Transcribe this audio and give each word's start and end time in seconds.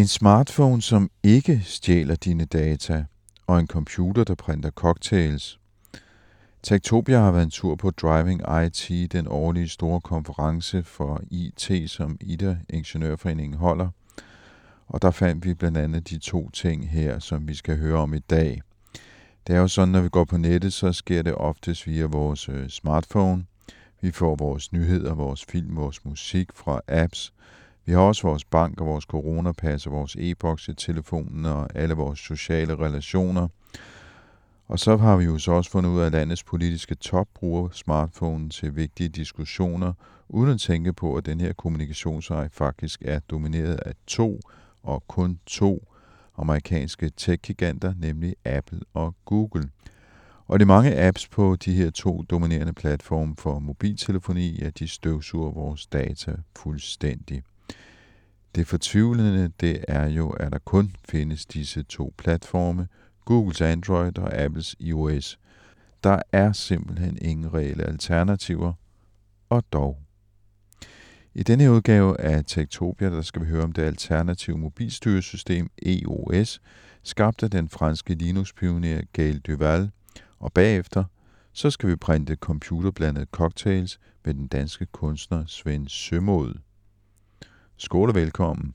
En 0.00 0.06
smartphone, 0.06 0.82
som 0.82 1.10
ikke 1.22 1.62
stjæler 1.64 2.14
dine 2.14 2.44
data, 2.44 3.04
og 3.46 3.60
en 3.60 3.66
computer, 3.66 4.24
der 4.24 4.34
printer 4.34 4.70
cocktails. 4.70 5.60
Tektopia 6.62 7.18
har 7.18 7.30
været 7.30 7.42
en 7.42 7.50
tur 7.50 7.74
på 7.74 7.90
Driving 7.90 8.42
IT, 8.66 9.12
den 9.12 9.26
årlige 9.28 9.68
store 9.68 10.00
konference 10.00 10.82
for 10.82 11.22
IT, 11.30 11.90
som 11.90 12.16
IDA 12.20 12.56
Ingeniørforeningen 12.68 13.58
holder. 13.58 13.88
Og 14.88 15.02
der 15.02 15.10
fandt 15.10 15.44
vi 15.44 15.54
blandt 15.54 15.78
andet 15.78 16.10
de 16.10 16.18
to 16.18 16.50
ting 16.50 16.90
her, 16.90 17.18
som 17.18 17.48
vi 17.48 17.54
skal 17.54 17.78
høre 17.78 17.98
om 17.98 18.14
i 18.14 18.18
dag. 18.18 18.62
Det 19.46 19.54
er 19.54 19.60
jo 19.60 19.68
sådan, 19.68 19.92
når 19.92 20.00
vi 20.00 20.08
går 20.08 20.24
på 20.24 20.36
nettet, 20.36 20.72
så 20.72 20.92
sker 20.92 21.22
det 21.22 21.34
oftest 21.34 21.86
via 21.86 22.04
vores 22.04 22.48
øh, 22.48 22.68
smartphone. 22.68 23.44
Vi 24.00 24.10
får 24.10 24.36
vores 24.36 24.72
nyheder, 24.72 25.14
vores 25.14 25.44
film, 25.44 25.76
vores 25.76 26.04
musik 26.04 26.48
fra 26.54 26.80
apps. 26.88 27.32
Vi 27.84 27.92
har 27.92 28.00
også 28.00 28.22
vores 28.22 28.44
bank 28.44 28.80
og 28.80 28.86
vores 28.86 29.04
coronapas 29.04 29.86
og 29.86 29.92
vores 29.92 30.16
e-boks 30.18 30.68
i 30.68 30.74
telefonen 30.74 31.44
og 31.44 31.68
alle 31.74 31.94
vores 31.94 32.18
sociale 32.18 32.76
relationer. 32.76 33.48
Og 34.68 34.78
så 34.78 34.96
har 34.96 35.16
vi 35.16 35.24
jo 35.24 35.38
så 35.38 35.52
også 35.52 35.70
fundet 35.70 35.90
ud 35.90 36.00
af, 36.00 36.06
at 36.06 36.12
landets 36.12 36.44
politiske 36.44 36.94
top 36.94 37.28
bruger 37.34 37.68
smartphonen 37.72 38.50
til 38.50 38.76
vigtige 38.76 39.08
diskussioner, 39.08 39.92
uden 40.28 40.50
at 40.50 40.60
tænke 40.60 40.92
på, 40.92 41.16
at 41.16 41.26
den 41.26 41.40
her 41.40 41.52
kommunikationsvej 41.52 42.48
faktisk 42.52 43.02
er 43.04 43.18
domineret 43.18 43.80
af 43.86 43.92
to 44.06 44.40
og 44.82 45.04
kun 45.08 45.38
to 45.46 45.88
amerikanske 46.36 47.10
tech-giganter, 47.16 47.94
nemlig 47.96 48.34
Apple 48.44 48.80
og 48.94 49.14
Google. 49.24 49.68
Og 50.46 50.60
de 50.60 50.64
mange 50.64 51.06
apps 51.06 51.28
på 51.28 51.56
de 51.56 51.74
her 51.74 51.90
to 51.90 52.22
dominerende 52.22 52.72
platforme 52.72 53.36
for 53.38 53.58
mobiltelefoni, 53.58 54.60
at 54.62 54.78
de 54.78 54.88
støvsuger 54.88 55.50
vores 55.50 55.86
data 55.86 56.36
fuldstændig. 56.56 57.42
Det 58.54 58.66
fortvivlende, 58.66 59.52
det 59.60 59.84
er 59.88 60.08
jo, 60.08 60.30
at 60.30 60.52
der 60.52 60.58
kun 60.58 60.94
findes 61.08 61.46
disse 61.46 61.82
to 61.82 62.14
platforme, 62.18 62.88
Googles 63.24 63.60
Android 63.60 64.18
og 64.18 64.34
Apples 64.34 64.76
iOS. 64.80 65.38
Der 66.04 66.22
er 66.32 66.52
simpelthen 66.52 67.18
ingen 67.22 67.54
reelle 67.54 67.84
alternativer, 67.84 68.72
og 69.48 69.64
dog. 69.72 69.98
I 71.34 71.42
denne 71.42 71.72
udgave 71.72 72.20
af 72.20 72.44
Tektopia, 72.46 73.10
der 73.10 73.22
skal 73.22 73.42
vi 73.42 73.46
høre 73.46 73.64
om 73.64 73.72
det 73.72 73.82
alternative 73.82 74.58
mobilstyresystem 74.58 75.70
EOS, 75.82 76.60
skabt 77.02 77.42
af 77.42 77.50
den 77.50 77.68
franske 77.68 78.14
Linux-pioner 78.14 79.02
Gail 79.12 79.40
Duval, 79.40 79.90
og 80.38 80.52
bagefter, 80.52 81.04
så 81.52 81.70
skal 81.70 81.88
vi 81.88 81.96
printe 81.96 82.34
computerblandede 82.34 83.26
cocktails 83.30 83.98
med 84.24 84.34
den 84.34 84.46
danske 84.46 84.86
kunstner 84.86 85.44
Svend 85.46 85.88
Sømod. 85.88 86.54
Skål 87.80 88.08
og 88.08 88.14
velkommen. 88.14 88.74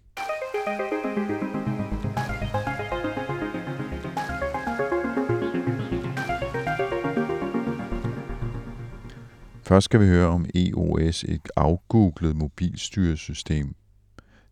Først 9.61 9.85
skal 9.85 9.99
vi 9.99 10.05
høre 10.05 10.27
om 10.27 10.45
EOS, 10.55 11.23
et 11.23 11.49
afgooglet 11.55 12.35
mobilstyresystem, 12.35 13.75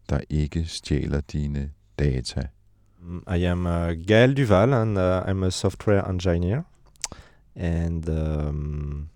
der 0.10 0.20
ikke 0.30 0.66
stjæler 0.66 1.22
dine 1.22 1.72
data. 2.00 2.48
Mm, 3.02 3.24
I 3.36 3.44
am 3.44 3.66
uh, 3.66 3.90
Gael 4.08 4.38
Duval 4.38 4.74
and 4.74 4.98
uh, 4.98 5.22
I'm 5.22 5.44
a 5.44 5.50
software 5.50 6.10
engineer. 6.10 6.62
And 7.56 8.10
um, 8.10 9.10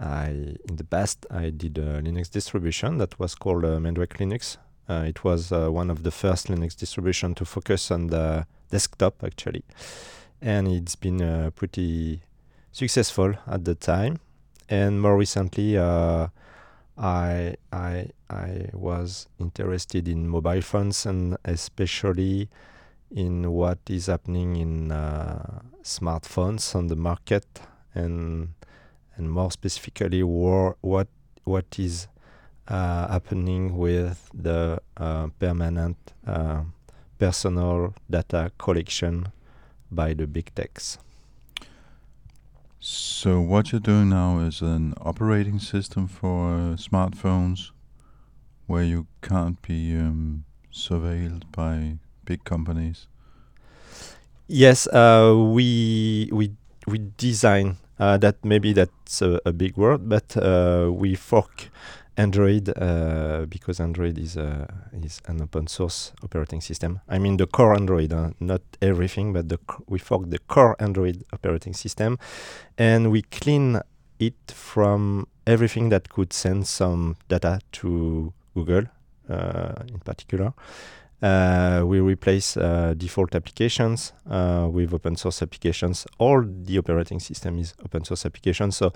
I, 0.00 0.56
in 0.68 0.76
the 0.76 0.84
past, 0.84 1.26
I 1.30 1.50
did 1.50 1.76
a 1.78 2.00
Linux 2.00 2.30
distribution 2.30 2.98
that 2.98 3.18
was 3.18 3.34
called 3.34 3.64
uh, 3.64 3.78
Mandrake 3.78 4.16
Linux. 4.18 4.56
Uh, 4.88 5.04
it 5.06 5.22
was 5.22 5.52
uh, 5.52 5.68
one 5.68 5.90
of 5.90 6.02
the 6.02 6.10
first 6.10 6.48
Linux 6.48 6.74
distribution 6.74 7.34
to 7.34 7.44
focus 7.44 7.90
on 7.90 8.06
the 8.06 8.46
desktop, 8.70 9.22
actually, 9.22 9.62
and 10.40 10.66
it's 10.66 10.96
been 10.96 11.20
uh, 11.20 11.50
pretty 11.54 12.22
successful 12.72 13.34
at 13.46 13.64
the 13.64 13.74
time. 13.74 14.18
And 14.68 15.02
more 15.02 15.16
recently, 15.16 15.76
uh, 15.76 16.28
I 16.96 17.56
I 17.72 18.10
I 18.28 18.70
was 18.72 19.26
interested 19.38 20.08
in 20.08 20.28
mobile 20.28 20.60
phones 20.60 21.06
and 21.06 21.36
especially 21.44 22.48
in 23.10 23.50
what 23.50 23.78
is 23.88 24.06
happening 24.06 24.56
in 24.56 24.92
uh, 24.92 25.60
smartphones 25.82 26.74
on 26.74 26.86
the 26.86 26.96
market 26.96 27.46
and 27.94 28.50
and 29.20 29.30
more 29.30 29.52
specifically 29.52 30.22
war, 30.22 30.76
what 30.80 31.08
what 31.44 31.78
is 31.78 32.08
uh, 32.68 33.08
happening 33.08 33.76
with 33.76 34.30
the 34.32 34.80
uh, 34.96 35.28
permanent 35.38 35.96
uh, 36.26 36.62
personal 37.18 37.94
data 38.08 38.50
collection 38.58 39.28
by 39.90 40.14
the 40.14 40.26
big 40.26 40.54
techs. 40.54 40.98
So 42.78 43.40
what 43.40 43.72
you're 43.72 43.80
doing 43.80 44.08
now 44.08 44.38
is 44.40 44.62
an 44.62 44.94
operating 45.02 45.58
system 45.58 46.08
for 46.08 46.54
uh, 46.54 46.76
smartphones 46.76 47.72
where 48.66 48.84
you 48.84 49.06
can't 49.20 49.60
be 49.60 49.94
um, 49.96 50.44
surveilled 50.72 51.42
by 51.52 51.98
big 52.24 52.44
companies. 52.44 53.06
Yes, 54.46 54.86
uh, 54.86 55.34
we 55.36 56.30
we 56.32 56.52
we 56.86 56.98
design 57.18 57.76
uh, 58.00 58.16
that. 58.18 58.44
Maybe 58.44 58.72
that's 58.72 59.22
a, 59.22 59.40
a 59.44 59.52
big 59.52 59.76
word, 59.76 60.08
but 60.08 60.36
uh, 60.36 60.90
we 60.92 61.14
fork 61.14 61.70
Android 62.16 62.68
uh, 62.76 63.46
because 63.48 63.80
Android 63.80 64.18
is 64.18 64.36
a 64.36 64.66
is 64.92 65.20
an 65.26 65.40
open 65.40 65.66
source 65.66 66.12
operating 66.24 66.60
system. 66.60 67.00
I 67.08 67.18
mean 67.18 67.36
the 67.36 67.46
core 67.46 67.74
Android, 67.74 68.12
uh, 68.12 68.30
not 68.40 68.62
everything, 68.82 69.32
but 69.32 69.48
the 69.48 69.58
we 69.86 69.98
fork 69.98 70.30
the 70.30 70.38
core 70.38 70.76
Android 70.78 71.24
operating 71.32 71.74
system, 71.74 72.18
and 72.76 73.10
we 73.10 73.22
clean 73.22 73.80
it 74.18 74.52
from 74.52 75.26
everything 75.46 75.90
that 75.90 76.08
could 76.08 76.32
send 76.32 76.66
some 76.66 77.16
data 77.28 77.60
to 77.72 78.32
Google, 78.54 78.84
uh, 79.28 79.82
in 79.88 80.00
particular. 80.00 80.52
Uh, 81.22 81.82
we 81.84 82.00
replace 82.00 82.56
uh, 82.56 82.94
default 82.96 83.34
applications 83.34 84.12
uh, 84.30 84.66
with 84.70 84.94
open 84.94 85.16
source 85.16 85.42
applications. 85.42 86.06
All 86.18 86.42
the 86.42 86.78
operating 86.78 87.20
system 87.20 87.58
is 87.58 87.74
open 87.84 88.04
source 88.04 88.24
application, 88.24 88.72
so 88.72 88.92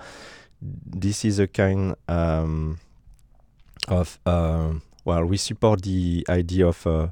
this 0.61 1.23
is 1.23 1.39
a 1.39 1.47
kind 1.47 1.95
um, 2.07 2.79
of 3.87 4.19
um, 4.25 4.81
well, 5.05 5.23
we 5.25 5.37
support 5.37 5.83
the 5.83 6.25
idea 6.27 6.67
of 6.67 6.85
uh, 6.87 7.09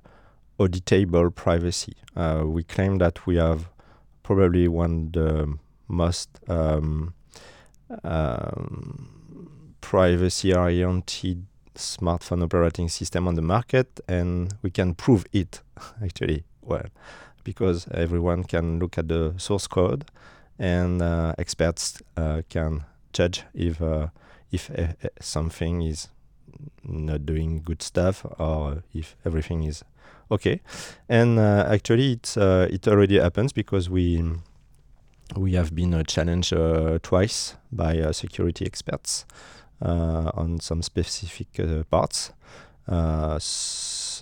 auditable 0.60 1.34
privacy. 1.34 1.94
Uh, 2.16 2.44
we 2.46 2.64
claim 2.64 2.98
that 2.98 3.28
we 3.28 3.36
have 3.36 3.70
probably 4.24 4.68
one 4.68 5.12
the 5.12 5.58
most 5.88 6.30
um, 6.48 7.14
um, 8.04 9.76
privacy-oriented 9.82 11.46
smartphone 11.76 12.44
operating 12.44 12.90
system 12.90 13.28
on 13.28 13.36
the 13.36 13.42
market, 13.42 14.00
and 14.08 14.54
we 14.62 14.70
can 14.70 14.94
prove 14.94 15.26
it 15.34 15.62
actually 16.04 16.44
well 16.62 16.86
because 17.44 17.88
everyone 17.94 18.44
can 18.44 18.80
look 18.80 18.98
at 18.98 19.08
the 19.08 19.34
source 19.38 19.68
code, 19.68 20.06
and 20.60 21.02
uh, 21.02 21.34
experts 21.38 22.02
uh, 22.18 22.42
can 22.50 22.86
judge 23.12 23.44
if 23.54 23.82
uh, 23.82 24.08
if 24.52 24.70
uh, 24.72 24.94
uh, 25.04 25.08
something 25.20 25.82
is 25.82 26.10
not 26.84 27.26
doing 27.26 27.62
good 27.64 27.82
stuff 27.82 28.26
or 28.40 28.84
if 28.94 29.16
everything 29.26 29.64
is 29.64 29.84
okay. 30.30 30.62
And 31.10 31.40
uh, 31.40 31.68
actually, 31.70 32.14
it's 32.14 32.38
it 32.38 32.88
already 32.88 33.20
happens 33.20 33.54
because 33.54 33.90
we 33.90 34.24
we 35.36 35.54
have 35.54 35.74
been 35.74 36.04
challenged 36.06 36.54
twice 37.02 37.56
by 37.72 38.12
security 38.12 38.66
experts 38.66 39.26
on 39.82 40.60
some 40.60 40.82
specific 40.82 41.60
uh, 41.60 41.84
parts. 41.90 42.32
Uh, 42.88 43.40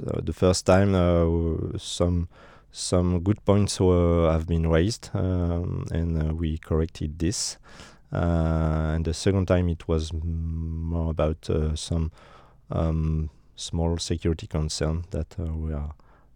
uh, 0.07 0.21
the 0.23 0.33
first 0.33 0.65
time, 0.65 0.95
uh, 0.95 1.77
some 1.77 2.27
some 2.71 3.19
good 3.19 3.43
points 3.43 3.79
were, 3.79 4.31
have 4.31 4.47
been 4.47 4.67
raised, 4.67 5.09
um, 5.13 5.85
and 5.91 6.21
uh, 6.21 6.33
we 6.33 6.57
corrected 6.57 7.19
this. 7.19 7.57
Uh, 8.13 8.93
and 8.95 9.05
the 9.05 9.13
second 9.13 9.47
time, 9.47 9.69
it 9.69 9.87
was 9.87 10.11
more 10.13 11.11
about 11.11 11.49
uh, 11.49 11.75
some 11.75 12.11
um, 12.69 13.29
small 13.55 13.97
security 13.97 14.47
concern 14.47 15.03
that 15.11 15.35
uh, 15.39 15.53
we 15.53 15.73
are 15.73 15.93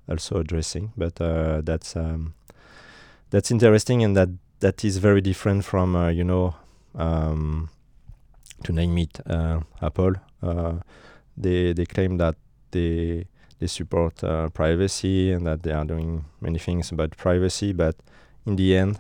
also 0.10 0.40
addressing. 0.40 0.92
But 0.98 1.20
uh, 1.22 1.62
that's 1.62 1.96
um, 1.96 2.34
that's 3.30 3.52
interesting, 3.52 4.04
and 4.04 4.16
that 4.18 4.30
that 4.60 4.84
is 4.84 4.98
very 4.98 5.22
different 5.22 5.64
from 5.64 5.96
uh, 5.96 6.10
you 6.10 6.24
know 6.24 6.56
um, 6.96 7.70
to 8.66 8.74
name 8.74 8.98
it 8.98 9.20
uh, 9.28 9.62
Apple. 9.82 10.16
Uh, 10.42 10.74
they 11.38 11.74
they 11.74 11.86
claim 11.86 12.18
that 12.18 12.36
they 12.72 13.26
they 13.60 13.68
support 13.68 14.24
uh, 14.24 14.50
privacy 14.50 15.32
and 15.32 15.46
that 15.48 15.64
they 15.64 15.72
are 15.72 15.86
doing 15.86 16.26
many 16.42 16.60
things 16.60 16.92
about 16.92 17.18
privacy, 17.18 17.74
but 17.74 17.96
in 18.46 18.58
the 18.58 18.76
end, 18.76 19.00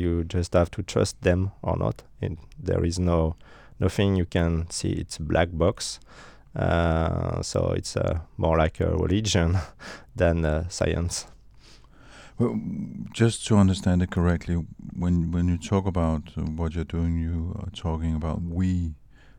you 0.00 0.24
just 0.24 0.54
have 0.54 0.70
to 0.70 0.82
trust 0.82 1.20
them 1.22 1.50
or 1.62 1.76
not. 1.76 2.02
And 2.20 2.38
there 2.58 2.84
is 2.84 2.98
no 2.98 3.36
nothing 3.78 4.16
you 4.16 4.24
can 4.24 4.66
see. 4.70 4.92
It's 4.92 5.18
a 5.18 5.22
black 5.22 5.48
box. 5.52 6.00
Uh, 6.54 7.40
so 7.42 7.72
it's 7.76 7.96
uh, 7.96 8.20
more 8.36 8.58
like 8.58 8.80
a 8.80 8.90
religion 8.96 9.58
than 10.16 10.44
uh, 10.44 10.68
science. 10.68 11.26
Well, 12.38 12.58
just 13.12 13.46
to 13.46 13.56
understand 13.56 14.02
it 14.02 14.10
correctly, 14.10 14.64
when 14.96 15.30
when 15.32 15.48
you 15.48 15.58
talk 15.58 15.86
about 15.86 16.22
uh, 16.36 16.42
what 16.42 16.74
you're 16.74 16.84
doing, 16.84 17.18
you 17.18 17.54
are 17.60 17.70
talking 17.70 18.14
about 18.14 18.42
we. 18.42 18.94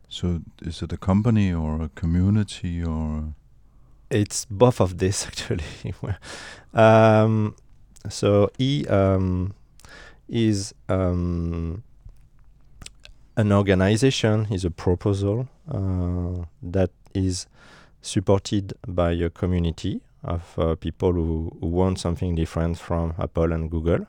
So 0.08 0.42
is 0.62 0.82
it 0.82 0.92
a 0.92 0.96
company 0.96 1.52
or 1.52 1.82
a 1.82 1.88
community 1.88 2.82
or? 2.82 3.34
It's 4.10 4.44
both 4.44 4.80
of 4.80 4.98
this 4.98 5.26
actually. 5.26 5.64
um, 6.72 7.56
so 8.08 8.50
E 8.58 8.84
um, 8.88 9.54
is 10.28 10.74
um, 10.88 11.82
an 13.36 13.52
organization, 13.52 14.46
is 14.50 14.64
a 14.64 14.70
proposal 14.70 15.48
uh, 15.68 16.44
that 16.62 16.90
is 17.14 17.46
supported 18.02 18.74
by 18.86 19.12
a 19.12 19.30
community 19.30 20.00
of 20.24 20.58
uh, 20.58 20.74
people 20.76 21.12
who, 21.12 21.56
who 21.60 21.66
want 21.66 21.98
something 21.98 22.34
different 22.34 22.78
from 22.78 23.14
Apple 23.18 23.52
and 23.52 23.70
Google 23.70 24.06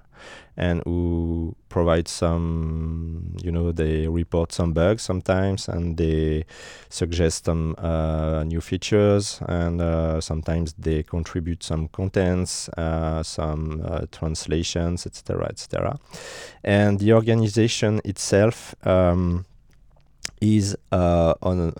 and 0.57 0.81
who 0.85 1.56
provide 1.69 2.07
some, 2.07 3.35
you 3.44 3.51
know, 3.51 3.71
they 3.71 4.07
report 4.07 4.51
some 4.51 4.73
bugs 4.73 5.03
sometimes 5.03 5.67
and 5.67 5.97
they 5.97 6.45
suggest 6.89 7.45
some 7.45 7.75
uh, 7.77 8.44
new 8.44 8.62
features 8.62 9.41
and 9.47 9.81
uh, 9.81 10.21
sometimes 10.21 10.73
they 10.73 11.03
contribute 11.03 11.63
some 11.63 11.88
contents, 11.89 12.69
uh, 12.69 13.21
some 13.21 13.81
uh, 13.85 14.06
translations, 14.12 15.06
etc., 15.06 15.47
etc. 15.47 16.00
And 16.63 17.00
the 17.00 17.13
organization 17.13 18.00
itself 18.06 18.75
um, 18.88 19.45
is 20.41 20.77
uh, 20.91 21.33
on 21.41 21.73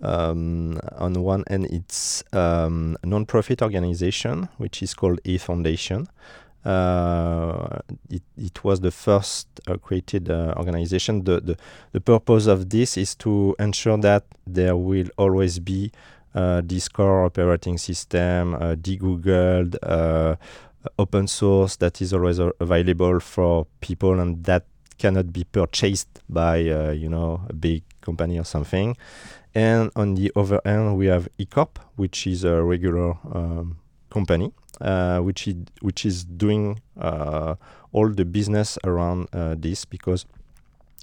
um, 0.00 0.78
on 0.96 1.14
one 1.22 1.44
end, 1.48 1.66
it's 1.66 2.22
um, 2.32 2.96
a 3.02 3.06
non-profit 3.06 3.62
organization 3.62 4.48
which 4.58 4.82
is 4.82 4.94
called 4.94 5.20
E 5.24 5.38
Foundation. 5.38 6.08
Uh, 6.64 7.78
it, 8.10 8.22
it 8.36 8.64
was 8.64 8.80
the 8.80 8.90
first 8.90 9.48
uh, 9.66 9.76
created 9.76 10.28
uh, 10.30 10.54
organization. 10.56 11.24
The, 11.24 11.40
the 11.40 11.56
the 11.92 12.00
purpose 12.00 12.46
of 12.46 12.68
this 12.68 12.96
is 12.96 13.14
to 13.16 13.54
ensure 13.58 13.96
that 13.98 14.24
there 14.46 14.76
will 14.76 15.08
always 15.16 15.60
be 15.60 15.92
uh, 16.34 16.60
this 16.64 16.88
core 16.88 17.24
operating 17.24 17.78
system, 17.78 18.54
uh, 18.54 18.74
de-googled, 18.74 19.76
uh, 19.82 20.36
open 20.98 21.26
source 21.26 21.76
that 21.76 22.00
is 22.02 22.12
always 22.12 22.38
available 22.38 23.20
for 23.20 23.66
people 23.80 24.20
and 24.20 24.44
that 24.44 24.64
cannot 24.98 25.32
be 25.32 25.44
purchased 25.44 26.08
by 26.28 26.68
uh, 26.68 26.90
you 26.90 27.08
know 27.08 27.40
a 27.48 27.52
big 27.52 27.82
company 28.00 28.38
or 28.38 28.44
something. 28.44 28.96
And 29.58 29.90
on 29.96 30.14
the 30.14 30.30
other 30.36 30.60
end, 30.64 30.96
we 30.96 31.06
have 31.06 31.28
eCorp, 31.36 31.78
which 31.96 32.28
is 32.28 32.44
a 32.44 32.62
regular 32.62 33.14
um, 33.34 33.78
company, 34.08 34.52
uh, 34.80 35.18
which 35.18 35.48
is 35.48 35.56
which 35.80 36.06
is 36.06 36.24
doing 36.24 36.80
uh, 36.96 37.56
all 37.90 38.08
the 38.08 38.24
business 38.24 38.78
around 38.84 39.26
uh, 39.32 39.56
this 39.58 39.84
because, 39.84 40.26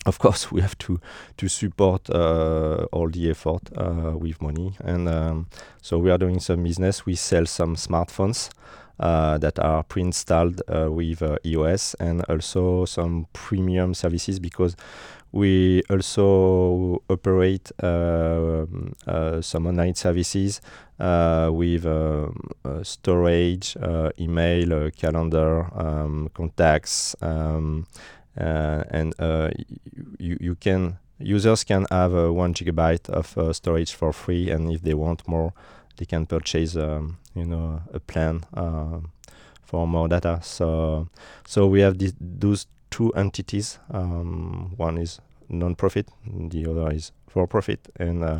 of 0.06 0.20
course, 0.20 0.54
we 0.54 0.62
have 0.62 0.78
to 0.78 1.02
to 1.36 1.50
support 1.50 2.10
uh, 2.10 2.86
all 2.94 3.10
the 3.10 3.30
effort 3.30 3.64
uh, 3.76 4.14
with 4.18 4.42
money, 4.42 4.72
and 4.80 5.10
um, 5.10 5.48
so 5.82 5.98
we 5.98 6.10
are 6.10 6.18
doing 6.18 6.40
some 6.40 6.64
business. 6.64 7.06
We 7.06 7.16
sell 7.16 7.46
some 7.46 7.76
smartphones. 7.76 8.50
Uh, 8.98 9.38
that 9.38 9.60
are 9.60 9.84
pre-installed 9.84 10.62
uh, 10.70 10.90
with 10.90 11.22
uh, 11.22 11.36
EOS 11.46 11.96
and 12.00 12.22
also 12.30 12.86
some 12.86 13.28
premium 13.34 13.94
services 13.94 14.40
because 14.40 14.78
we 15.34 15.84
also 15.90 17.04
operate 17.10 17.70
some 17.82 19.68
online 19.68 19.96
services 19.96 20.62
uh, 21.00 21.50
with 21.52 21.86
um, 21.86 22.40
uh, 22.64 22.84
storage, 22.84 23.76
uh, 23.82 24.12
email, 24.20 24.90
calendar, 24.92 25.68
um, 25.78 26.30
contacts, 26.34 27.16
um, 27.22 27.86
uh, 28.40 28.84
and 28.90 29.14
uh, 29.20 29.50
you 30.20 30.38
you 30.40 30.56
can 30.56 30.98
users 31.20 31.64
can 31.64 31.86
have 31.92 32.14
uh, 32.16 32.32
one 32.32 32.54
gigabyte 32.54 33.10
of 33.10 33.38
uh, 33.38 33.54
storage 33.54 33.94
for 33.94 34.12
free, 34.14 34.50
and 34.50 34.72
if 34.72 34.82
they 34.82 34.94
want 34.94 35.28
more, 35.28 35.54
they 35.98 36.06
can 36.06 36.26
purchase 36.26 36.76
um, 36.76 37.18
you 37.34 37.46
know 37.46 37.82
a 37.94 38.00
plan 38.00 38.44
uh, 38.54 39.00
for 39.64 39.88
more 39.88 40.08
data. 40.08 40.40
So 40.44 41.08
so 41.46 41.68
we 41.68 41.82
have 41.82 41.98
this, 41.98 42.14
those 42.20 42.68
two 42.90 43.12
entities. 43.14 43.80
Um, 43.92 44.74
one 44.78 44.98
is 44.98 45.20
non-profit, 45.50 46.08
the 46.26 46.66
other 46.70 46.92
is 46.92 47.12
for-profit, 47.28 47.80
and 48.00 48.24
uh, 48.24 48.40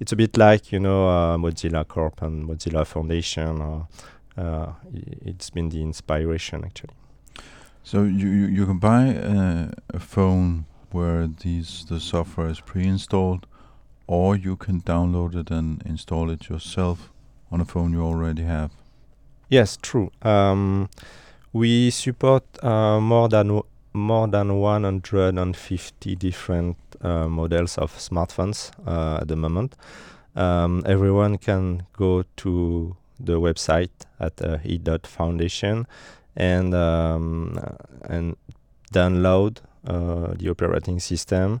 it's 0.00 0.12
a 0.12 0.16
bit 0.16 0.36
like 0.36 0.72
you 0.72 0.80
know 0.80 1.08
uh, 1.08 1.36
Mozilla 1.36 1.86
Corp 1.86 2.22
and 2.22 2.48
Mozilla 2.48 2.86
Foundation. 2.86 3.60
Or, 3.60 3.88
uh, 4.36 4.72
it's 4.92 5.50
been 5.50 5.68
the 5.68 5.82
inspiration 5.82 6.64
actually. 6.64 6.94
So 7.84 8.02
you 8.02 8.28
you, 8.28 8.46
you 8.46 8.66
can 8.66 8.78
buy 8.78 9.04
a 9.92 9.98
phone 9.98 10.66
where 10.90 11.26
these 11.26 11.84
the 11.88 12.00
software 12.00 12.48
is 12.48 12.60
pre-installed, 12.60 13.46
or 14.06 14.36
you 14.36 14.56
can 14.56 14.80
download 14.80 15.34
it 15.34 15.50
and 15.50 15.82
install 15.84 16.30
it 16.30 16.48
yourself 16.48 17.10
on 17.50 17.60
a 17.60 17.64
phone 17.64 17.92
you 17.92 18.02
already 18.02 18.42
have. 18.42 18.70
Yes, 19.48 19.78
true. 19.80 20.10
Um, 20.22 20.88
we 21.52 21.90
support 21.90 22.44
uh, 22.64 23.00
more 23.00 23.28
than 23.28 23.60
more 23.92 24.26
than 24.26 24.58
150 24.58 26.16
different 26.16 26.76
uh, 27.02 27.28
models 27.28 27.76
of 27.76 27.92
smartphones 27.98 28.70
uh, 28.86 29.18
at 29.20 29.28
the 29.28 29.36
moment. 29.36 29.76
Um, 30.34 30.82
everyone 30.86 31.36
can 31.36 31.84
go 31.92 32.24
to 32.36 32.96
the 33.20 33.38
website 33.38 33.90
at 34.18 34.40
uh, 34.40 34.58
e.foundation 34.64 35.86
and 36.34 36.74
um, 36.74 37.58
and 38.04 38.36
download 38.92 39.58
uh, 39.86 40.34
the 40.36 40.48
operating 40.48 41.00
system 41.00 41.60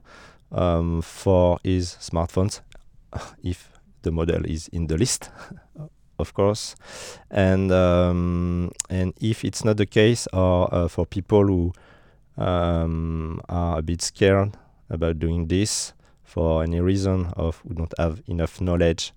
um, 0.52 1.02
for 1.02 1.58
his 1.64 1.96
smartphones 2.00 2.60
if 3.42 3.72
the 4.02 4.10
model 4.10 4.44
is 4.44 4.68
in 4.68 4.86
the 4.86 4.96
list, 4.96 5.30
of 6.18 6.34
course 6.34 6.76
and 7.30 7.72
um, 7.72 8.70
and 8.90 9.12
if 9.20 9.44
it's 9.44 9.64
not 9.64 9.76
the 9.76 9.86
case, 9.86 10.28
or 10.32 10.72
uh, 10.72 10.88
for 10.88 11.06
people 11.06 11.46
who 11.46 11.72
um, 12.36 13.40
are 13.48 13.78
a 13.78 13.82
bit 13.82 14.02
scared 14.02 14.56
about 14.90 15.18
doing 15.18 15.48
this 15.48 15.92
for 16.24 16.62
any 16.62 16.80
reason 16.80 17.26
of 17.36 17.62
who 17.66 17.74
don't 17.74 17.92
have 17.98 18.22
enough 18.26 18.60
knowledge, 18.60 19.12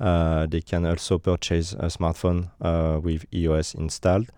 uh, 0.00 0.46
they 0.46 0.60
can 0.60 0.86
also 0.86 1.18
purchase 1.18 1.72
a 1.74 1.86
smartphone 1.86 2.50
uh, 2.60 3.00
with 3.00 3.24
EOS 3.32 3.74
installed. 3.74 4.28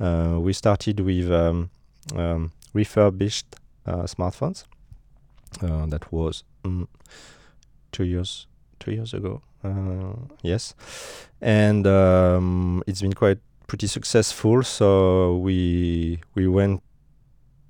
Uh, 0.00 0.38
we 0.40 0.52
started 0.52 1.00
with 1.00 1.30
um, 1.30 1.70
um, 2.14 2.52
refurbished 2.72 3.46
uh, 3.86 4.02
smartphones. 4.02 4.64
Uh, 5.62 5.86
that 5.86 6.12
was 6.12 6.44
mm, 6.64 6.86
two 7.92 8.04
years 8.04 8.46
two 8.78 8.92
years 8.92 9.14
ago. 9.14 9.42
Uh, 9.64 10.14
yes, 10.42 10.74
and 11.40 11.86
um, 11.86 12.82
it's 12.86 13.02
been 13.02 13.14
quite 13.14 13.38
pretty 13.66 13.86
successful. 13.86 14.62
So 14.62 15.36
we 15.38 16.20
we 16.34 16.46
went 16.46 16.82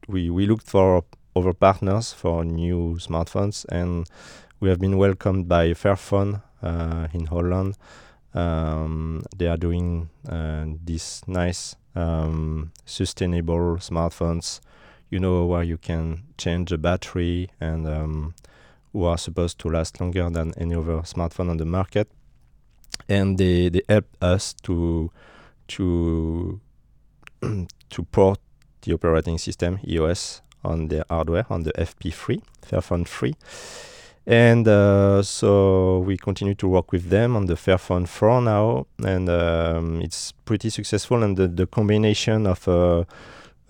we 0.06 0.30
we 0.30 0.47
looked 0.47 0.66
for 0.68 1.04
other 1.35 1.52
partners 1.52 2.12
for 2.12 2.44
new 2.44 2.97
smartphones, 2.99 3.64
and 3.70 4.06
we 4.61 4.68
have 4.68 4.80
been 4.80 4.99
welcomed 4.99 5.49
by 5.49 5.68
Fairphone 5.68 6.42
uh, 6.62 7.08
in 7.12 7.26
Holland, 7.26 7.76
um, 8.35 9.23
they 9.37 9.47
are 9.47 9.56
doing 9.56 10.11
uh, 10.28 10.66
these 10.85 11.23
nice 11.26 11.76
um, 11.94 12.73
sustainable 12.85 13.76
smartphones. 13.76 14.61
You 15.11 15.21
know 15.21 15.47
where 15.47 15.62
you 15.62 15.79
can 15.79 16.25
change 16.37 16.71
the 16.71 16.79
battery 16.79 17.50
and 17.61 17.87
um, 17.87 18.35
who 18.93 19.05
are 19.05 19.19
supposed 19.19 19.59
to 19.61 19.69
last 19.69 20.00
longer 20.00 20.29
than 20.31 20.53
any 20.59 20.75
other 20.75 20.99
smartphone 21.03 21.50
on 21.50 21.57
the 21.57 21.65
market. 21.65 22.09
And 23.09 23.38
they 23.38 23.69
they 23.69 23.83
help 23.88 24.07
us 24.21 24.55
to 24.65 25.11
to 25.69 26.61
to 27.91 28.03
port 28.12 28.38
the 28.83 28.93
operating 28.95 29.38
system 29.38 29.79
EOS 29.87 30.43
on 30.65 30.88
the 30.88 31.05
hardware 31.09 31.47
on 31.50 31.62
the 31.62 31.73
FP3 31.73 32.43
Fairphone 32.62 33.07
3 33.07 33.35
and 34.29 34.69
uh, 34.69 35.23
so 35.23 36.00
we 36.00 36.19
continue 36.19 36.55
to 36.57 36.69
work 36.69 36.93
with 36.93 37.09
them 37.09 37.35
on 37.35 37.47
the 37.47 37.55
Fairphone 37.55 38.07
4 38.07 38.43
now, 38.43 38.87
and 39.03 39.27
um, 39.31 40.03
it's 40.03 40.33
pretty 40.45 40.69
successful. 40.69 41.23
And 41.23 41.35
the, 41.35 41.49
the 41.49 41.67
combination 41.67 42.47
of 42.47 42.69
uh, 42.69 43.05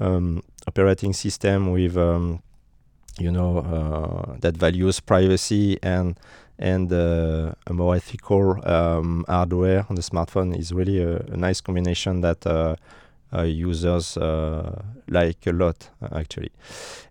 um, 0.00 0.42
operating 0.68 1.12
system 1.12 1.72
with 1.72 1.96
um, 1.96 2.42
you 3.18 3.32
know 3.32 3.58
uh, 3.58 4.37
that 4.40 4.56
values 4.56 5.00
privacy 5.00 5.78
and 5.82 6.18
and 6.58 6.92
uh, 6.92 7.52
a 7.66 7.72
more 7.72 7.94
ethical 7.94 8.58
um, 8.68 9.25
hardware 9.28 9.87
on 9.88 9.94
the 9.94 10.02
smartphone 10.02 10.56
is 10.58 10.72
really 10.72 11.00
a, 11.00 11.18
a 11.32 11.37
nice 11.37 11.60
combination 11.60 12.20
that 12.20 12.44
uh, 12.46 12.75
uh, 13.32 13.42
users 13.42 14.16
uh, 14.16 14.82
like 15.08 15.46
a 15.46 15.52
lot 15.52 15.90
actually. 16.12 16.50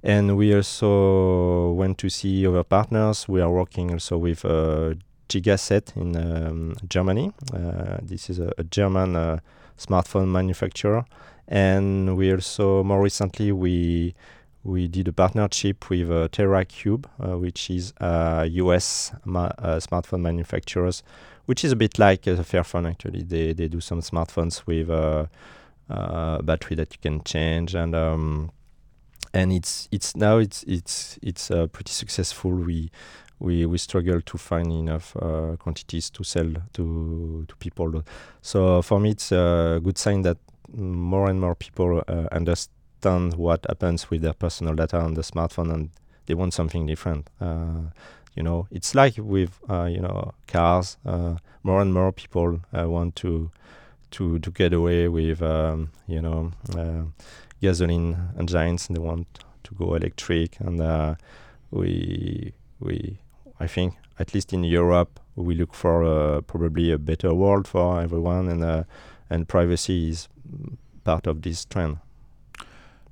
And 0.03 0.35
we 0.35 0.53
also 0.53 1.71
went 1.71 1.97
to 1.99 2.09
see 2.09 2.45
other 2.45 2.63
partners. 2.63 3.27
We 3.27 3.41
are 3.41 3.51
working 3.51 3.91
also 3.91 4.17
with 4.17 4.43
uh, 4.43 4.95
Gigaset 5.29 5.95
in 5.95 6.15
um, 6.15 6.75
Germany. 6.89 7.31
this 8.01 8.29
is 8.29 8.39
a, 8.39 8.51
a 8.57 8.63
German 8.63 9.39
smartphone 9.77 10.27
manufacturer, 10.29 11.05
and 11.47 12.17
we 12.17 12.31
also 12.31 12.83
more 12.83 13.01
recently 13.01 13.51
we 13.51 14.15
we 14.63 14.87
did 14.87 15.07
a 15.07 15.13
partnership 15.13 15.89
with 15.89 16.11
uh, 16.11 16.27
Teracube, 16.27 17.05
uh, 17.21 17.37
which 17.37 17.69
is 17.69 17.93
a 18.01 18.45
US 18.51 19.13
ma- 19.23 19.51
uh, 19.59 19.79
smartphone 19.79 20.21
manufacturers, 20.21 21.03
which 21.45 21.63
is 21.63 21.71
a 21.71 21.75
bit 21.75 21.97
like 21.97 22.27
a 22.27 22.35
Fairphone 22.37 22.89
actually. 22.89 23.23
They 23.23 23.53
they 23.53 23.67
do 23.67 23.79
some 23.79 24.01
smartphones 24.01 24.63
with 24.65 24.89
uh, 24.89 25.27
battery 26.41 26.75
that 26.75 26.93
you 26.93 26.99
can 27.01 27.23
change 27.23 27.75
and 27.75 27.95
um, 27.95 28.51
and 29.33 29.51
it's 29.51 29.87
it's 29.91 30.15
now 30.15 30.37
it's 30.37 30.63
it's 30.63 31.17
it's 31.21 31.51
uh, 31.51 31.67
pretty 31.67 31.91
successful. 31.91 32.51
We 32.51 32.91
we 33.39 33.65
we 33.65 33.77
struggle 33.77 34.21
to 34.21 34.37
find 34.37 34.71
enough 34.71 35.15
uh, 35.15 35.55
quantities 35.59 36.09
to 36.11 36.23
sell 36.23 36.51
to 36.73 37.45
to 37.47 37.55
people. 37.57 38.03
So 38.41 38.81
for 38.81 38.99
me, 38.99 39.11
it's 39.11 39.31
a 39.31 39.79
good 39.83 39.97
sign 39.97 40.23
that 40.23 40.37
more 40.73 41.29
and 41.29 41.39
more 41.39 41.55
people 41.55 42.03
uh, 42.07 42.27
understand 42.31 43.35
what 43.35 43.65
happens 43.67 44.09
with 44.09 44.21
their 44.21 44.33
personal 44.33 44.75
data 44.75 44.99
on 44.99 45.13
the 45.13 45.21
smartphone 45.21 45.73
and 45.73 45.89
they 46.25 46.33
want 46.33 46.53
something 46.53 46.85
different. 46.85 47.29
Uh, 47.39 47.89
you 48.35 48.43
know, 48.43 48.67
it's 48.71 48.93
like 48.93 49.15
with 49.17 49.59
uh, 49.69 49.85
you 49.85 49.99
know 49.99 50.33
cars. 50.47 50.97
Uh 51.05 51.37
more 51.63 51.81
and 51.81 51.93
more 51.93 52.13
people 52.13 52.61
want 52.71 53.13
to 53.17 53.51
to 54.11 54.39
to 54.39 54.51
get 54.51 54.73
away 54.73 55.07
with 55.07 55.41
um, 55.41 55.89
you 56.07 56.21
know 56.21 56.51
uh, 56.75 57.03
gasoline 57.61 58.17
engines 58.39 58.87
and 58.87 58.95
they 58.95 59.01
want 59.01 59.27
to 59.63 59.75
go 59.75 59.95
electric 59.95 60.59
and 60.59 60.81
uh, 60.81 61.15
we 61.71 62.53
we 62.79 63.17
I 63.59 63.67
think 63.67 63.95
at 64.19 64.33
least 64.33 64.53
in 64.53 64.63
Europe 64.63 65.19
we 65.35 65.55
look 65.55 65.73
for 65.73 66.03
uh, 66.03 66.41
probably 66.41 66.91
a 66.91 66.97
better 66.97 67.33
world 67.33 67.67
for 67.67 68.01
everyone 68.01 68.47
and 68.47 68.63
uh, 68.63 68.83
and 69.29 69.47
privacy 69.47 70.09
is 70.09 70.27
part 71.03 71.27
of 71.27 71.41
this 71.41 71.65
trend. 71.65 71.97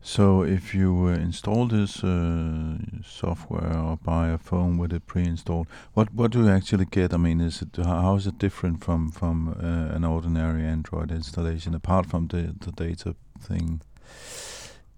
So 0.02 0.44
if 0.44 0.76
you 0.76 1.08
uh, 1.08 1.14
install 1.14 1.68
this 1.68 2.04
uh, 2.04 2.78
software 3.04 3.76
or 3.76 3.98
buy 3.98 4.28
a 4.28 4.38
phone 4.38 4.78
with 4.78 4.94
it 4.94 5.08
pre-installed, 5.08 5.68
what 5.96 6.14
what 6.14 6.32
do 6.32 6.44
you 6.44 6.50
actually 6.50 6.86
get? 6.86 7.12
I 7.12 7.18
mean, 7.18 7.42
is 7.42 7.64
it 7.64 7.84
how 7.84 8.16
is 8.16 8.28
it 8.28 8.38
different 8.38 8.84
from 8.84 9.12
from 9.12 9.48
uh, 9.50 9.96
an 9.96 10.04
ordinary 10.04 10.64
Android 10.64 11.12
installation 11.12 11.74
apart 11.74 12.06
from 12.06 12.28
the 12.28 12.54
the 12.60 12.72
data 12.72 13.16
thing? 13.40 13.82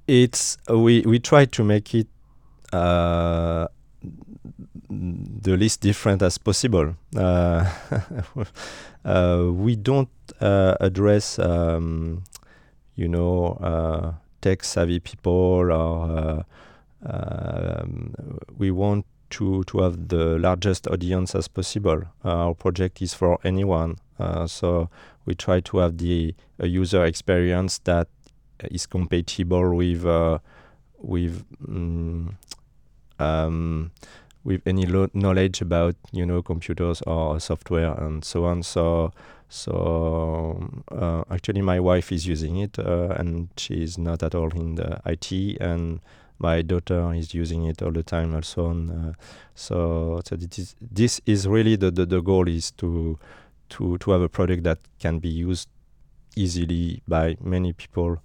It's 0.08 0.58
we 0.68 1.04
we 1.06 1.20
try 1.20 1.46
to 1.46 1.64
make 1.64 1.96
it 1.96 2.08
uh, 2.74 3.68
the 4.90 5.58
least 5.58 5.82
different 5.82 6.22
as 6.22 6.38
possible. 6.38 6.96
Uh, 7.16 7.70
uh, 9.06 9.44
we 9.52 9.76
don't 9.76 10.10
address, 10.40 11.40
um, 11.40 12.24
you 12.96 13.08
know 13.08 14.18
tech 14.42 14.64
savvy 14.64 15.00
people 15.00 15.32
or 15.32 15.72
uh, 15.72 16.44
um, 17.06 18.14
we 18.58 18.72
want 18.72 19.06
to 19.30 19.64
to 19.66 19.80
have 19.80 20.08
the 20.08 20.38
largest 20.40 20.88
audience 20.88 21.36
as 21.36 21.48
possible. 21.48 22.02
Uh, 22.24 22.48
our 22.48 22.54
project 22.54 23.02
is 23.02 23.14
for 23.14 23.40
anyone, 23.44 23.98
uh, 24.20 24.48
so 24.48 24.90
we 25.26 25.36
try 25.36 25.60
to 25.60 25.78
have 25.80 25.98
the 25.98 26.34
a 26.60 26.68
user 26.68 27.06
experience 27.06 27.80
that 27.80 28.08
is 28.72 28.86
compatible 28.86 29.76
with 29.76 30.06
uh, 30.06 30.40
with 30.98 31.44
mm, 31.68 32.34
um, 33.20 33.92
with 34.48 34.62
any 34.66 34.86
lo- 34.86 35.10
knowledge 35.14 35.62
about 35.62 35.96
you 36.14 36.26
know 36.26 36.42
computers 36.42 37.02
or 37.02 37.40
software 37.40 37.94
and 37.94 38.24
so 38.24 38.46
on. 38.46 38.64
So 38.64 39.12
so 39.50 40.70
uh, 40.90 41.24
actually, 41.30 41.62
my 41.62 41.80
wife 41.80 42.12
is 42.12 42.26
using 42.26 42.58
it, 42.58 42.80
uh, 42.80 43.16
and 43.18 43.50
she's 43.58 43.98
not 43.98 44.24
at 44.24 44.34
all 44.34 44.50
in 44.52 44.76
the 44.76 45.00
IT, 45.06 45.58
and 45.60 46.00
my 46.40 46.62
daughter 46.62 47.14
is 47.14 47.34
using 47.34 47.66
it 47.66 47.82
all 47.82 47.92
the 47.92 48.04
time 48.04 48.34
also. 48.34 48.72
Uh, 48.72 49.14
so 49.54 50.22
so 50.26 50.36
this 50.38 50.60
is, 50.60 50.76
this 50.82 51.22
is 51.26 51.48
really 51.48 51.76
the, 51.76 51.92
the, 51.92 52.06
the 52.06 52.22
goal 52.22 52.48
is 52.48 52.72
to 52.72 53.20
to 53.70 53.98
to 53.98 54.12
have 54.12 54.22
a 54.22 54.30
product 54.30 54.64
that 54.64 54.80
can 55.00 55.20
be 55.20 55.30
used 55.30 55.68
easily 56.36 57.02
by 57.08 57.36
many 57.42 57.74
people. 57.74 58.18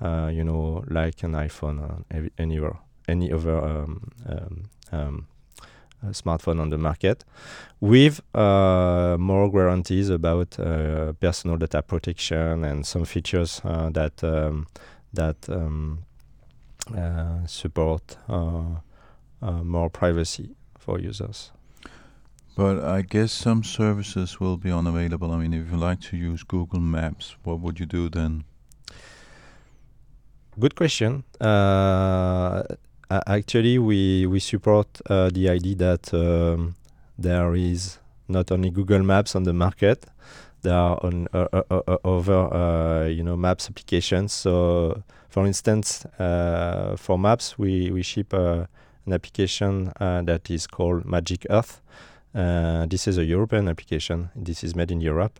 Uh, 0.00 0.30
you 0.32 0.44
know, 0.44 0.84
like 0.88 1.24
an 1.24 1.32
iPhone 1.32 1.80
or 1.80 2.04
anywhere, 2.38 2.78
any 3.08 3.32
other 3.32 3.58
um, 3.58 4.12
um, 4.26 4.62
um, 4.92 5.26
smartphone 6.06 6.60
on 6.60 6.70
the 6.70 6.78
market 6.78 7.24
with 7.80 8.20
uh, 8.34 9.16
more 9.18 9.50
guarantees 9.50 10.10
about 10.10 10.58
uh, 10.58 11.12
personal 11.14 11.56
data 11.56 11.82
protection 11.82 12.64
and 12.64 12.86
some 12.86 13.04
features 13.04 13.60
uh, 13.64 13.90
that 13.90 14.22
um, 14.22 14.66
that 15.12 15.48
um, 15.48 16.04
uh, 16.96 17.46
support 17.46 18.16
uh, 18.28 18.80
uh, 19.42 19.62
more 19.62 19.90
privacy 19.90 20.56
for 20.78 20.98
users. 20.98 21.52
But 22.56 22.84
I 22.84 23.02
guess 23.02 23.30
some 23.30 23.62
services 23.62 24.40
will 24.40 24.56
be 24.56 24.72
unavailable. 24.72 25.30
I 25.30 25.36
mean, 25.36 25.54
if 25.54 25.70
you 25.70 25.76
like 25.76 26.00
to 26.10 26.16
use 26.16 26.42
Google 26.42 26.80
Maps, 26.80 27.36
what 27.44 27.60
would 27.60 27.78
you 27.78 27.86
do 27.86 28.08
then? 28.08 28.44
Good 30.58 30.74
question. 30.74 31.22
Uh, 31.40 32.64
uh, 33.10 33.20
actually, 33.26 33.78
we 33.78 34.26
we 34.26 34.40
support 34.40 34.86
uh, 35.08 35.30
the 35.30 35.48
idea 35.48 35.74
that 35.76 36.12
um, 36.12 36.74
there 37.18 37.54
is 37.54 37.98
not 38.28 38.52
only 38.52 38.70
Google 38.70 39.02
Maps 39.02 39.34
on 39.34 39.44
the 39.44 39.52
market, 39.52 40.06
there 40.62 40.74
are 40.74 40.98
on 41.02 41.26
uh, 41.32 41.46
uh, 41.52 41.62
uh, 41.70 41.96
other 42.04 43.10
you 43.10 43.22
know 43.22 43.36
maps 43.36 43.68
applications. 43.68 44.32
So, 44.32 45.02
for 45.28 45.46
instance, 45.46 46.04
for 46.18 47.18
maps, 47.18 47.58
we 47.58 47.90
we 47.90 48.02
ship 48.02 48.32
an 48.32 48.66
application 49.12 49.92
that 49.98 50.50
is 50.50 50.66
called 50.66 51.04
Magic 51.04 51.46
Earth. 51.48 51.80
this 52.34 53.08
is 53.08 53.18
a 53.18 53.24
European 53.24 53.68
application. 53.68 54.30
This 54.36 54.62
is 54.62 54.74
made 54.74 54.90
in 54.90 55.00
Europe 55.00 55.38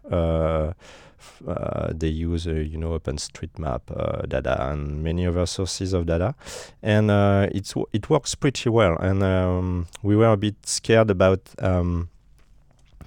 uh, 1.47 1.93
they 1.95 2.09
use 2.09 2.47
uh, 2.47 2.53
you 2.53 2.79
know 2.79 2.99
OpenStreetMap 2.99 3.81
uh, 3.95 4.27
data 4.27 4.71
and 4.71 5.03
many 5.03 5.27
other 5.27 5.47
sources 5.47 5.93
of 5.93 6.07
data, 6.07 6.35
and 6.83 7.11
uh, 7.11 7.49
it's 7.53 7.75
it 7.93 8.11
works 8.11 8.35
pretty 8.35 8.69
well. 8.69 8.97
And 8.97 9.23
um, 9.23 9.87
we 10.03 10.17
were 10.17 10.33
a 10.33 10.37
bit 10.37 10.57
scared 10.65 11.11
about 11.11 11.41
um, 11.61 12.09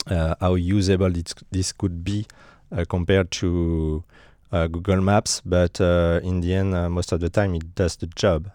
uh, 0.08 0.36
how 0.39 0.56
usable 0.56 1.10
this 1.10 1.34
this 1.51 1.72
could 1.72 2.03
be 2.03 2.25
uh, 2.72 2.86
compared 2.88 3.32
to 3.32 4.03
Google 4.51 5.00
Maps, 5.00 5.41
but 5.46 5.80
in 5.80 6.41
the 6.41 6.53
end, 6.53 6.74
most 6.91 7.13
of 7.13 7.22
the 7.22 7.30
time 7.30 7.56
it 7.56 7.74
does 7.74 7.96
the 7.96 8.08
job. 8.08 8.51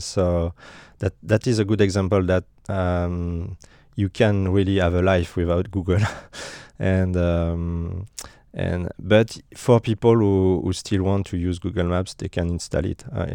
so 0.00 0.54
that 1.00 1.12
that 1.22 1.46
is 1.46 1.58
a 1.58 1.64
good 1.64 1.80
example 1.80 2.22
that. 2.22 2.44
Um, 2.70 3.56
you 3.98 4.08
can 4.08 4.52
really 4.52 4.76
have 4.78 4.94
a 4.94 5.02
life 5.02 5.34
without 5.34 5.72
Google, 5.72 5.98
and 6.78 7.16
um, 7.16 8.06
and 8.54 8.90
but 8.98 9.38
for 9.54 9.80
people 9.80 10.14
who, 10.14 10.60
who 10.64 10.72
still 10.72 11.02
want 11.02 11.26
to 11.26 11.36
use 11.36 11.58
Google 11.58 11.84
Maps, 11.84 12.14
they 12.14 12.28
can 12.28 12.48
install 12.48 12.84
it. 12.84 13.04
Uh, 13.12 13.26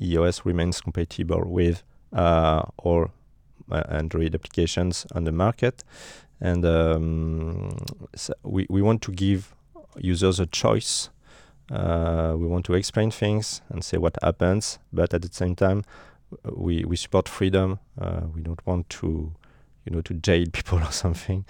EOS 0.00 0.44
remains 0.44 0.80
compatible 0.80 1.42
with 1.46 1.82
uh, 2.12 2.62
all 2.78 3.10
uh, 3.70 3.82
Android 3.88 4.34
applications 4.34 5.06
on 5.14 5.24
the 5.24 5.32
market, 5.32 5.84
and 6.40 6.64
um, 6.64 7.76
so 8.14 8.32
we 8.42 8.66
we 8.70 8.82
want 8.82 9.02
to 9.02 9.12
give 9.12 9.54
users 9.98 10.40
a 10.40 10.46
choice. 10.46 11.10
Uh, 11.70 12.34
we 12.36 12.46
want 12.46 12.64
to 12.64 12.74
explain 12.74 13.10
things 13.10 13.62
and 13.68 13.84
say 13.84 13.96
what 13.96 14.16
happens, 14.22 14.78
but 14.92 15.14
at 15.14 15.22
the 15.22 15.32
same 15.32 15.54
time, 15.54 15.84
we 16.44 16.84
we 16.84 16.96
support 16.96 17.28
freedom. 17.28 17.78
Uh, 18.00 18.22
we 18.34 18.40
don't 18.40 18.66
want 18.66 18.88
to 18.88 19.32
you 19.84 19.92
know 19.92 20.00
to 20.02 20.14
jail 20.14 20.46
people 20.52 20.78
or 20.78 20.92
something. 20.92 21.44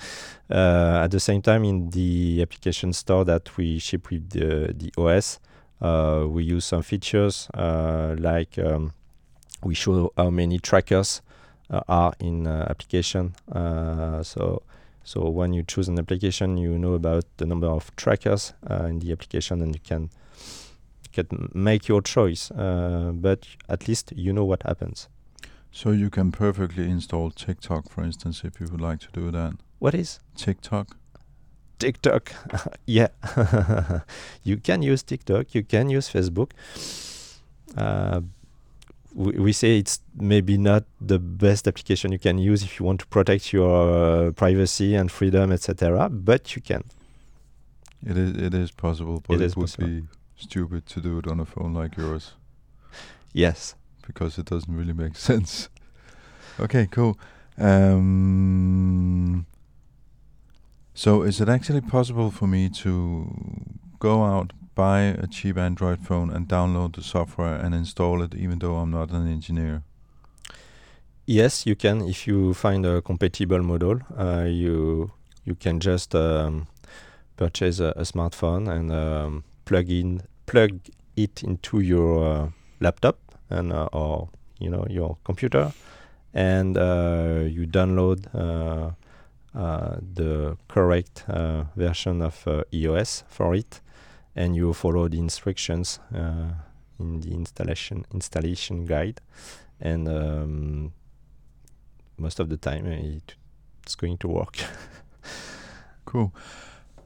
Uh, 0.51 1.01
at 1.05 1.11
the 1.11 1.21
same 1.21 1.43
time, 1.43 1.65
in 1.65 1.91
the 1.91 2.43
application 2.43 2.93
store 2.93 3.25
that 3.25 3.57
we 3.57 3.79
ship 3.79 4.11
with 4.11 4.31
the, 4.31 4.75
the 4.75 4.93
OS, 4.99 5.39
uh, 5.81 6.27
we 6.29 6.45
use 6.45 6.65
some 6.65 6.83
features 6.83 7.49
uh, 7.55 8.15
like 8.19 8.59
um, 8.59 8.93
we 9.63 9.75
show 9.75 10.13
how 10.17 10.31
many 10.31 10.59
trackers 10.59 11.23
uh, 11.71 11.81
are 11.89 12.13
in 12.21 12.47
uh, 12.47 12.67
application. 12.69 13.35
Uh, 13.51 14.23
so 14.23 14.63
so 15.05 15.29
when 15.29 15.53
you 15.53 15.63
choose 15.63 15.89
an 15.89 15.99
application, 15.99 16.57
you 16.57 16.79
know 16.79 16.95
about 16.95 17.25
the 17.39 17.47
number 17.47 17.67
of 17.67 17.95
trackers 17.97 18.53
in 18.69 18.99
the 18.99 19.13
application, 19.13 19.63
and 19.63 19.75
you 19.75 19.81
can 19.83 20.11
can 21.13 21.51
make 21.55 21.89
your 21.89 22.03
choice. 22.03 22.51
but 22.55 23.47
at 23.69 23.89
least 23.89 24.13
you 24.15 24.33
know 24.33 24.45
what 24.45 24.63
happens. 24.63 25.09
So 25.73 25.93
you 25.93 26.11
can 26.11 26.33
perfectly 26.33 26.91
install 26.91 27.31
TikTok, 27.31 27.89
for 27.89 28.03
instance, 28.03 28.43
if 28.45 28.61
you 28.61 28.67
would 28.71 28.81
like 28.81 29.01
to 29.01 29.09
do 29.13 29.31
that. 29.31 29.55
What 29.79 29.95
is 29.95 30.21
TikTok? 30.37 30.97
TikTok. 31.79 32.33
yeah, 32.87 33.09
you 34.43 34.57
can 34.59 34.83
use 34.83 35.03
TikTok. 35.03 35.55
You 35.55 35.63
can 35.63 35.89
use 35.89 36.09
Facebook. 36.11 36.51
Uh, 37.77 38.21
we, 39.15 39.33
we 39.33 39.53
say 39.53 39.79
it's 39.79 40.01
maybe 40.15 40.59
not 40.59 40.85
the 41.01 41.19
best 41.19 41.67
application 41.67 42.13
you 42.13 42.19
can 42.19 42.39
use 42.39 42.63
if 42.63 42.79
you 42.79 42.85
want 42.87 43.01
to 43.01 43.07
protect 43.07 43.53
your 43.53 44.27
uh, 44.29 44.31
privacy 44.33 44.95
and 44.95 45.11
freedom, 45.11 45.53
etc. 45.53 46.09
But 46.11 46.55
you 46.55 46.63
can. 46.63 46.83
It 48.07 48.17
is. 48.17 48.37
It 48.37 48.55
is 48.55 48.71
possible, 48.71 49.23
but 49.27 49.41
It 49.41 49.57
would 49.57 49.67
possible. 49.67 49.87
be 49.87 50.03
stupid 50.37 50.87
to 50.87 51.01
do 51.01 51.19
it 51.19 51.27
on 51.27 51.41
a 51.41 51.45
phone 51.45 51.75
like 51.75 51.97
yours 51.97 52.35
Yes. 53.33 53.75
Because 54.13 54.39
it 54.39 54.47
doesn't 54.47 54.77
really 54.77 54.93
make 54.93 55.17
sense. 55.31 55.69
Okay, 56.59 56.87
cool. 56.91 57.19
Um, 57.59 59.47
so, 60.95 61.23
is 61.23 61.41
it 61.41 61.49
actually 61.49 61.81
possible 61.81 62.31
for 62.31 62.47
me 62.47 62.69
to 62.83 63.31
go 63.99 64.25
out, 64.25 64.53
buy 64.75 65.01
a 65.01 65.27
cheap 65.27 65.57
Android 65.57 66.01
phone, 66.01 66.31
and 66.31 66.49
download 66.49 66.97
the 66.97 67.03
software 67.03 67.55
and 67.55 67.75
install 67.75 68.23
it, 68.23 68.35
even 68.35 68.59
though 68.59 68.77
I'm 68.77 68.91
not 68.91 69.11
an 69.11 69.31
engineer? 69.31 69.83
Yes, 71.27 71.65
you 71.67 71.77
can 71.77 72.03
if 72.09 72.27
you 72.27 72.55
find 72.55 72.85
a 72.85 73.01
compatible 73.01 73.63
model. 73.63 74.01
Uh, 74.19 74.47
you 74.49 75.13
you 75.45 75.55
can 75.55 75.79
just 75.79 76.15
um, 76.15 76.67
purchase 77.37 77.79
a, 77.79 77.93
a 77.97 78.03
smartphone 78.03 78.69
and 78.69 78.91
um, 78.91 79.45
plug 79.65 79.89
in 79.91 80.23
plug 80.47 80.81
it 81.17 81.43
into 81.43 81.81
your 81.81 82.25
uh, 82.25 82.49
laptop 82.81 83.30
and 83.51 83.73
uh, 83.73 83.89
or 83.93 84.29
you 84.59 84.71
know 84.71 84.87
your 84.89 85.17
computer, 85.25 85.73
and 86.33 86.77
uh, 86.79 87.43
you 87.47 87.67
download 87.67 88.27
uh, 88.35 88.91
uh, 89.59 89.97
the 90.15 90.57
correct 90.69 91.25
uh, 91.29 91.65
version 91.77 92.23
of 92.23 92.47
EOS 92.73 93.25
for 93.29 93.55
it, 93.55 93.81
and 94.35 94.57
you 94.57 94.73
follow 94.73 95.09
the 95.09 95.19
instructions 95.19 96.01
uh, 96.15 96.51
in 96.99 97.21
the 97.21 97.33
installation 97.33 98.07
installation 98.15 98.87
guide, 98.87 99.21
and 99.81 100.09
um, 100.09 100.93
most 102.17 102.41
of 102.41 102.49
the 102.49 102.57
time 102.57 102.87
it, 102.87 103.35
it's 103.83 103.95
going 103.95 104.19
to 104.19 104.29
work. 104.29 104.57
Cool. 106.11 106.35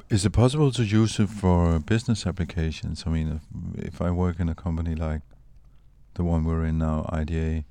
Is 0.08 0.24
it 0.24 0.30
possible 0.30 0.72
to 0.72 0.82
use 0.82 1.20
it 1.20 1.28
for 1.28 1.78
business 1.78 2.26
applications? 2.26 3.04
I 3.06 3.10
mean, 3.10 3.40
if, 3.76 3.94
if 3.94 4.00
I 4.00 4.10
work 4.10 4.40
in 4.40 4.48
a 4.48 4.54
company 4.54 4.94
like 4.94 5.20
the 6.14 6.24
one 6.24 6.44
we're 6.44 6.64
in 6.64 6.78
now, 6.78 7.08
IDA, 7.12 7.64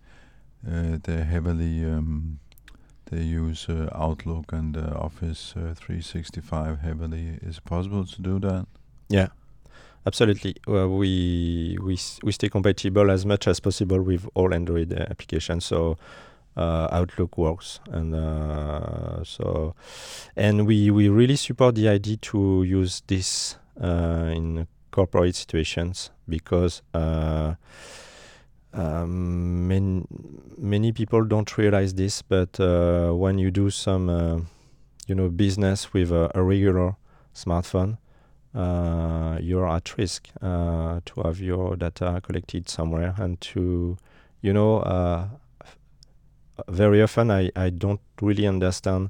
uh, 0.67 0.97
they're 1.03 1.25
heavily 1.25 1.83
um, 1.85 2.39
they 3.13 3.21
use 3.21 3.67
uh, 3.69 3.89
Outlook 3.93 4.51
and 4.53 4.75
uh, 4.75 4.93
Office 4.95 5.53
uh, 5.55 5.75
365 5.75 6.79
heavily. 6.79 7.37
Is 7.41 7.57
it 7.57 7.63
possible 7.63 8.05
to 8.05 8.21
do 8.21 8.39
that? 8.39 8.65
yeah, 9.09 9.27
absolutely. 10.05 10.55
Well, 10.67 10.89
we 10.89 11.77
we 11.81 11.97
we 12.23 12.31
stay 12.31 12.49
compatible 12.49 13.11
as 13.11 13.25
much 13.25 13.47
as 13.47 13.59
possible 13.59 14.01
with 14.01 14.27
all 14.33 14.53
Android 14.53 14.93
uh, 14.93 15.05
applications. 15.09 15.65
So 15.65 15.97
uh, 16.57 16.87
Outlook 16.91 17.37
works, 17.37 17.79
and 17.91 18.15
uh, 18.15 19.23
so 19.23 19.75
and 20.35 20.65
we 20.65 20.89
we 20.89 21.09
really 21.09 21.35
support 21.35 21.75
the 21.75 21.89
idea 21.89 22.17
to 22.17 22.63
use 22.63 23.03
this 23.07 23.57
uh, 23.81 24.31
in 24.33 24.67
corporate 24.91 25.35
situations 25.35 26.09
because. 26.27 26.81
Um, 28.73 29.67
many, 29.67 30.03
many 30.57 30.91
people 30.91 31.23
don't 31.25 31.57
realize 31.57 31.93
this, 31.93 32.23
but 32.23 32.59
uh, 32.59 33.11
when 33.11 33.37
you 33.37 33.51
do 33.51 33.69
some, 33.69 34.09
uh, 34.09 34.39
you 35.07 35.13
know, 35.13 35.29
business 35.29 35.93
with 35.93 36.11
a, 36.11 36.31
a 36.33 36.41
regular 36.41 36.95
smartphone, 37.35 37.97
uh, 38.55 39.37
you're 39.41 39.67
at 39.67 39.95
risk 39.97 40.29
uh, 40.41 40.99
to 41.05 41.21
have 41.21 41.39
your 41.39 41.75
data 41.75 42.19
collected 42.23 42.67
somewhere. 42.67 43.13
And 43.17 43.39
to, 43.41 43.97
you 44.41 44.53
know, 44.53 44.79
uh, 44.79 45.27
very 46.67 47.01
often 47.01 47.31
I, 47.31 47.51
I 47.55 47.69
don't 47.69 48.01
really 48.21 48.47
understand 48.47 49.09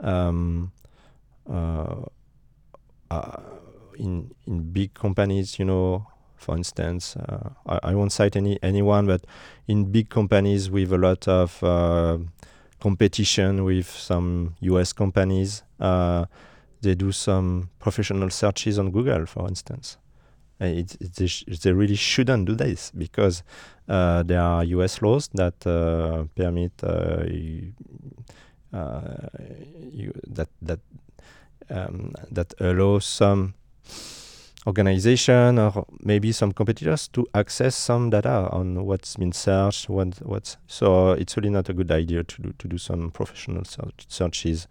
um, 0.00 0.72
uh, 1.50 2.04
in 3.96 4.30
in 4.46 4.72
big 4.72 4.94
companies, 4.94 5.58
you 5.58 5.64
know, 5.64 6.06
for 6.38 6.56
instance, 6.56 7.16
uh, 7.16 7.50
I, 7.66 7.90
I 7.90 7.94
won't 7.94 8.12
cite 8.12 8.36
any 8.36 8.58
anyone, 8.62 9.06
but 9.06 9.24
in 9.66 9.90
big 9.90 10.08
companies 10.08 10.70
with 10.70 10.92
a 10.92 10.98
lot 10.98 11.26
of 11.28 11.62
uh, 11.62 12.18
competition 12.80 13.64
with 13.64 13.88
some 13.90 14.54
US 14.60 14.92
companies, 14.92 15.62
uh, 15.80 16.24
they 16.80 16.94
do 16.94 17.12
some 17.12 17.70
professional 17.80 18.30
searches 18.30 18.78
on 18.78 18.90
Google, 18.90 19.26
for 19.26 19.48
instance. 19.48 19.98
It, 20.60 20.96
it, 21.00 21.12
they, 21.14 21.26
sh- 21.26 21.44
they 21.62 21.72
really 21.72 21.96
shouldn't 21.96 22.46
do 22.46 22.54
this 22.54 22.90
because 22.96 23.42
uh, 23.88 24.22
there 24.22 24.40
are 24.40 24.64
US 24.64 25.02
laws 25.02 25.28
that 25.34 25.66
uh, 25.66 26.24
permit 26.34 26.72
uh, 26.82 27.24
you, 27.26 27.72
you, 29.92 30.12
that 30.26 30.48
that 30.62 30.80
um, 31.70 32.12
that 32.30 32.54
allow 32.60 32.98
some 32.98 33.54
organization 34.66 35.58
or 35.58 35.86
maybe 36.02 36.32
some 36.32 36.52
competitors 36.52 37.08
to 37.08 37.26
access 37.34 37.74
some 37.74 38.10
data 38.10 38.48
on 38.50 38.84
what's 38.84 39.16
been 39.16 39.32
searched, 39.32 39.88
what 39.88 40.18
what's 40.22 40.56
so 40.66 41.12
it's 41.12 41.36
really 41.36 41.50
not 41.50 41.68
a 41.68 41.72
good 41.72 41.90
idea 41.90 42.24
to 42.24 42.42
do 42.42 42.54
to 42.58 42.68
do 42.68 42.78
some 42.78 43.10
professional 43.10 43.64
search, 43.64 44.06
searches 44.08 44.66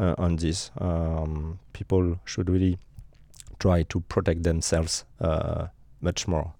uh, 0.00 0.14
on 0.18 0.36
this. 0.36 0.70
Um, 0.78 1.58
people 1.72 2.18
should 2.24 2.50
really 2.50 2.78
try 3.58 3.82
to 3.84 4.00
protect 4.00 4.42
themselves 4.42 5.04
uh, 5.20 5.66
much 6.00 6.28
more. 6.28 6.52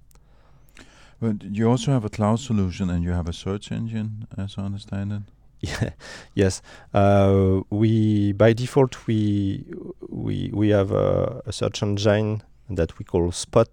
But 1.20 1.42
you 1.42 1.68
also 1.68 1.92
have 1.92 2.04
a 2.04 2.08
cloud 2.08 2.38
solution 2.38 2.90
and 2.90 3.02
you 3.02 3.10
have 3.10 3.28
a 3.28 3.32
search 3.32 3.72
engine, 3.72 4.26
as 4.36 4.54
I 4.56 4.62
understand 4.62 5.12
it. 5.12 5.22
Yeah, 5.60 5.90
yes. 6.34 6.62
Uh, 6.94 7.62
we 7.70 8.32
by 8.32 8.52
default 8.52 9.06
we 9.06 9.64
we 10.08 10.50
we 10.52 10.68
have 10.68 10.92
a, 10.92 11.42
a 11.46 11.52
search 11.52 11.82
engine 11.82 12.42
that 12.70 12.98
we 12.98 13.04
call 13.04 13.30
Spot, 13.32 13.68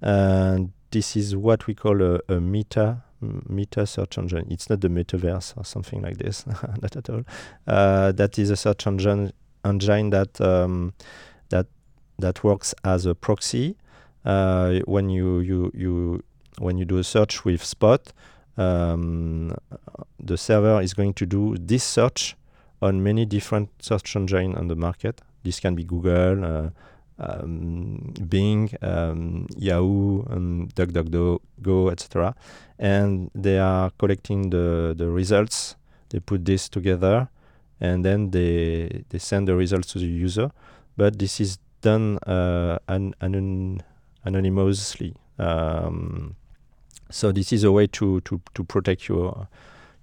and 0.00 0.72
this 0.90 1.16
is 1.16 1.36
what 1.36 1.66
we 1.66 1.74
call 1.74 2.02
a, 2.02 2.20
a 2.28 2.40
meta 2.40 3.02
meta 3.48 3.86
search 3.86 4.18
engine. 4.18 4.46
It's 4.50 4.68
not 4.68 4.80
the 4.80 4.88
metaverse 4.88 5.56
or 5.56 5.64
something 5.64 6.02
like 6.02 6.18
this, 6.18 6.44
not 6.82 6.96
at 6.96 7.08
all. 7.08 7.22
Uh, 7.66 8.12
that 8.12 8.38
is 8.38 8.50
a 8.50 8.56
search 8.56 8.86
engine 8.86 9.32
engine 9.64 10.10
that 10.10 10.40
um, 10.40 10.94
that 11.50 11.66
that 12.18 12.42
works 12.44 12.74
as 12.84 13.06
a 13.06 13.14
proxy. 13.14 13.76
Uh, 14.24 14.80
when 14.86 15.08
you 15.08 15.40
you 15.40 15.70
you 15.74 16.22
when 16.58 16.78
you 16.78 16.84
do 16.84 16.98
a 16.98 17.04
search 17.04 17.44
with 17.44 17.64
Spot, 17.64 18.12
um, 18.56 19.54
the 20.18 20.36
server 20.36 20.80
is 20.80 20.94
going 20.94 21.14
to 21.14 21.26
do 21.26 21.56
this 21.58 21.84
search 21.84 22.36
on 22.80 23.02
many 23.02 23.24
different 23.24 23.70
search 23.80 24.16
engines 24.16 24.56
on 24.56 24.68
the 24.68 24.76
market. 24.76 25.20
This 25.44 25.60
can 25.60 25.74
be 25.74 25.84
Google, 25.84 26.44
uh, 26.44 26.70
Bing, 28.28 28.70
um, 28.82 29.46
Yahoo, 29.56 30.24
um, 30.30 30.68
DuckDuckGo, 30.74 31.92
etc. 31.92 32.34
And 32.78 33.30
they 33.34 33.58
are 33.58 33.90
collecting 33.98 34.50
the, 34.50 34.94
the 34.96 35.08
results. 35.08 35.76
They 36.10 36.20
put 36.20 36.44
this 36.44 36.68
together, 36.68 37.28
and 37.80 38.04
then 38.04 38.30
they 38.30 39.04
they 39.08 39.18
send 39.18 39.48
the 39.48 39.56
results 39.56 39.92
to 39.92 39.98
the 39.98 40.06
user. 40.06 40.50
But 40.96 41.18
this 41.18 41.40
is 41.40 41.58
done 41.80 42.18
uh, 42.26 42.78
an, 42.88 43.14
anon- 43.20 43.82
anonymously. 44.24 45.14
Um, 45.38 46.36
so 47.10 47.32
this 47.32 47.52
is 47.52 47.64
a 47.64 47.72
way 47.72 47.86
to 47.88 48.20
to 48.22 48.40
to 48.54 48.64
protect 48.64 49.08
your 49.08 49.48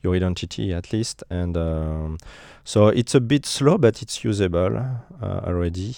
your 0.01 0.15
identity 0.15 0.73
at 0.73 0.93
least. 0.93 1.23
And 1.29 1.57
um, 1.57 2.17
so 2.63 2.87
it's 2.87 3.15
a 3.15 3.21
bit 3.21 3.45
slow, 3.45 3.77
but 3.77 4.01
it's 4.01 4.23
usable 4.23 4.77
uh, 4.77 5.41
already. 5.45 5.95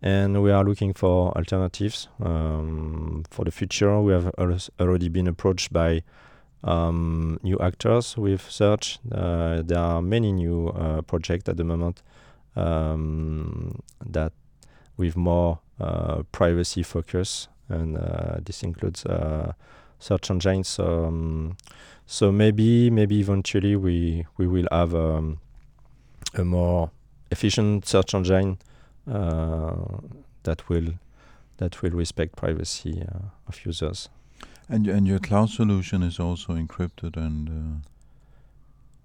And 0.00 0.42
we 0.42 0.52
are 0.52 0.62
looking 0.62 0.94
for 0.94 1.36
alternatives 1.36 2.08
um, 2.22 3.24
for 3.30 3.44
the 3.44 3.50
future. 3.50 4.00
We 4.00 4.12
have 4.12 4.30
al- 4.38 4.58
already 4.80 5.08
been 5.08 5.26
approached 5.26 5.72
by 5.72 6.02
um, 6.62 7.38
new 7.42 7.58
actors 7.58 8.16
with 8.16 8.48
search. 8.48 8.98
Uh, 9.10 9.62
there 9.62 9.78
are 9.78 10.00
many 10.00 10.32
new 10.32 10.68
uh, 10.68 11.02
projects 11.02 11.48
at 11.48 11.56
the 11.56 11.64
moment 11.64 12.02
um, 12.54 13.80
that 14.04 14.32
with 14.96 15.16
more 15.16 15.58
uh, 15.80 16.22
privacy 16.32 16.82
focus, 16.82 17.48
and 17.68 17.96
uh, 17.96 18.38
this 18.44 18.62
includes 18.62 19.04
uh, 19.06 19.52
search 19.98 20.30
engines. 20.30 20.68
So, 20.68 21.06
um, 21.06 21.56
so 22.06 22.32
maybe 22.32 22.90
maybe 22.90 23.20
eventually 23.20 23.76
we 23.76 24.26
we 24.36 24.46
will 24.46 24.66
have 24.72 24.94
um, 24.94 25.38
a 26.34 26.44
more 26.44 26.90
efficient 27.30 27.86
search 27.86 28.14
engine 28.14 28.58
that 29.08 30.68
will 30.68 30.94
that 31.56 31.82
will 31.82 31.90
respect 31.90 32.36
privacy 32.36 33.02
uh, 33.02 33.30
of 33.46 33.64
users. 33.66 34.08
And 34.68 34.86
and 34.88 35.06
your 35.06 35.18
cloud 35.18 35.50
solution 35.50 36.02
is 36.02 36.20
also 36.20 36.52
encrypted 36.54 37.16
and 37.16 37.48
uh, 37.48 37.88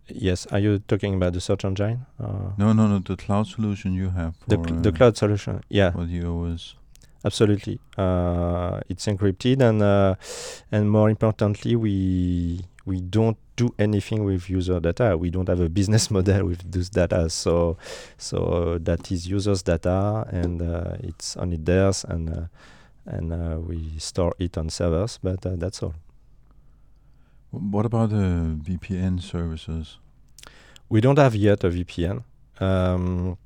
Yes, 0.10 0.46
are 0.48 0.60
you 0.60 0.80
talking 0.80 1.16
about 1.16 1.34
the 1.34 1.39
search 1.39 1.63
engine? 1.63 2.06
Uh, 2.20 2.52
no 2.58 2.74
no 2.74 2.88
no 2.88 3.00
the 3.00 3.16
cloud 3.16 3.48
solution 3.48 3.94
you 3.94 4.10
have 4.10 4.36
for 4.36 4.50
the 4.50 4.58
cl- 4.70 4.82
the 4.82 4.89
uh, 4.89 4.92
cloud 4.92 5.18
solution. 5.18 5.62
Yeah, 5.70 5.92
the 5.92 6.26
OS. 6.28 6.76
absolutely. 7.24 7.80
Uh, 7.98 8.82
it's 8.89 9.06
encrypted, 9.06 9.62
and 9.62 9.82
uh, 9.82 10.16
and 10.72 10.92
more 10.92 11.10
importantly, 11.10 11.76
we 11.78 12.60
we 12.86 13.00
don't 13.00 13.38
do 13.56 13.74
anything 13.78 14.24
with 14.24 14.50
user 14.50 14.80
data. 14.80 15.18
We 15.18 15.30
don't 15.30 15.48
have 15.48 15.60
a 15.60 15.70
business 15.70 16.10
model 16.16 16.48
with 16.48 16.72
those 16.72 16.89
data. 16.89 17.30
So 17.30 17.78
so 18.18 18.78
that 18.82 19.12
is 19.12 19.28
users' 19.28 19.63
data, 19.63 20.26
and 20.30 20.62
uh, 20.62 20.96
it's 21.00 21.38
only 21.38 21.58
theirs, 21.58 22.06
and 22.08 22.30
uh, 22.30 22.46
and 23.06 23.34
uh, 23.34 23.58
we 23.60 23.98
store 23.98 24.34
it 24.39 24.58
on 24.58 24.70
servers. 24.70 25.20
But 25.22 25.46
uh, 25.46 25.56
that's 25.56 25.84
all. 25.84 25.96
What 27.52 27.86
about 27.86 28.10
the 28.10 28.58
VPN 28.63 29.22
services? 29.22 30.00
We 30.89 31.02
don't 31.02 31.20
have 31.20 31.36
yet 31.36 31.63
a 31.63 31.70
VPN, 31.70 32.24
um, 32.60 33.38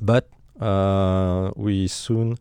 but 0.00 0.28
uh, 0.60 1.50
we 1.56 1.86
soon 1.86 2.38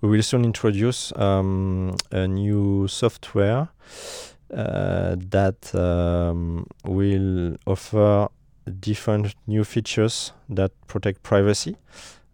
we 0.00 0.08
will 0.08 0.22
soon 0.22 0.44
introduce 0.44 1.12
um, 1.16 1.96
a 2.10 2.26
new 2.26 2.88
software 2.88 3.68
uh, 3.68 4.31
that 4.52 5.74
um, 5.74 6.66
will 6.84 7.56
offer 7.66 8.28
different 8.80 9.34
new 9.46 9.64
features 9.64 10.32
that 10.48 10.72
protect 10.86 11.22
privacy. 11.22 11.76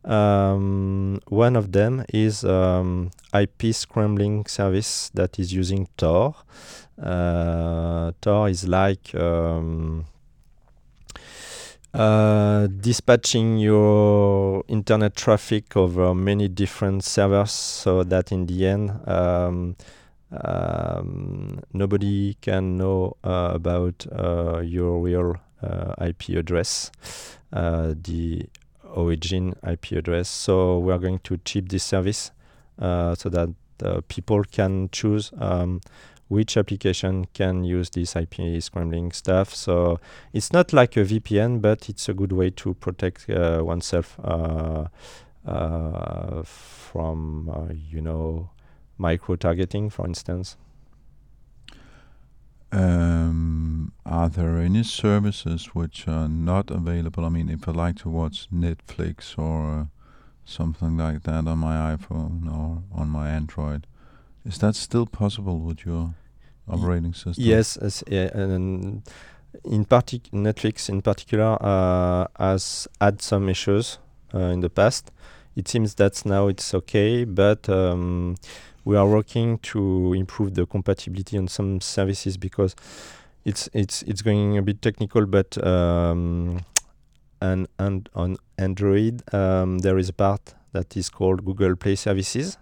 Um, 0.04 1.20
one 1.28 1.56
of 1.56 1.72
them 1.72 2.04
is 2.12 2.44
um, 2.44 3.10
IP 3.34 3.74
scrambling 3.74 4.46
service 4.46 5.10
that 5.14 5.38
is 5.38 5.52
using 5.52 5.88
Tor. 5.96 6.34
Uh, 7.00 8.12
Tor 8.20 8.48
is 8.48 8.66
like 8.66 9.14
um, 9.14 10.06
uh, 11.92 12.66
dispatching 12.68 13.58
your 13.58 14.64
internet 14.68 15.14
traffic 15.14 15.76
over 15.76 16.14
many 16.14 16.48
different 16.48 17.04
servers 17.04 17.50
so 17.50 18.02
that 18.04 18.32
in 18.32 18.46
the 18.46 18.66
end 18.66 18.90
um, 20.30 21.60
nobody 21.72 22.36
can 22.40 22.76
know 22.76 23.16
uh, 23.24 23.52
about 23.54 24.06
uh, 24.12 24.60
your 24.60 25.00
real 25.00 25.36
uh, 25.62 25.94
IP 26.00 26.30
address, 26.30 26.90
uh, 27.52 27.94
the 28.02 28.48
origin 28.84 29.54
IP 29.66 29.92
address. 29.92 30.28
So 30.28 30.78
we 30.78 30.92
are 30.92 30.98
going 30.98 31.20
to 31.20 31.38
chip 31.44 31.68
this 31.68 31.84
service 31.84 32.30
uh, 32.78 33.14
so 33.14 33.28
that 33.28 33.50
uh, 33.82 34.00
people 34.08 34.42
can 34.44 34.88
choose 34.90 35.32
um, 35.38 35.80
which 36.28 36.56
application 36.56 37.26
can 37.32 37.64
use 37.64 37.90
this 37.90 38.14
IP 38.14 38.62
scrambling 38.62 39.12
stuff. 39.12 39.54
So 39.54 39.98
it's 40.32 40.52
not 40.52 40.72
like 40.72 40.96
a 40.96 41.04
VPN, 41.04 41.62
but 41.62 41.88
it's 41.88 42.08
a 42.08 42.14
good 42.14 42.32
way 42.32 42.50
to 42.50 42.74
protect 42.74 43.28
uh, 43.30 43.62
oneself 43.64 44.18
uh, 44.22 44.88
uh, 45.46 46.42
from, 46.42 47.48
uh, 47.48 47.72
you 47.72 48.02
know, 48.02 48.50
micro 48.98 49.36
targeting, 49.36 49.90
for 49.90 50.06
instance. 50.06 50.56
Um, 52.70 53.92
are 54.04 54.28
there 54.28 54.58
any 54.58 54.82
services 54.82 55.66
which 55.74 56.06
are 56.06 56.28
not 56.28 56.70
available? 56.70 57.24
I 57.24 57.30
mean, 57.30 57.48
if 57.48 57.66
I 57.66 57.72
like 57.72 57.96
to 58.00 58.10
watch 58.10 58.48
Netflix 58.52 59.38
or 59.38 59.80
uh, 59.80 59.84
something 60.44 60.98
like 60.98 61.22
that 61.22 61.46
on 61.46 61.58
my 61.58 61.96
iPhone 61.96 62.46
or 62.46 62.82
on 62.92 63.08
my 63.08 63.30
Android, 63.30 63.86
is 64.44 64.58
that 64.58 64.74
still 64.74 65.06
possible 65.06 65.60
with 65.60 65.86
your 65.86 66.14
operating 66.68 67.14
system? 67.14 67.42
Yes, 67.44 67.76
as, 67.78 68.04
yeah, 68.06 68.30
and 68.34 69.02
in 69.64 69.84
partic- 69.86 70.30
Netflix 70.30 70.88
in 70.88 71.00
particular 71.00 71.56
uh, 71.60 72.26
has 72.38 72.86
had 73.00 73.22
some 73.22 73.48
issues 73.48 73.98
uh, 74.34 74.38
in 74.38 74.60
the 74.60 74.70
past. 74.70 75.10
It 75.56 75.68
seems 75.68 75.94
that 75.94 76.24
now 76.24 76.48
it's 76.48 76.72
okay, 76.72 77.24
but 77.24 77.68
um, 77.68 78.36
we 78.88 78.96
are 78.96 79.06
working 79.06 79.58
to 79.58 80.14
improve 80.14 80.54
the 80.54 80.64
compatibility 80.64 81.36
on 81.36 81.46
some 81.46 81.78
services 81.78 82.38
because 82.38 82.74
it's 83.44 83.68
it's 83.74 84.02
it's 84.04 84.22
going 84.22 84.56
a 84.56 84.62
bit 84.62 84.80
technical, 84.80 85.26
but 85.26 85.62
um, 85.62 86.64
and 87.42 87.68
and 87.78 88.08
on 88.14 88.38
Android 88.56 89.22
um, 89.34 89.80
there 89.80 89.98
is 89.98 90.08
a 90.08 90.14
part 90.14 90.54
that 90.72 90.96
is 90.96 91.10
called 91.10 91.44
Google 91.44 91.76
Play 91.76 91.96
Services. 91.96 92.56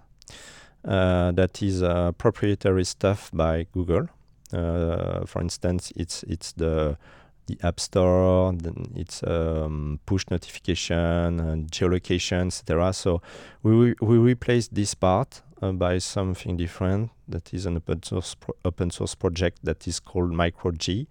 Uh, 0.85 1.31
that 1.31 1.63
is 1.63 1.81
uh, 1.81 2.11
proprietary 2.19 2.85
stuff 2.85 3.31
by 3.33 3.69
Google. 3.73 4.09
Uh, 4.53 5.25
for 5.27 5.41
instance, 5.41 5.93
it's 5.95 6.25
it's 6.25 6.51
the 6.55 6.99
the 7.47 7.57
App 7.63 7.79
Store, 7.79 8.53
then 8.53 8.87
it's 8.97 9.23
um, 9.23 10.01
push 10.07 10.25
notification 10.29 11.39
and 11.39 11.71
geolocation, 11.71 12.49
etc. 12.49 12.93
So 12.93 13.23
we 13.63 13.95
we 14.01 14.19
replace 14.19 14.67
this 14.67 14.95
part 14.95 15.43
uh, 15.63 15.73
by 15.73 15.99
something 15.99 16.57
different. 16.57 17.11
That 17.29 17.53
is 17.55 17.67
an 17.67 17.77
open 17.77 18.03
source 18.03 18.35
pro- 18.35 18.55
open 18.65 18.91
source 18.91 19.15
project 19.15 19.59
that 19.65 19.87
is 19.89 20.01
called 20.01 20.31
MicroG. 20.31 21.07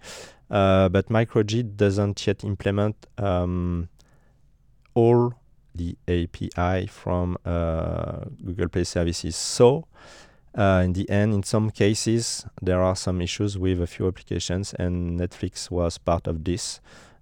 Uh, 0.50 0.90
but 0.90 1.10
MicroG 1.10 1.76
doesn't 1.76 2.26
yet 2.28 2.44
implement 2.44 3.08
um, 3.18 3.90
all 4.94 5.34
the 5.74 5.98
API 6.08 6.88
from 6.88 7.38
uh, 7.46 8.26
Google 8.44 8.70
Play 8.70 8.84
Services. 8.84 9.36
So, 9.36 9.88
uh, 10.58 10.82
in 10.86 10.94
the 10.94 11.10
end, 11.10 11.34
in 11.34 11.44
some 11.44 11.70
cases, 11.70 12.46
there 12.62 12.82
are 12.82 12.96
some 12.96 13.22
issues 13.22 13.58
with 13.58 13.82
a 13.82 13.88
few 13.88 14.08
applications, 14.08 14.74
and 14.76 15.20
Netflix 15.20 15.70
was 15.70 15.98
part 15.98 16.28
of 16.28 16.44
this. 16.44 16.80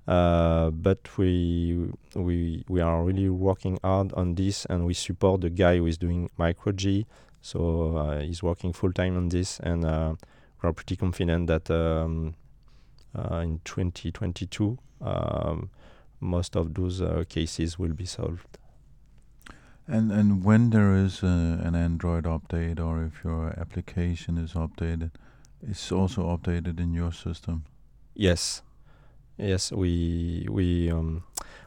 Uh, 0.07 0.69
but 0.71 1.17
we 1.17 1.89
we 2.13 2.63
we 2.67 2.81
are 2.81 3.03
really 3.03 3.29
working 3.29 3.79
hard 3.83 4.11
on 4.13 4.35
this, 4.35 4.65
and 4.65 4.85
we 4.85 4.93
support 4.93 5.41
the 5.41 5.49
guy 5.49 5.77
who 5.77 5.85
is 5.85 5.97
doing 5.97 6.29
MicroG. 6.37 7.05
So 7.41 7.97
uh, 7.97 8.19
he's 8.19 8.43
working 8.43 8.73
full 8.73 8.91
time 8.91 9.15
on 9.15 9.29
this, 9.29 9.59
and 9.59 9.85
uh, 9.85 10.15
we're 10.61 10.73
pretty 10.73 10.95
confident 10.95 11.47
that 11.47 11.69
um, 11.71 12.35
uh, 13.15 13.37
in 13.37 13.61
2022 13.63 14.77
um, 15.01 15.69
most 16.19 16.55
of 16.55 16.73
those 16.73 17.01
uh, 17.01 17.23
cases 17.27 17.77
will 17.77 17.93
be 17.93 18.05
solved. 18.05 18.57
And 19.87 20.11
and 20.11 20.43
when 20.43 20.69
there 20.69 20.95
is 20.95 21.23
uh, 21.23 21.59
an 21.61 21.75
Android 21.75 22.23
update 22.23 22.79
or 22.79 23.03
if 23.03 23.23
your 23.23 23.53
application 23.59 24.37
is 24.37 24.53
updated, 24.53 25.11
it's 25.61 25.91
also 25.91 26.23
updated 26.23 26.79
in 26.79 26.93
your 26.93 27.11
system. 27.11 27.65
Yes, 28.15 28.61
yes, 29.37 29.71
we 29.71 30.47
we 30.49 30.91
um, 30.91 31.23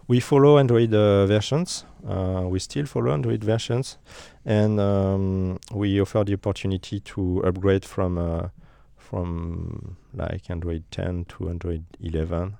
we 0.09 0.21
follow 0.21 0.59
Android 0.59 0.95
uh, 0.95 1.27
versions. 1.27 1.85
Uh, 2.07 2.45
we 2.47 2.59
still 2.59 2.87
follow 2.87 3.13
Android 3.13 3.43
versions, 3.43 3.99
and 4.45 4.79
um, 4.81 5.59
we 5.73 6.01
offer 6.01 6.25
the 6.25 6.35
opportunity 6.35 7.01
to 7.01 7.43
upgrade 7.45 7.85
from 7.85 8.19
uh, 8.19 8.49
from 8.97 9.97
like 10.15 10.51
Android 10.51 10.85
10 10.91 11.27
to 11.27 11.49
Android 11.49 11.85
11. 12.01 12.57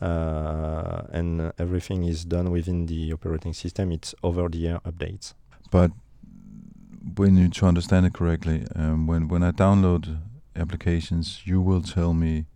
Uh, 0.00 1.02
and 1.12 1.52
everything 1.58 2.02
is 2.02 2.24
done 2.24 2.50
within 2.50 2.86
the 2.86 3.12
operating 3.12 3.52
system. 3.52 3.92
It's 3.92 4.16
over-the-air 4.24 4.80
updates. 4.84 5.34
But 5.70 5.92
when 7.16 7.36
you 7.36 7.48
to 7.48 7.66
understand 7.66 8.06
it 8.06 8.12
correctly, 8.12 8.66
um, 8.74 9.06
when 9.06 9.28
when 9.28 9.42
I 9.42 9.52
download 9.52 10.18
applications, 10.56 11.42
you 11.44 11.60
will 11.60 11.82
tell 11.82 12.14
me 12.14 12.46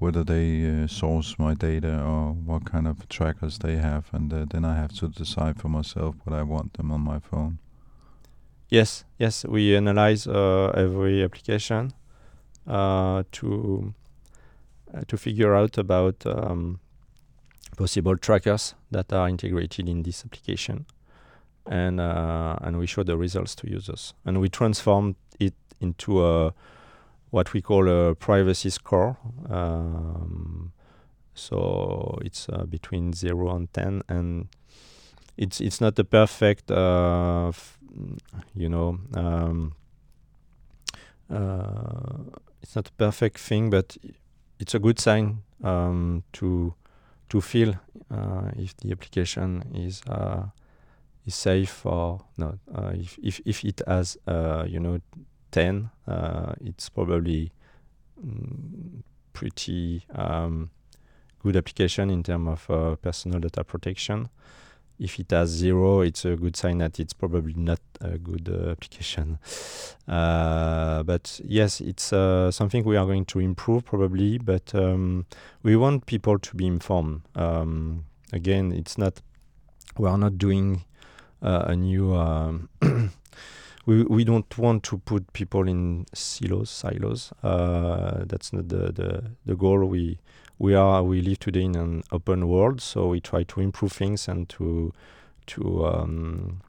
whether 0.00 0.24
they 0.24 0.66
uh, 0.66 0.86
source 0.86 1.38
my 1.38 1.52
data 1.54 2.02
or 2.02 2.32
what 2.32 2.64
kind 2.64 2.88
of 2.88 3.06
trackers 3.08 3.58
they 3.58 3.76
have, 3.76 4.08
and 4.12 4.32
uh, 4.32 4.46
then 4.50 4.64
I 4.64 4.74
have 4.74 4.92
to 4.94 5.08
decide 5.08 5.60
for 5.60 5.68
myself 5.68 6.16
what 6.24 6.34
I 6.34 6.42
want 6.42 6.72
them 6.72 6.90
on 6.90 7.02
my 7.02 7.18
phone. 7.18 7.58
Yes, 8.70 9.04
yes, 9.18 9.44
we 9.44 9.76
analyze 9.76 10.26
uh, 10.26 10.72
every 10.74 11.22
application 11.22 11.92
uh, 12.66 13.24
to 13.32 13.94
uh, 14.94 15.02
to 15.06 15.16
figure 15.18 15.54
out 15.54 15.76
about 15.76 16.24
um, 16.24 16.80
possible 17.76 18.16
trackers 18.16 18.74
that 18.90 19.12
are 19.12 19.28
integrated 19.28 19.86
in 19.86 20.02
this 20.02 20.24
application, 20.24 20.86
and 21.66 22.00
uh, 22.00 22.56
and 22.62 22.78
we 22.78 22.86
show 22.86 23.02
the 23.02 23.18
results 23.18 23.54
to 23.56 23.68
users, 23.68 24.14
and 24.24 24.40
we 24.40 24.48
transform 24.48 25.16
it 25.38 25.54
into 25.78 26.24
a 26.24 26.54
what 27.30 27.52
we 27.52 27.62
call 27.62 27.88
a 27.88 28.14
privacy 28.14 28.70
score. 28.70 29.16
Um, 29.48 30.72
so 31.34 32.18
it's 32.22 32.48
uh, 32.48 32.64
between 32.64 33.12
zero 33.12 33.54
and 33.54 33.72
ten, 33.72 34.02
and 34.08 34.48
it's 35.36 35.60
it's 35.60 35.80
not 35.80 35.98
a 35.98 36.04
perfect, 36.04 36.70
uh, 36.70 37.48
f- 37.48 37.78
you 38.54 38.68
know, 38.68 38.98
um, 39.14 39.72
uh, 41.30 42.40
it's 42.62 42.76
not 42.76 42.88
a 42.88 42.92
perfect 42.92 43.38
thing, 43.38 43.70
but 43.70 43.96
it's 44.58 44.74
a 44.74 44.78
good 44.78 44.98
sign 44.98 45.42
um, 45.62 46.22
to 46.32 46.74
to 47.28 47.40
feel 47.40 47.74
uh, 48.10 48.50
if 48.56 48.76
the 48.78 48.92
application 48.92 49.62
is 49.74 50.02
uh, 50.08 50.46
is 51.24 51.34
safe 51.34 51.86
or 51.86 52.20
not. 52.36 52.58
Uh, 52.74 52.92
if 52.94 53.18
if 53.22 53.40
if 53.44 53.64
it 53.64 53.80
has 53.86 54.18
uh, 54.26 54.64
you 54.68 54.80
know 54.80 55.00
ten, 55.50 55.90
uh, 56.06 56.52
it's 56.64 56.88
probably 56.88 57.52
mm, 58.24 59.02
pretty 59.32 60.04
um, 60.14 60.70
good 61.42 61.56
application 61.56 62.10
in 62.10 62.22
terms 62.22 62.48
of 62.48 62.70
uh, 62.70 62.96
personal 62.96 63.40
data 63.40 63.64
protection. 63.64 64.28
If 64.98 65.18
it 65.18 65.30
has 65.30 65.48
zero, 65.48 66.02
it's 66.02 66.26
a 66.26 66.36
good 66.36 66.56
sign 66.56 66.78
that 66.78 67.00
it's 67.00 67.14
probably 67.14 67.54
not 67.54 67.80
a 68.00 68.18
good 68.18 68.48
uh, 68.48 68.70
application. 68.70 69.38
Uh, 70.08 71.04
but 71.04 71.40
yes, 71.44 71.80
it's 71.80 72.12
uh, 72.12 72.50
something 72.50 72.82
we 72.82 72.96
are 72.96 73.06
going 73.06 73.24
to 73.24 73.38
improve 73.38 73.84
probably. 73.84 74.38
But 74.38 74.74
um, 74.74 75.24
we 75.62 75.76
want 75.76 76.06
people 76.06 76.36
to 76.36 76.56
be 76.56 76.66
informed. 76.66 77.22
Um, 77.36 78.06
again, 78.32 78.72
it's 78.72 78.98
not. 78.98 79.20
We 79.96 80.08
are 80.08 80.18
not 80.18 80.36
doing 80.36 80.84
uh, 81.42 81.66
a 81.68 81.76
new. 81.76 82.12
We 83.86 84.04
we 84.04 84.24
don't 84.24 84.58
want 84.58 84.82
to 84.84 84.98
put 84.98 85.32
people 85.32 85.66
in 85.68 86.06
silos. 86.12 86.70
Silos. 86.70 87.32
Uh, 87.42 88.24
that's 88.26 88.52
not 88.52 88.68
the, 88.68 88.92
the 88.92 89.30
the 89.46 89.54
goal. 89.56 89.84
We 89.86 90.18
we 90.58 90.74
are 90.74 91.02
we 91.02 91.22
live 91.22 91.38
today 91.40 91.62
in 91.62 91.76
an 91.76 92.02
open 92.12 92.46
world, 92.46 92.80
so 92.80 93.08
we 93.08 93.20
try 93.20 93.42
to 93.44 93.60
improve 93.60 93.92
things 93.92 94.28
and 94.28 94.48
to 94.50 94.92
to 95.46 95.86
um, 95.86 96.60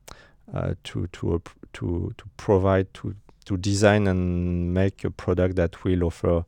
uh, 0.54 0.76
to 0.86 1.08
to 1.08 1.34
uh, 1.36 1.40
to 1.74 2.14
to 2.18 2.26
provide 2.38 2.94
to 2.94 3.16
to 3.46 3.58
design 3.58 4.08
and 4.08 4.74
make 4.74 5.04
a 5.04 5.12
product 5.12 5.56
that 5.58 5.84
will 5.84 6.04
offer 6.04 6.46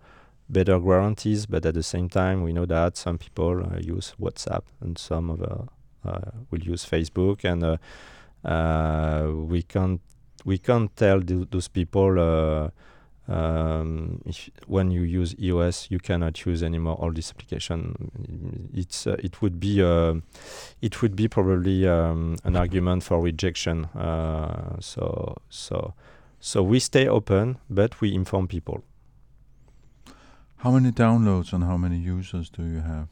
better 0.49 0.79
guarantees. 0.79 1.45
But 1.45 1.65
at 1.65 1.73
the 1.73 1.83
same 1.83 2.07
time, 2.07 2.43
we 2.43 2.53
know 2.53 2.65
that 2.65 2.95
some 2.97 3.17
people 3.17 3.63
uh, 3.63 3.79
use 3.79 4.13
WhatsApp 4.19 4.63
and 4.79 4.97
some 4.97 5.29
other 5.29 5.65
uh, 6.05 6.31
will 6.49 6.61
use 6.61 6.85
Facebook, 6.85 7.43
and 7.43 7.63
uh, 7.63 7.77
uh, 8.47 9.31
we 9.31 9.63
can't 9.63 9.99
we 10.45 10.57
can't 10.57 10.95
tell 10.95 11.21
th- 11.21 11.47
those 11.51 11.67
people. 11.67 12.19
Uh, 12.19 12.69
um, 13.25 14.21
if 14.25 14.49
when 14.67 14.91
you 14.91 15.01
use 15.01 15.33
EOS, 15.39 15.87
you 15.89 15.99
cannot 15.99 16.45
use 16.45 16.61
anymore 16.61 16.95
all 16.95 17.11
this 17.11 17.31
application. 17.31 18.69
It's 18.73 19.07
uh, 19.07 19.15
it 19.19 19.41
would 19.41 19.59
be 19.59 19.81
uh, 19.81 20.15
it 20.81 21.01
would 21.01 21.15
be 21.15 21.27
probably 21.29 21.87
um, 21.87 22.37
an 22.43 22.55
argument 22.57 23.03
for 23.03 23.21
rejection. 23.21 23.85
Uh, 23.85 24.79
so 24.81 25.37
so 25.49 25.93
so 26.39 26.61
we 26.61 26.79
stay 26.79 27.07
open, 27.07 27.59
but 27.69 28.01
we 28.01 28.13
inform 28.13 28.47
people. 28.47 28.83
How 30.57 30.71
many 30.71 30.91
downloads 30.91 31.53
and 31.53 31.63
how 31.63 31.77
many 31.77 31.97
users 31.97 32.49
do 32.49 32.63
you 32.63 32.81
have? 32.81 33.07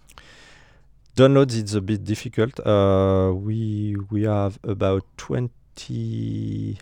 Downloads 1.15 1.57
it's 1.57 1.73
a 1.73 1.81
bit 1.81 2.03
difficult. 2.03 2.59
Uh, 2.59 3.31
we 3.33 3.95
we 4.09 4.23
have 4.23 4.59
about 4.63 5.05
twenty. 5.15 6.79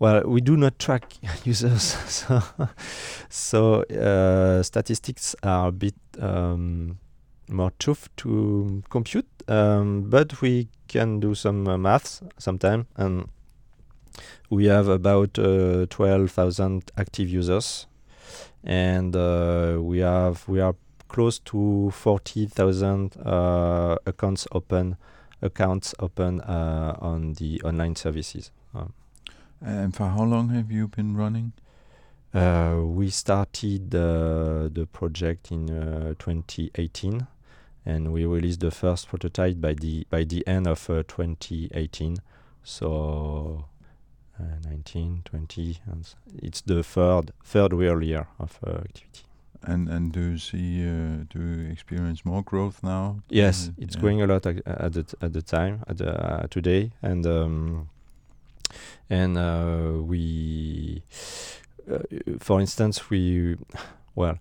Well, 0.00 0.22
we 0.24 0.40
do 0.40 0.56
not 0.56 0.78
track 0.78 1.12
users, 1.44 1.82
so 2.08 2.42
so 3.28 3.82
uh, 3.82 4.62
statistics 4.62 5.36
are 5.42 5.68
a 5.68 5.72
bit 5.72 5.94
um, 6.18 6.98
more 7.50 7.70
tough 7.78 8.08
to 8.16 8.82
compute. 8.88 9.26
Um, 9.46 10.08
but 10.08 10.40
we 10.40 10.68
can 10.88 11.20
do 11.20 11.34
some 11.34 11.68
uh, 11.68 11.76
maths 11.76 12.22
sometime, 12.38 12.86
and 12.96 13.28
we 14.48 14.64
have 14.68 14.88
about 14.88 15.38
uh, 15.38 15.84
twelve 15.90 16.30
thousand 16.30 16.90
active 16.96 17.28
users, 17.28 17.86
and 18.64 19.14
uh, 19.14 19.76
we 19.80 19.98
have 19.98 20.48
we 20.48 20.60
are 20.60 20.76
close 21.08 21.40
to 21.40 21.90
forty 21.90 22.46
thousand 22.46 23.18
uh, 23.18 23.96
accounts 24.06 24.46
open 24.52 24.96
accounts 25.42 25.94
open 26.00 26.40
uh, 26.40 26.96
on 27.00 27.34
the 27.34 27.60
online 27.64 27.96
services. 27.96 28.50
Um, 28.74 28.94
And 29.62 29.94
for 29.94 30.08
how 30.08 30.24
long 30.24 30.48
have 30.50 30.70
you 30.70 30.88
been 30.88 31.16
running? 31.16 31.52
Uh, 32.32 32.82
we 32.84 33.10
started 33.10 33.94
uh, 33.94 34.68
the 34.72 34.86
project 34.92 35.50
in 35.50 35.68
uh, 35.68 36.14
2018, 36.18 37.26
and 37.84 38.12
we 38.12 38.24
released 38.24 38.60
the 38.60 38.70
first 38.70 39.08
prototype 39.08 39.60
by 39.60 39.74
the 39.74 40.06
by 40.10 40.24
the 40.24 40.46
end 40.46 40.66
of 40.66 40.88
uh, 40.88 41.02
2018. 41.08 42.16
So 42.62 43.64
uh, 44.38 44.44
19, 44.64 45.22
20, 45.24 45.78
and 45.90 46.14
it's 46.40 46.60
the 46.62 46.82
third 46.82 47.32
third 47.44 47.72
real 47.72 48.02
year 48.02 48.28
of 48.38 48.58
uh, 48.64 48.70
activity. 48.70 49.24
And 49.62 49.88
and 49.88 50.12
do 50.12 50.20
you 50.20 50.38
see 50.38 50.86
uh, 50.88 51.24
do 51.28 51.38
you 51.42 51.70
experience 51.70 52.24
more 52.24 52.42
growth 52.42 52.82
now? 52.82 53.20
Yes, 53.28 53.68
Uh, 53.68 53.72
it's 53.82 53.96
yeah. 53.96 54.00
growing 54.00 54.22
a 54.22 54.26
lot 54.26 54.46
ac- 54.46 54.62
at 54.64 54.92
the 54.92 55.02
t- 55.02 55.16
at 55.20 55.32
the 55.32 55.42
time 55.42 55.82
at 55.86 55.98
the, 55.98 56.08
uh, 56.14 56.46
today, 56.48 56.92
and 57.02 57.26
um, 57.26 57.88
and 59.08 59.36
uh, 59.36 59.92
we, 60.02 61.02
uh, 61.90 61.98
for 62.38 62.60
instance, 62.60 63.10
we, 63.10 63.56
well, 64.14 64.38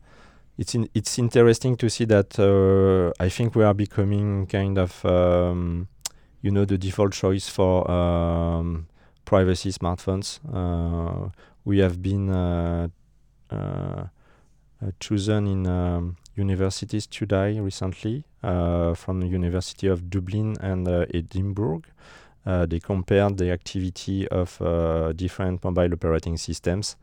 it's 0.58 0.76
in, 0.76 0.90
it's 0.94 1.18
interesting 1.18 1.78
to 1.78 1.90
see 1.90 2.06
that 2.06 2.38
uh, 2.40 3.14
I 3.24 3.30
think 3.30 3.56
we 3.56 3.64
are 3.64 3.74
becoming 3.74 4.46
kind 4.48 4.78
of, 4.78 5.06
um, 5.06 5.88
you 6.42 6.52
know, 6.52 6.66
the 6.66 6.78
default 6.78 7.14
choice 7.14 7.48
for 7.48 7.90
um, 7.90 8.88
privacy 9.26 9.72
smartphones. 9.72 10.40
Uh, 10.52 11.30
we 11.64 11.80
have 11.80 12.02
been 12.02 12.30
uh, 12.30 12.88
uh, 13.52 13.56
uh, 13.56 14.92
chosen 15.00 15.48
in 15.48 15.68
um, 15.68 16.18
university 16.36 17.00
study 17.00 17.60
recently 17.60 18.24
uh, 18.44 18.94
from 18.94 19.20
the 19.20 19.28
University 19.28 19.88
of 19.88 20.10
Dublin 20.10 20.56
and 20.62 20.88
uh, 20.88 21.06
Edinburgh. 21.14 21.82
Uh, 22.50 22.66
they 22.66 22.80
compared 22.80 23.38
the 23.38 23.52
activity 23.52 24.28
of 24.30 24.60
uh, 24.60 25.14
different 25.14 25.64
mobile 25.64 25.94
operating 25.94 26.36
systems, 26.36 26.96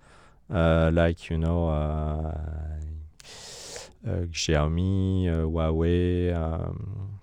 uh, 0.53 0.91
like 0.93 1.31
you 1.31 1.39
know, 1.39 1.71
Xiaomi, 4.05 5.27
Huawei. 5.27 6.35
Um, 6.35 7.21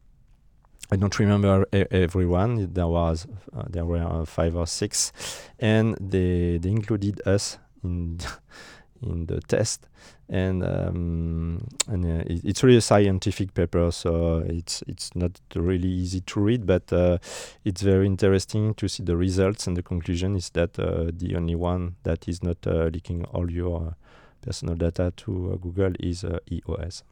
I 0.89 0.95
don't 0.95 1.19
remember 1.19 1.65
everyone. 1.73 2.71
There 2.71 2.87
was 2.87 3.27
uh, 3.53 3.63
there 3.69 3.83
were 3.83 3.97
uh, 3.97 4.23
five 4.23 4.55
or 4.55 4.67
six, 4.67 5.11
and 5.59 5.97
they 5.99 6.59
they 6.59 6.69
included 6.69 7.19
us 7.27 7.57
in 7.83 8.19
in 9.01 9.25
the 9.25 9.41
test 9.41 9.89
and 10.29 10.63
um, 10.63 11.67
and 11.87 12.05
uh, 12.05 12.23
it, 12.27 12.41
it's 12.45 12.63
really 12.63 12.77
a 12.77 12.81
scientific 12.81 13.53
paper, 13.53 13.91
so 13.91 14.37
it's 14.47 14.83
it's 14.87 15.15
not 15.15 15.39
really 15.55 15.89
easy 15.89 16.21
to 16.21 16.39
read, 16.39 16.65
but 16.65 16.91
uh, 16.93 17.17
it's 17.65 17.81
very 17.81 18.05
interesting 18.05 18.73
to 18.75 18.87
see 18.87 19.03
the 19.03 19.17
results. 19.17 19.67
And 19.67 19.75
the 19.75 19.83
conclusion 19.83 20.35
is 20.35 20.49
that 20.51 20.79
uh, 20.79 21.11
the 21.13 21.35
only 21.35 21.55
one 21.55 21.95
that 22.03 22.27
is 22.27 22.41
not 22.41 22.57
uh, 22.65 22.85
leaking 22.93 23.25
all 23.25 23.51
your 23.51 23.87
uh, 23.89 23.93
personal 24.41 24.75
data 24.75 25.11
to 25.17 25.59
Google 25.61 25.93
is 25.99 26.25
EOS. 26.51 27.03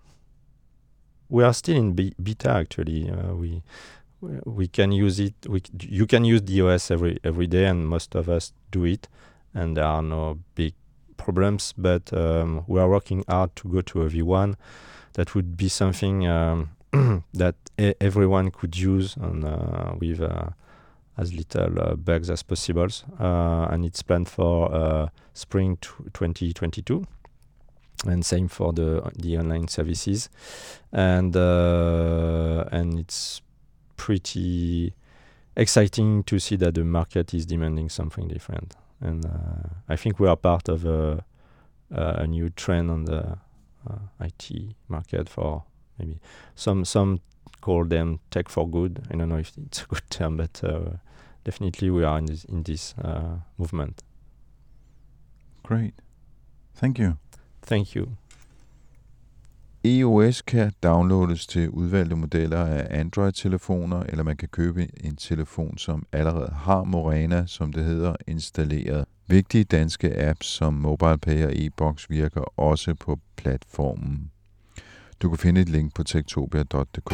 We 1.30 1.44
are 1.44 1.54
still 1.54 1.78
in 1.78 1.94
be- 1.94 2.14
beta 2.22 2.50
actually. 2.50 3.12
We 3.12 3.62
we- 4.46 4.68
can 4.68 4.92
use 4.92 5.20
it. 5.20 5.34
We 5.48 5.62
you 5.82 6.06
can 6.08 6.26
use 6.26 6.42
the 6.44 6.62
OS 6.62 6.92
every 6.92 7.20
every 7.24 7.48
day, 7.48 7.66
and 7.66 7.88
most 7.88 8.16
of 8.16 8.30
us 8.30 8.54
do 8.72 8.86
it. 8.86 9.08
And 9.54 9.76
there 9.76 9.86
are 9.86 10.02
no 10.02 10.40
big 10.56 10.74
problems, 11.24 11.74
but 11.78 12.12
um, 12.14 12.64
we 12.68 12.80
are 12.80 12.90
working 12.90 13.24
hard 13.28 13.56
to 13.58 13.68
go 13.70 13.82
to 13.82 14.04
a 14.04 14.10
V1 14.10 14.56
that 15.14 15.36
would 15.36 15.58
be 15.58 15.68
something 15.68 16.28
um, 16.28 16.70
that 17.34 17.56
everyone 17.78 18.52
could 18.52 18.78
use 18.78 19.16
and 19.18 19.44
uh, 19.46 19.94
with 20.00 20.22
uh, 20.22 20.50
as 21.18 21.34
little 21.34 21.80
uh, 21.80 21.96
bugs 21.96 22.30
as 22.30 22.44
possible. 22.44 22.88
Uh, 23.20 23.68
and 23.72 23.86
it's 23.86 24.02
planned 24.02 24.30
for 24.30 24.74
uh, 24.74 25.10
spring 25.34 25.78
t- 25.78 25.90
2022. 26.14 27.06
And 28.06 28.26
same 28.26 28.48
for 28.48 28.74
the 28.74 29.12
the 29.16 29.38
online 29.38 29.68
services, 29.68 30.28
and 30.92 31.36
uh, 31.36 32.66
and 32.72 32.98
it's 32.98 33.44
pretty 33.96 34.96
exciting 35.56 36.24
to 36.24 36.40
see 36.40 36.56
that 36.56 36.74
the 36.74 36.84
market 36.84 37.32
is 37.36 37.46
demanding 37.46 37.90
something 37.90 38.28
different 38.28 38.76
and 39.02 39.26
uh, 39.26 39.70
I 39.90 39.96
think 39.96 40.20
we 40.20 40.28
are 40.28 40.36
part 40.36 40.70
of 40.70 40.86
a, 40.86 41.24
a 41.90 42.28
new 42.28 42.50
trend 42.50 42.90
on 42.90 43.06
the 43.06 43.38
uh, 43.90 43.98
IT 44.20 44.52
market 44.88 45.28
for 45.28 45.64
maybe 45.98 46.20
some 46.56 46.86
some 46.86 47.20
call 47.62 47.86
them 47.86 48.20
tech 48.30 48.50
for 48.50 48.68
good. 48.70 49.04
I 49.12 49.16
don't 49.16 49.30
know 49.30 49.38
if 49.38 49.52
it's 49.58 49.84
a 49.84 49.88
good 49.88 50.10
term, 50.10 50.38
but 50.38 50.64
uh, 50.64 50.98
definitely 51.44 51.90
we 51.90 52.04
are 52.04 52.18
in 52.18 52.26
this 52.26 52.44
in 52.46 52.64
this 52.64 52.96
uh, 53.04 53.38
movement. 53.58 54.04
Great. 55.64 55.94
Thank 56.76 57.00
you. 57.00 57.18
Thank 57.62 57.96
you. 57.96 58.18
EOS 59.84 60.42
kan 60.42 60.72
downloades 60.84 61.48
til 61.48 61.70
udvalgte 61.70 62.16
modeller 62.16 62.66
af 62.66 63.00
Android-telefoner, 63.00 64.04
eller 64.04 64.24
man 64.24 64.38
kan 64.38 64.48
købe 64.48 64.88
en 65.04 65.16
telefon, 65.16 65.78
som 65.78 66.06
allerede 66.12 66.52
har 66.52 66.84
Morana, 66.84 67.46
som 67.46 67.74
det 67.74 67.86
hedder, 67.86 68.16
installeret. 68.28 69.06
Vigtige 69.28 69.64
danske 69.64 70.22
apps 70.22 70.48
som 70.48 70.74
MobilePay 70.74 71.46
og 71.46 71.52
e-box 71.54 72.06
virker 72.10 72.60
også 72.60 72.96
på 72.96 73.20
platformen. 73.36 74.32
Du 75.22 75.30
kan 75.30 75.38
finde 75.38 75.62
et 75.62 75.70
link 75.70 75.96
på 75.96 76.04
tektopia.dk. 76.04 77.14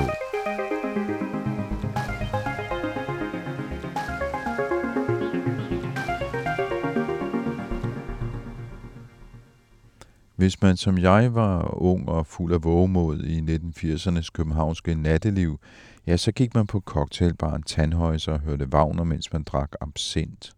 Hvis 10.48 10.62
man 10.62 10.78
som 10.78 10.98
jeg 10.98 11.36
var 11.36 11.82
ung 11.82 12.10
og 12.10 12.28
fuld 12.28 12.54
af 12.54 12.64
vågemod 12.64 13.24
i 13.24 13.40
1980'ernes 13.40 14.30
københavnske 14.34 14.96
natteliv, 14.96 15.60
ja, 16.08 16.18
så 16.18 16.32
gik 16.32 16.56
man 16.56 16.68
på 16.68 16.80
cocktailbaren 16.80 17.64
Tandhøjser 17.64 18.34
og 18.34 18.40
hørte 18.40 18.68
Wagner, 18.74 19.04
mens 19.04 19.34
man 19.34 19.44
drak 19.44 19.72
absint. 19.82 20.52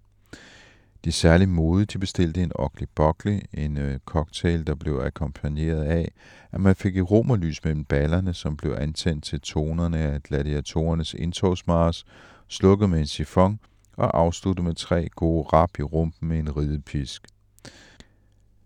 De 1.06 1.12
særligt 1.12 1.50
modige, 1.50 1.86
de 1.86 2.00
bestilte 2.00 2.44
en 2.44 2.52
Ugly 2.60 2.86
Buckley, 2.96 3.40
en 3.54 3.78
øh, 3.78 4.00
cocktail, 4.06 4.68
der 4.68 4.76
blev 4.76 5.02
akkompagneret 5.06 5.84
af, 5.84 6.12
at 6.52 6.62
man 6.62 6.76
fik 6.76 6.98
et 6.98 7.12
romerlys 7.12 7.64
mellem 7.64 7.86
ballerne, 7.86 8.34
som 8.34 8.58
blev 8.58 8.76
antændt 8.78 9.24
til 9.24 9.42
tonerne 9.42 9.98
af 9.98 10.24
gladiatorernes 10.24 11.14
indtogsmars, 11.14 12.06
slukket 12.48 12.90
med 12.90 13.00
en 13.00 13.08
sifon 13.08 13.60
og 13.98 14.20
afsluttet 14.20 14.66
med 14.66 14.76
tre 14.76 15.10
gode 15.16 15.48
rap 15.54 15.80
i 15.80 15.84
rumpen 15.84 16.28
med 16.28 16.40
en 16.40 16.58
ridepisk. 16.58 17.28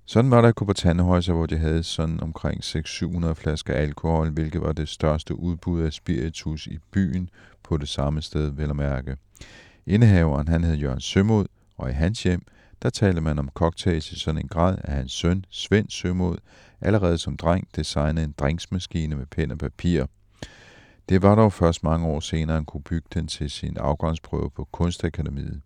Sådan 0.05 0.31
var 0.31 0.41
der 0.41 0.49
i 0.49 0.51
Kupertanehøjser, 0.51 1.33
hvor 1.33 1.45
de 1.45 1.57
havde 1.57 1.83
sådan 1.83 2.19
omkring 2.23 2.63
600-700 2.63 3.33
flasker 3.33 3.73
alkohol, 3.73 4.29
hvilket 4.29 4.61
var 4.61 4.71
det 4.71 4.89
største 4.89 5.35
udbud 5.35 5.81
af 5.81 5.93
spiritus 5.93 6.67
i 6.67 6.77
byen 6.91 7.29
på 7.63 7.77
det 7.77 7.89
samme 7.89 8.21
sted, 8.21 8.51
vel 8.51 8.69
at 8.69 8.75
mærke. 8.75 9.17
Indehaveren, 9.85 10.47
han 10.47 10.63
hed 10.63 10.75
Jørgen 10.75 11.01
Sømod, 11.01 11.45
og 11.77 11.89
i 11.89 11.93
hans 11.93 12.23
hjem, 12.23 12.41
der 12.81 12.89
talte 12.89 13.21
man 13.21 13.39
om 13.39 13.49
cocktails 13.53 14.11
i 14.11 14.19
sådan 14.19 14.41
en 14.41 14.47
grad, 14.47 14.77
at 14.83 14.93
hans 14.93 15.11
søn, 15.11 15.45
Svend 15.49 15.89
Sømod, 15.89 16.37
allerede 16.81 17.17
som 17.17 17.37
dreng 17.37 17.67
designede 17.75 18.25
en 18.25 18.35
drinksmaskine 18.37 19.15
med 19.15 19.25
pen 19.25 19.51
og 19.51 19.57
papir. 19.57 20.05
Det 21.09 21.21
var 21.21 21.35
dog 21.35 21.53
først 21.53 21.83
mange 21.83 22.07
år 22.07 22.19
senere, 22.19 22.55
han 22.55 22.65
kunne 22.65 22.83
bygge 22.83 23.07
den 23.13 23.27
til 23.27 23.49
sin 23.49 23.77
afgangsprøve 23.77 24.49
på 24.49 24.67
Kunstakademiet. 24.71 25.61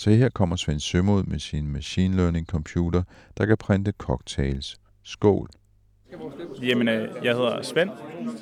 Så 0.00 0.10
her 0.10 0.28
kommer 0.28 0.56
Svend 0.56 0.80
Sømod 0.80 1.24
med 1.24 1.38
sin 1.38 1.72
machine 1.72 2.16
learning 2.16 2.46
computer, 2.46 3.02
der 3.38 3.46
kan 3.46 3.56
printe 3.56 3.92
cocktails. 3.98 4.76
Skål! 5.02 5.48
Jamen, 6.62 6.88
øh, 6.88 7.08
jeg 7.24 7.34
hedder 7.34 7.62
Svend, 7.62 7.90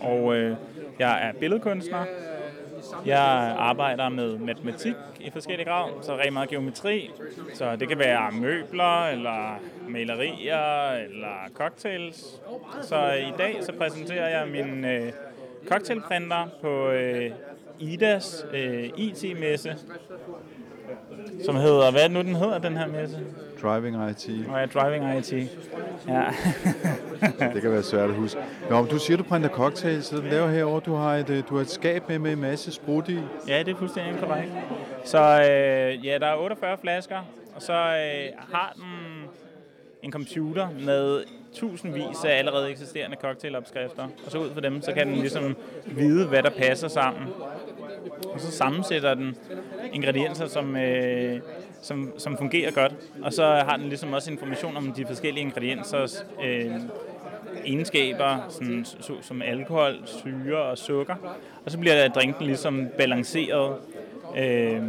og 0.00 0.36
øh, 0.36 0.56
jeg 0.98 1.28
er 1.28 1.32
billedkunstner. 1.40 2.04
Jeg 3.06 3.54
arbejder 3.58 4.08
med 4.08 4.38
matematik 4.38 4.94
i 5.20 5.30
forskellige 5.30 5.68
grad, 5.68 5.90
så 6.02 6.16
rigtig 6.16 6.32
meget 6.32 6.48
geometri. 6.48 7.10
Så 7.54 7.76
det 7.76 7.88
kan 7.88 7.98
være 7.98 8.32
møbler, 8.32 9.06
eller 9.06 9.60
malerier, 9.88 10.90
eller 10.90 11.50
cocktails. 11.54 12.40
Så 12.82 12.96
øh, 12.96 13.28
i 13.28 13.32
dag 13.38 13.56
så 13.62 13.72
præsenterer 13.78 14.38
jeg 14.38 14.48
min 14.48 14.84
øh, 14.84 15.12
cocktailprinter 15.68 16.48
på 16.60 16.90
øh, 16.90 17.30
IDAs 17.78 18.44
øh, 18.52 18.90
IT-messe, 18.96 19.76
som 21.44 21.56
hedder, 21.56 21.90
hvad 21.90 22.00
er 22.00 22.08
det 22.08 22.16
nu 22.16 22.22
den 22.22 22.34
hedder, 22.36 22.58
den 22.58 22.76
her 22.76 22.86
messe? 22.86 23.18
Driving 23.62 24.10
IT. 24.10 24.48
Og 24.48 24.60
jeg 24.60 24.68
Driving 24.72 25.18
IT. 25.18 25.32
Ja. 26.08 26.24
det 27.54 27.62
kan 27.62 27.72
være 27.72 27.82
svært 27.82 28.10
at 28.10 28.16
huske. 28.16 28.40
Nå, 28.70 28.84
du 28.84 28.98
siger, 28.98 29.16
du 29.16 29.22
printer 29.22 29.48
cocktails, 29.48 30.06
så 30.06 30.16
du 30.16 30.22
laver 30.22 30.48
herovre, 30.48 30.80
du 30.80 30.94
har 30.94 31.14
et, 31.14 31.44
du 31.48 31.54
har 31.54 31.62
et 31.62 31.70
skab 31.70 32.08
med 32.08 32.18
med 32.18 32.32
en 32.32 32.40
masse 32.40 32.72
sprut 32.72 33.08
i. 33.08 33.18
Ja, 33.48 33.58
det 33.58 33.68
er 33.68 33.76
fuldstændig 33.76 34.20
korrekt. 34.22 34.52
Så 35.04 35.18
øh, 35.18 36.06
ja, 36.06 36.18
der 36.18 36.26
er 36.26 36.36
48 36.36 36.78
flasker, 36.80 37.18
og 37.56 37.62
så 37.62 37.72
øh, 37.72 38.52
har 38.52 38.72
den 38.76 38.84
en 40.02 40.12
computer 40.12 40.68
med 40.80 41.24
tusindvis 41.54 42.24
af 42.24 42.38
allerede 42.38 42.70
eksisterende 42.70 43.16
cocktailopskrifter. 43.20 44.08
Og 44.26 44.30
så 44.30 44.38
ud 44.38 44.50
fra 44.54 44.60
dem, 44.60 44.82
så 44.82 44.92
kan 44.92 45.06
den 45.06 45.16
ligesom 45.16 45.56
vide, 45.86 46.26
hvad 46.26 46.42
der 46.42 46.50
passer 46.50 46.88
sammen. 46.88 47.22
Og 48.32 48.40
så 48.40 48.50
sammensætter 48.50 49.14
den 49.14 49.36
ingredienser, 49.92 50.46
som, 50.46 50.76
øh, 50.76 51.40
som, 51.82 52.12
som 52.18 52.38
fungerer 52.38 52.70
godt. 52.70 52.94
Og 53.22 53.32
så 53.32 53.44
har 53.44 53.76
den 53.76 53.88
ligesom 53.88 54.12
også 54.12 54.30
information 54.30 54.76
om 54.76 54.92
de 54.92 55.06
forskellige 55.06 55.44
ingrediensers 55.44 56.26
øh, 56.44 56.72
egenskaber, 57.64 58.46
sådan, 58.48 58.84
så, 58.84 59.12
som 59.22 59.42
alkohol, 59.42 59.98
syre 60.06 60.62
og 60.62 60.78
sukker. 60.78 61.14
Og 61.64 61.70
så 61.70 61.78
bliver 61.78 62.08
drinken 62.08 62.46
ligesom 62.46 62.88
balanceret 62.98 63.76
øh, 64.36 64.82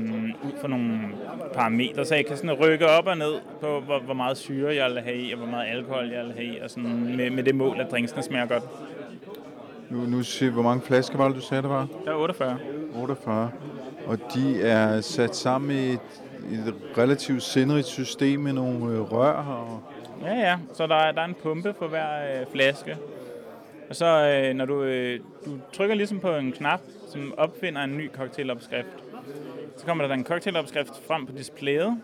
ud 0.44 0.52
fra 0.62 0.68
nogle 0.68 1.00
parametre, 1.54 2.06
så 2.06 2.16
jeg 2.16 2.26
kan 2.26 2.38
sådan 2.38 2.54
rykke 2.54 2.88
op 2.88 3.08
og 3.08 3.18
ned 3.18 3.34
på, 3.62 3.80
hvor, 3.80 4.00
hvor 4.00 4.14
meget 4.14 4.38
syre 4.38 4.76
jeg 4.76 4.90
vil 4.90 5.02
have 5.02 5.16
i, 5.16 5.32
og 5.32 5.38
hvor 5.38 5.48
meget 5.48 5.70
alkohol 5.70 6.10
jeg 6.10 6.26
vil 6.26 6.34
have 6.34 6.46
i, 6.46 6.60
og 6.60 6.70
sådan 6.70 7.16
med, 7.18 7.30
med 7.30 7.44
det 7.44 7.56
mål, 7.56 7.82
at 7.82 7.92
drinkene 7.92 8.24
smager 8.24 8.46
godt. 8.46 8.64
Nu, 9.90 9.98
nu 9.98 10.24
siger, 10.24 10.52
hvor 10.52 10.62
mange 10.62 10.82
flasker 10.82 11.18
var 11.18 11.28
det, 11.28 11.36
du 11.36 11.42
sagde, 11.42 11.64
der 11.64 11.70
var? 11.70 11.88
Der 12.06 12.12
er 12.12 12.16
48. 12.16 12.58
48. 12.96 13.52
Og 14.06 14.18
de 14.36 14.62
er 14.62 15.02
sat 15.02 15.36
sammen 15.36 15.72
i 15.72 15.90
et, 15.90 16.00
et 16.52 16.76
relativt 16.98 17.44
sindrigt 17.44 17.88
system 17.88 18.40
med 18.40 18.54
nogle 18.54 18.94
øh, 18.94 19.12
rør 19.12 19.34
og... 19.34 19.84
Ja, 20.26 20.34
ja. 20.34 20.58
Så 20.74 20.88
der 20.88 20.96
er, 20.96 21.12
der 21.12 21.22
er 21.22 21.26
en 21.26 21.36
pumpe 21.44 21.74
på 21.74 21.88
hver 21.88 22.40
øh, 22.40 22.46
flaske. 22.52 22.98
Og 23.90 23.96
så 23.96 24.06
øh, 24.06 24.56
når 24.56 24.66
du, 24.66 24.84
øh, 24.84 25.20
du 25.46 25.52
trykker 25.74 25.96
ligesom 25.96 26.20
på 26.20 26.36
en 26.36 26.52
knap, 26.52 26.80
som 27.08 27.34
opfinder 27.38 27.82
en 27.82 27.98
ny 27.98 28.12
cocktailopskrift, 28.12 28.88
så 29.78 29.86
kommer 29.86 30.08
der 30.08 30.14
en 30.14 30.26
cocktailopskrift 30.26 31.04
frem 31.08 31.26
på 31.26 31.32
displayet, 31.32 31.98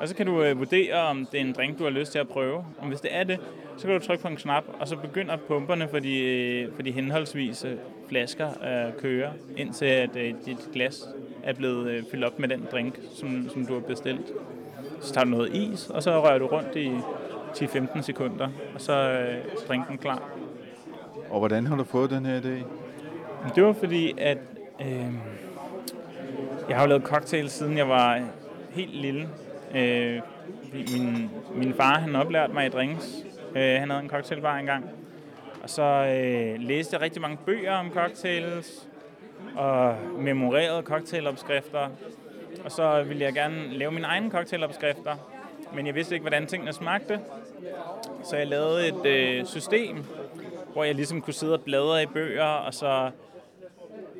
og 0.00 0.08
så 0.08 0.14
kan 0.14 0.26
du 0.26 0.42
øh, 0.42 0.58
vurdere, 0.58 0.94
om 0.94 1.26
det 1.32 1.40
er 1.40 1.44
en 1.44 1.52
drink, 1.52 1.78
du 1.78 1.84
har 1.84 1.90
lyst 1.90 2.12
til 2.12 2.18
at 2.18 2.28
prøve. 2.28 2.64
Og 2.78 2.88
hvis 2.88 3.00
det 3.00 3.14
er 3.14 3.24
det, 3.24 3.38
så 3.76 3.86
kan 3.86 4.00
du 4.00 4.06
trykke 4.06 4.22
på 4.22 4.28
en 4.28 4.36
knap, 4.36 4.64
og 4.80 4.88
så 4.88 4.96
begynder 4.96 5.36
pumperne 5.36 5.88
for 5.88 5.98
de, 5.98 6.18
øh, 6.18 6.74
for 6.74 6.82
de 6.82 6.92
henholdsvis 6.92 7.64
øh, 7.64 7.72
flasker 8.08 8.48
at 8.62 8.96
køre, 8.96 9.32
indtil 9.56 9.86
at 9.86 10.16
øh, 10.16 10.34
dit 10.46 10.68
glas 10.72 11.08
er 11.42 11.52
blevet 11.52 11.90
øh, 11.90 12.04
fyldt 12.10 12.24
op 12.24 12.38
med 12.38 12.48
den 12.48 12.66
drink, 12.72 12.98
som, 13.14 13.48
som 13.48 13.66
du 13.66 13.72
har 13.72 13.80
bestilt. 13.80 14.32
Så 15.00 15.12
tager 15.12 15.24
du 15.24 15.30
noget 15.30 15.54
is, 15.54 15.90
og 15.90 16.02
så 16.02 16.22
rører 16.22 16.38
du 16.38 16.46
rundt 16.46 16.76
i 16.76 16.90
10-15 17.54 18.02
sekunder, 18.02 18.48
og 18.74 18.80
så 18.80 18.92
er 18.92 19.36
drinken 19.68 19.98
klar. 19.98 20.22
Og 21.30 21.38
hvordan 21.38 21.66
har 21.66 21.76
du 21.76 21.84
fået 21.84 22.10
den 22.10 22.26
her 22.26 22.40
idé? 22.40 22.64
Det 23.54 23.64
var 23.64 23.72
fordi, 23.72 24.14
at 24.18 24.38
øh, 24.80 25.12
jeg 26.68 26.76
har 26.76 26.82
jo 26.82 26.88
lavet 26.88 27.02
cocktails, 27.02 27.52
siden 27.52 27.78
jeg 27.78 27.88
var 27.88 28.20
helt 28.70 28.94
lille. 28.94 29.28
Øh, 29.74 30.20
min, 30.72 31.30
min 31.54 31.74
far, 31.74 31.98
han 31.98 32.16
oplærte 32.16 32.52
mig 32.52 32.66
i 32.66 32.68
drinks. 32.68 33.24
Øh, 33.56 33.80
han 33.80 33.90
havde 33.90 34.02
en 34.02 34.10
cocktailbar 34.10 34.56
engang. 34.56 34.90
Og 35.62 35.70
så 35.70 35.82
øh, 35.82 36.60
læste 36.60 36.94
jeg 36.94 37.00
rigtig 37.00 37.22
mange 37.22 37.38
bøger 37.46 37.72
om 37.72 37.90
cocktails, 37.90 38.88
og 39.56 39.96
memorerede 40.18 40.82
cocktailopskrifter. 40.82 41.88
Og 42.64 42.72
så 42.72 43.02
ville 43.02 43.24
jeg 43.24 43.32
gerne 43.32 43.68
lave 43.78 43.92
mine 43.92 44.06
egne 44.06 44.30
cocktailopskrifter, 44.30 45.16
men 45.74 45.86
jeg 45.86 45.94
vidste 45.94 46.14
ikke, 46.14 46.22
hvordan 46.22 46.46
tingene 46.46 46.72
smagte. 46.72 47.20
Så 48.24 48.36
jeg 48.36 48.46
lavede 48.46 48.88
et 48.88 49.06
øh, 49.06 49.46
system, 49.46 50.04
hvor 50.72 50.84
jeg 50.84 50.94
ligesom 50.94 51.22
kunne 51.22 51.34
sidde 51.34 51.54
og 51.54 51.60
bladre 51.60 52.02
i 52.02 52.06
bøger, 52.06 52.44
og 52.44 52.74
så 52.74 53.10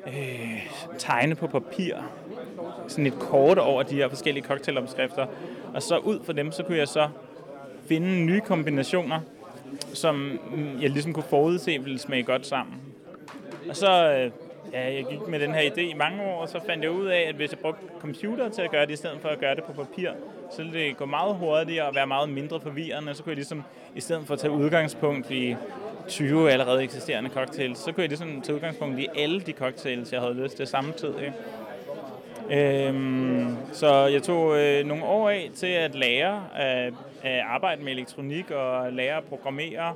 øh, 0.07 0.67
tegne 0.97 1.35
på 1.35 1.47
papir 1.47 1.95
sådan 2.87 3.05
et 3.05 3.19
kort 3.19 3.57
over 3.57 3.83
de 3.83 3.95
her 3.95 4.09
forskellige 4.09 4.45
cocktailopskrifter. 4.45 5.25
Og 5.73 5.83
så 5.83 5.97
ud 5.97 6.19
fra 6.23 6.33
dem, 6.33 6.51
så 6.51 6.63
kunne 6.63 6.77
jeg 6.77 6.87
så 6.87 7.09
finde 7.87 8.25
nye 8.25 8.41
kombinationer, 8.41 9.19
som 9.93 10.39
jeg 10.81 10.89
ligesom 10.89 11.13
kunne 11.13 11.23
forudse 11.23 11.79
ville 11.79 11.99
smage 11.99 12.23
godt 12.23 12.47
sammen. 12.47 12.75
Og 13.69 13.75
så, 13.75 14.11
øh, 14.11 14.31
ja, 14.73 14.93
jeg 14.93 15.05
gik 15.09 15.27
med 15.27 15.39
den 15.39 15.53
her 15.53 15.61
idé 15.71 15.79
i 15.79 15.93
mange 15.93 16.23
år, 16.23 16.41
og 16.41 16.49
så 16.49 16.59
fandt 16.65 16.83
jeg 16.83 16.91
ud 16.91 17.05
af, 17.05 17.25
at 17.29 17.35
hvis 17.35 17.51
jeg 17.51 17.59
brugte 17.59 17.81
computer 17.99 18.49
til 18.49 18.61
at 18.61 18.71
gøre 18.71 18.85
det, 18.85 18.91
i 18.93 18.95
stedet 18.95 19.17
for 19.21 19.29
at 19.29 19.39
gøre 19.39 19.55
det 19.55 19.63
på 19.63 19.73
papir, 19.73 20.11
så 20.51 20.63
ville 20.63 20.79
det 20.79 20.97
gå 20.97 21.05
meget 21.05 21.35
hurtigere 21.35 21.87
og 21.87 21.95
være 21.95 22.07
meget 22.07 22.29
mindre 22.29 22.59
forvirrende. 22.59 23.13
Så 23.13 23.23
kunne 23.23 23.31
jeg 23.31 23.35
ligesom, 23.35 23.63
i 23.95 24.01
stedet 24.01 24.27
for 24.27 24.33
at 24.33 24.39
tage 24.39 24.51
udgangspunkt 24.51 25.31
i 25.31 25.55
20 26.07 26.51
allerede 26.51 26.83
eksisterende 26.83 27.29
cocktails, 27.29 27.79
så 27.79 27.91
kunne 27.91 28.01
jeg 28.01 28.09
ligesom 28.09 28.41
tage 28.41 28.55
udgangspunkt 28.55 28.99
i 28.99 29.07
alle 29.15 29.41
de 29.41 29.51
cocktails, 29.51 30.13
jeg 30.13 30.21
havde 30.21 30.33
lyst 30.33 30.57
til 30.57 30.67
samtidig. 30.67 31.33
Øhm, 32.51 33.55
så 33.73 34.05
jeg 34.05 34.23
tog 34.23 34.57
øh, 34.57 34.85
nogle 34.85 35.03
år 35.03 35.29
af 35.29 35.49
til 35.55 35.67
at 35.67 35.95
lære 35.95 36.43
at, 36.55 36.93
at 37.23 37.39
arbejde 37.39 37.83
med 37.83 37.91
elektronik 37.91 38.51
og 38.51 38.93
lære 38.93 39.17
at 39.17 39.23
programmere. 39.23 39.93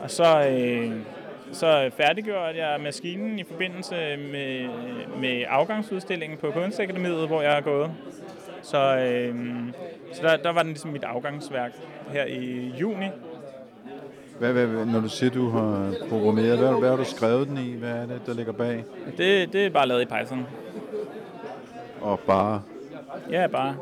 Og 0.00 0.10
så, 0.10 0.48
øh, 0.48 0.92
så 1.52 1.90
færdiggjorde 1.96 2.66
jeg 2.66 2.80
maskinen 2.80 3.38
i 3.38 3.44
forbindelse 3.44 4.16
med, 4.16 4.68
med 5.20 5.44
afgangsudstillingen 5.48 6.38
på 6.38 6.50
Kunstakademiet, 6.50 7.26
hvor 7.26 7.42
jeg 7.42 7.56
er 7.56 7.60
gået. 7.60 7.90
Så, 8.62 8.98
øh, 8.98 9.34
så 10.12 10.22
der, 10.22 10.36
der 10.36 10.52
var 10.52 10.62
den 10.62 10.70
ligesom 10.70 10.90
mit 10.90 11.04
afgangsværk 11.04 11.72
her 12.12 12.24
i 12.24 12.72
juni. 12.80 13.06
Hvad, 14.38 14.52
hvad, 14.52 14.86
når 14.86 15.00
du 15.00 15.08
siger, 15.08 15.30
du 15.30 15.48
har 15.48 15.94
programmeret, 16.08 16.58
hvad, 16.58 16.78
hvad 16.78 16.88
har 16.88 16.96
du 16.96 17.04
skrevet 17.04 17.48
den 17.48 17.58
i? 17.58 17.74
Hvad 17.76 17.90
er 17.90 18.06
det, 18.06 18.20
der 18.26 18.34
ligger 18.34 18.52
bag? 18.52 18.84
Det, 19.18 19.52
det 19.52 19.66
er 19.66 19.70
bare 19.70 19.86
lavet 19.88 20.02
i 20.02 20.04
Python. 20.04 20.46
Og 22.00 22.20
bare, 22.20 22.62
Ja, 23.30 23.46
bare. 23.46 23.76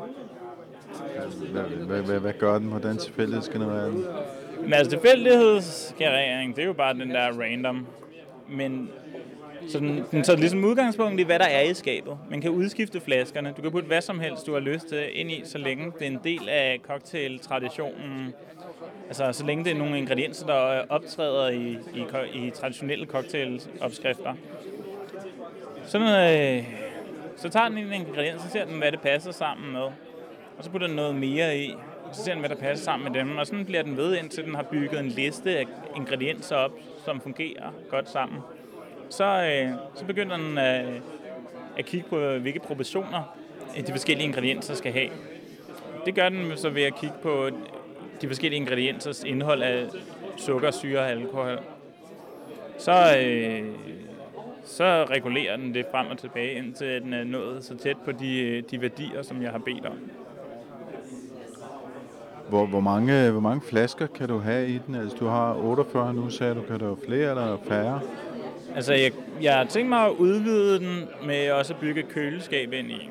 hvad, 1.51 1.61
hvad, 1.63 2.01
hvad, 2.01 2.19
hvad 2.19 2.33
gør 2.33 2.59
den? 2.59 2.67
Hvordan 2.67 2.97
tilfældighedsgenererer 2.97 3.85
den? 3.89 4.05
Men 4.61 4.73
altså 4.73 4.91
tilfældighedsgenerering, 4.91 6.55
det 6.55 6.61
er 6.61 6.65
jo 6.65 6.73
bare 6.73 6.93
den 6.93 7.09
der 7.09 7.41
random. 7.41 7.87
Men 8.49 8.89
så 9.69 9.79
den, 9.79 10.03
den 10.11 10.23
tager 10.23 10.37
ligesom 10.39 10.63
udgangspunkt 10.65 11.19
i, 11.19 11.23
hvad 11.23 11.39
der 11.39 11.45
er 11.45 11.61
i 11.61 11.73
skabet. 11.73 12.17
Man 12.29 12.41
kan 12.41 12.51
udskifte 12.51 12.99
flaskerne. 12.99 13.53
Du 13.57 13.61
kan 13.61 13.71
putte 13.71 13.87
hvad 13.87 14.01
som 14.01 14.19
helst, 14.19 14.47
du 14.47 14.53
har 14.53 14.59
lyst 14.59 14.87
til 14.87 15.03
ind 15.13 15.31
i, 15.31 15.41
så 15.45 15.57
længe 15.57 15.85
det 15.99 16.07
er 16.07 16.11
en 16.11 16.19
del 16.23 16.49
af 16.49 16.79
cocktail-traditionen. 16.87 18.33
Altså, 19.07 19.31
så 19.31 19.45
længe 19.45 19.63
det 19.63 19.71
er 19.71 19.77
nogle 19.77 19.97
ingredienser, 19.97 20.45
der 20.45 20.67
øh, 20.67 20.83
optræder 20.89 21.49
i, 21.49 21.77
i, 21.93 22.05
i 22.33 22.49
traditionelle 22.49 23.05
cocktailopskrifter. 23.05 24.33
Sådan, 25.85 26.57
øh, 26.57 26.63
så 27.35 27.49
tager 27.49 27.69
den 27.69 27.77
en 27.77 27.93
ingrediens, 27.93 28.41
så 28.41 28.49
ser 28.49 28.65
den, 28.65 28.77
hvad 28.77 28.91
det 28.91 29.01
passer 29.01 29.31
sammen 29.31 29.71
med. 29.71 29.81
Og 30.57 30.63
så 30.63 30.69
putter 30.69 30.87
den 30.87 30.95
noget 30.95 31.15
mere 31.15 31.57
i, 31.57 31.73
og 32.03 32.15
så 32.15 32.23
ser 32.23 32.31
den, 32.31 32.39
hvad 32.39 32.49
der 32.49 32.55
passer 32.55 32.85
sammen 32.85 33.11
med 33.11 33.19
dem. 33.19 33.37
Og 33.37 33.47
sådan 33.47 33.65
bliver 33.65 33.83
den 33.83 33.97
ved, 33.97 34.17
indtil 34.17 34.45
den 34.45 34.55
har 34.55 34.63
bygget 34.63 34.99
en 34.99 35.07
liste 35.07 35.57
af 35.57 35.65
ingredienser 35.95 36.55
op, 36.55 36.71
som 37.05 37.21
fungerer 37.21 37.73
godt 37.89 38.09
sammen. 38.09 38.39
Så, 39.09 39.25
øh, 39.25 39.71
så 39.95 40.05
begynder 40.05 40.37
den 40.37 40.57
øh, 40.57 41.01
at 41.77 41.85
kigge 41.85 42.09
på, 42.09 42.37
hvilke 42.37 42.59
proportioner 42.59 43.37
de 43.87 43.91
forskellige 43.91 44.27
ingredienser 44.27 44.75
skal 44.75 44.93
have. 44.93 45.09
Det 46.05 46.15
gør 46.15 46.29
den 46.29 46.57
så 46.57 46.69
ved 46.69 46.83
at 46.83 46.95
kigge 46.95 47.15
på 47.21 47.49
de 48.21 48.27
forskellige 48.27 48.59
ingrediensers 48.59 49.23
indhold 49.23 49.61
af 49.61 49.85
sukker, 50.37 50.71
syre 50.71 50.99
og 50.99 51.09
alkohol. 51.09 51.59
Så, 52.77 53.17
øh, 53.25 53.63
så 54.65 55.05
regulerer 55.09 55.57
den 55.57 55.73
det 55.73 55.85
frem 55.91 56.07
og 56.07 56.17
tilbage, 56.17 56.53
indtil 56.53 57.01
den 57.01 57.13
er 57.13 57.23
nået 57.23 57.63
så 57.63 57.77
tæt 57.77 57.97
på 58.05 58.11
de, 58.11 58.63
de 58.71 58.81
værdier, 58.81 59.21
som 59.21 59.41
jeg 59.41 59.51
har 59.51 59.57
bedt 59.59 59.85
om. 59.85 60.11
Hvor, 62.49 62.65
hvor, 62.65 62.79
mange, 62.79 63.31
hvor 63.31 63.39
mange 63.39 63.61
flasker 63.69 64.07
kan 64.07 64.27
du 64.27 64.37
have 64.37 64.67
i 64.67 64.79
den? 64.87 64.95
Altså, 64.95 65.17
du 65.17 65.25
har 65.25 65.53
48 65.53 66.13
nu, 66.13 66.29
sagde 66.29 66.55
du. 66.55 66.61
Kan 66.61 66.79
du 66.79 66.85
have 66.85 66.97
flere 67.07 67.29
eller 67.29 67.57
færre? 67.67 67.99
Altså, 68.75 68.93
jeg, 68.93 69.11
jeg 69.41 69.53
har 69.57 69.65
tænkt 69.65 69.89
mig 69.89 70.05
at 70.05 70.11
udvide 70.11 70.79
den 70.79 71.07
med 71.25 71.51
også 71.51 71.73
at 71.73 71.79
bygge 71.79 72.03
køleskab 72.03 72.73
ind 72.73 72.91
i. 72.91 73.09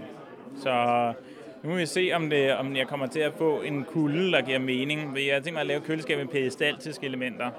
Så 0.63 1.13
nu 1.65 1.71
må 1.71 1.77
vi 1.77 1.87
se, 1.87 2.11
om, 2.15 2.31
det, 2.31 2.53
om 2.57 2.77
jeg 2.77 2.87
kommer 2.87 3.07
til 3.07 3.21
at 3.21 3.33
få 3.39 3.63
en 3.63 3.85
kulde, 3.85 4.33
der 4.33 4.41
giver 4.41 4.59
mening. 4.59 5.19
Jeg 5.27 5.35
har 5.35 5.41
tænkt 5.41 5.53
mig 5.53 5.61
at 5.61 5.67
lave 5.67 5.81
køleskab 5.81 6.19
med 6.19 6.27
peristaltiske 6.27 7.07
elementer. 7.07 7.51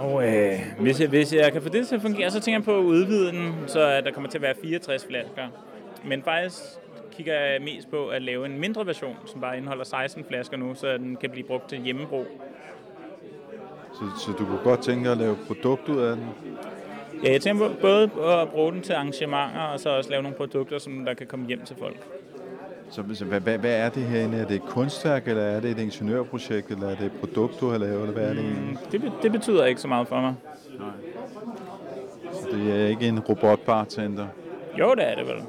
Og 0.00 0.28
øh, 0.28 0.58
hvis, 0.80 1.00
jeg, 1.00 1.08
hvis 1.08 1.34
jeg 1.34 1.52
kan 1.52 1.62
få 1.62 1.68
det 1.68 1.88
til 1.88 1.94
at 1.94 2.02
fungere, 2.02 2.30
så 2.30 2.40
tænker 2.40 2.58
jeg 2.58 2.64
på 2.64 2.78
at 2.78 2.82
udvide 2.82 3.32
den, 3.32 3.54
så 3.66 4.00
der 4.00 4.10
kommer 4.10 4.30
til 4.30 4.38
at 4.38 4.42
være 4.42 4.54
64 4.62 5.06
flasker. 5.06 5.48
Men 6.04 6.22
faktisk 6.22 6.62
kigger 7.12 7.40
jeg 7.40 7.62
mest 7.62 7.90
på 7.90 8.08
at 8.08 8.22
lave 8.22 8.46
en 8.46 8.60
mindre 8.60 8.86
version, 8.86 9.16
som 9.26 9.40
bare 9.40 9.56
indeholder 9.56 9.84
16 9.84 10.24
flasker 10.24 10.56
nu, 10.56 10.74
så 10.74 10.98
den 10.98 11.16
kan 11.16 11.30
blive 11.30 11.46
brugt 11.46 11.68
til 11.68 11.78
hjemmebrug. 11.78 12.26
Så, 13.92 14.24
så 14.24 14.32
du 14.38 14.46
kunne 14.46 14.62
godt 14.64 14.82
tænke 14.82 15.10
at 15.10 15.18
lave 15.18 15.36
produkt 15.46 15.88
ud 15.88 16.00
af 16.00 16.16
den? 16.16 16.26
Ja, 17.24 17.32
jeg 17.32 17.40
tænker 17.40 17.68
på 17.68 17.74
både 17.80 18.10
at 18.42 18.48
bruge 18.48 18.72
den 18.72 18.82
til 18.82 18.92
arrangementer, 18.92 19.60
og 19.60 19.80
så 19.80 19.90
også 19.96 20.10
lave 20.10 20.22
nogle 20.22 20.36
produkter, 20.36 20.78
som 20.78 21.04
der 21.04 21.14
kan 21.14 21.26
komme 21.26 21.46
hjem 21.46 21.60
til 21.64 21.76
folk. 21.76 21.96
Så, 22.90 23.02
så 23.14 23.24
hvad, 23.24 23.40
hvad, 23.40 23.58
hvad 23.58 23.76
er 23.76 23.88
det 23.88 24.02
herinde? 24.02 24.38
Er 24.38 24.46
det 24.46 24.54
et 24.54 24.62
kunstværk, 24.62 25.28
eller 25.28 25.42
er 25.42 25.60
det 25.60 25.70
et 25.70 25.78
ingeniørprojekt, 25.78 26.70
eller 26.70 26.88
er 26.88 26.94
det 26.94 27.06
et 27.06 27.12
produkt, 27.20 27.60
du 27.60 27.68
har 27.70 27.78
lavet, 27.78 28.00
eller 28.00 28.12
hvad 28.12 28.24
er 28.24 28.34
det 28.34 28.44
egentlig? 28.44 28.78
Det, 28.92 29.12
det 29.22 29.32
betyder 29.32 29.64
ikke 29.64 29.80
så 29.80 29.88
meget 29.88 30.08
for 30.08 30.20
mig. 30.20 30.34
Så 32.32 32.48
det 32.52 32.82
er 32.82 32.86
ikke 32.86 33.08
en 33.08 33.20
robotbartender. 33.20 34.26
Jo, 34.78 34.94
det 34.94 35.10
er 35.10 35.14
det 35.14 35.26
vel. 35.26 35.42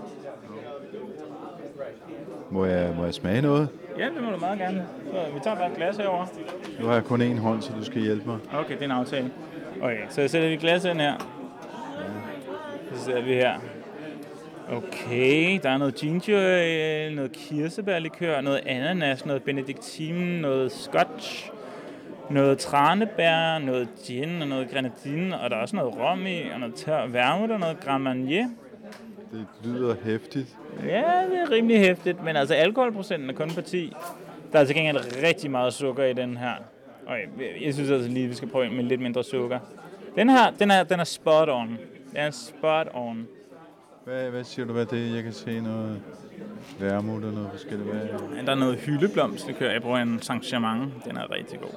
Må 2.49 2.65
jeg, 2.65 2.93
må 2.97 3.03
jeg 3.03 3.13
smage 3.13 3.41
noget? 3.41 3.69
Ja, 3.99 4.05
det 4.05 4.23
må 4.23 4.31
du 4.31 4.37
meget 4.37 4.59
gerne. 4.59 4.85
Så 5.05 5.33
vi 5.33 5.39
tager 5.43 5.55
bare 5.55 5.71
et 5.71 5.77
glas 5.77 5.97
herover. 5.97 6.25
Nu 6.79 6.87
har 6.87 6.93
jeg 6.93 7.03
kun 7.03 7.21
én 7.21 7.39
hånd, 7.39 7.61
så 7.61 7.73
du 7.79 7.85
skal 7.85 8.01
hjælpe 8.01 8.29
mig. 8.29 8.37
Okay, 8.53 8.73
det 8.73 8.81
er 8.81 8.85
en 8.85 8.91
aftale. 8.91 9.31
Okay, 9.81 10.03
så 10.09 10.21
jeg 10.21 10.29
sætter 10.29 10.49
vi 10.49 10.55
glas 10.55 10.85
ind 10.85 10.99
her. 10.99 11.34
Så 12.93 13.05
sætter 13.05 13.21
vi 13.21 13.33
her. 13.33 13.59
Okay, 14.71 15.59
der 15.63 15.69
er 15.69 15.77
noget 15.77 15.95
ginger 15.95 16.39
ale, 16.39 17.15
noget 17.15 17.31
kirsebærlikør, 17.31 18.41
noget 18.41 18.61
ananas, 18.65 19.25
noget 19.25 19.43
benediktin, 19.43 20.15
noget 20.15 20.71
scotch, 20.71 21.51
noget 22.29 22.57
tranebær, 22.57 23.57
noget 23.57 23.87
gin 24.05 24.41
og 24.41 24.47
noget 24.47 24.69
grenadine, 24.69 25.39
og 25.39 25.49
der 25.49 25.55
er 25.55 25.61
også 25.61 25.75
noget 25.75 25.95
rom 25.95 26.27
i, 26.27 26.41
og 26.53 26.59
noget 26.59 26.75
tør 26.75 27.07
vermouth 27.07 27.53
og 27.53 27.59
noget 27.59 27.79
Grand 27.79 28.03
Marnier. 28.03 28.47
Det 29.31 29.47
lyder 29.63 29.95
hæftigt. 30.03 30.57
Ja, 30.85 31.01
det 31.31 31.39
er 31.39 31.51
rimelig 31.51 31.79
hæftigt, 31.79 32.23
men 32.23 32.35
altså 32.35 32.53
alkoholprocenten 32.53 33.29
er 33.29 33.33
kun 33.33 33.49
på 33.49 33.61
10. 33.61 33.93
Der 34.53 34.59
er 34.59 34.65
til 34.65 34.75
gengæld 34.75 34.97
rigtig 35.23 35.51
meget 35.51 35.73
sukker 35.73 36.03
i 36.03 36.13
den 36.13 36.37
her. 36.37 36.53
Og 37.07 37.17
jeg, 37.17 37.27
jeg 37.65 37.73
synes 37.73 37.91
altså 37.91 38.09
lige, 38.09 38.23
at 38.23 38.29
vi 38.29 38.35
skal 38.35 38.47
prøve 38.47 38.69
med 38.69 38.83
lidt 38.83 39.01
mindre 39.01 39.23
sukker. 39.23 39.59
Den 40.15 40.29
her, 40.29 40.51
den 40.59 40.71
er, 40.71 40.83
den 40.83 40.99
er 40.99 41.03
spot 41.03 41.49
on. 41.49 41.77
Er 42.15 42.31
spot 42.31 42.87
on. 42.93 43.27
Hvad, 44.05 44.29
hvad 44.29 44.43
siger 44.43 44.65
du, 44.65 44.73
hvad 44.73 44.85
det 44.85 45.07
er? 45.09 45.15
Jeg 45.15 45.23
kan 45.23 45.33
se 45.33 45.59
noget 45.59 46.01
vermouth 46.79 47.25
og 47.25 47.33
noget 47.33 47.49
forskelligt. 47.51 47.89
Hvad 47.89 48.01
er 48.01 48.45
Der 48.45 48.51
er 48.51 48.55
noget 48.55 48.75
hyldeblomstlikør. 48.75 49.71
Jeg 49.71 49.81
bruger 49.81 49.97
en 49.97 50.21
Saint 50.21 50.43
Germain. 50.43 50.93
Den 51.05 51.17
er 51.17 51.31
rigtig 51.31 51.59
god. 51.59 51.69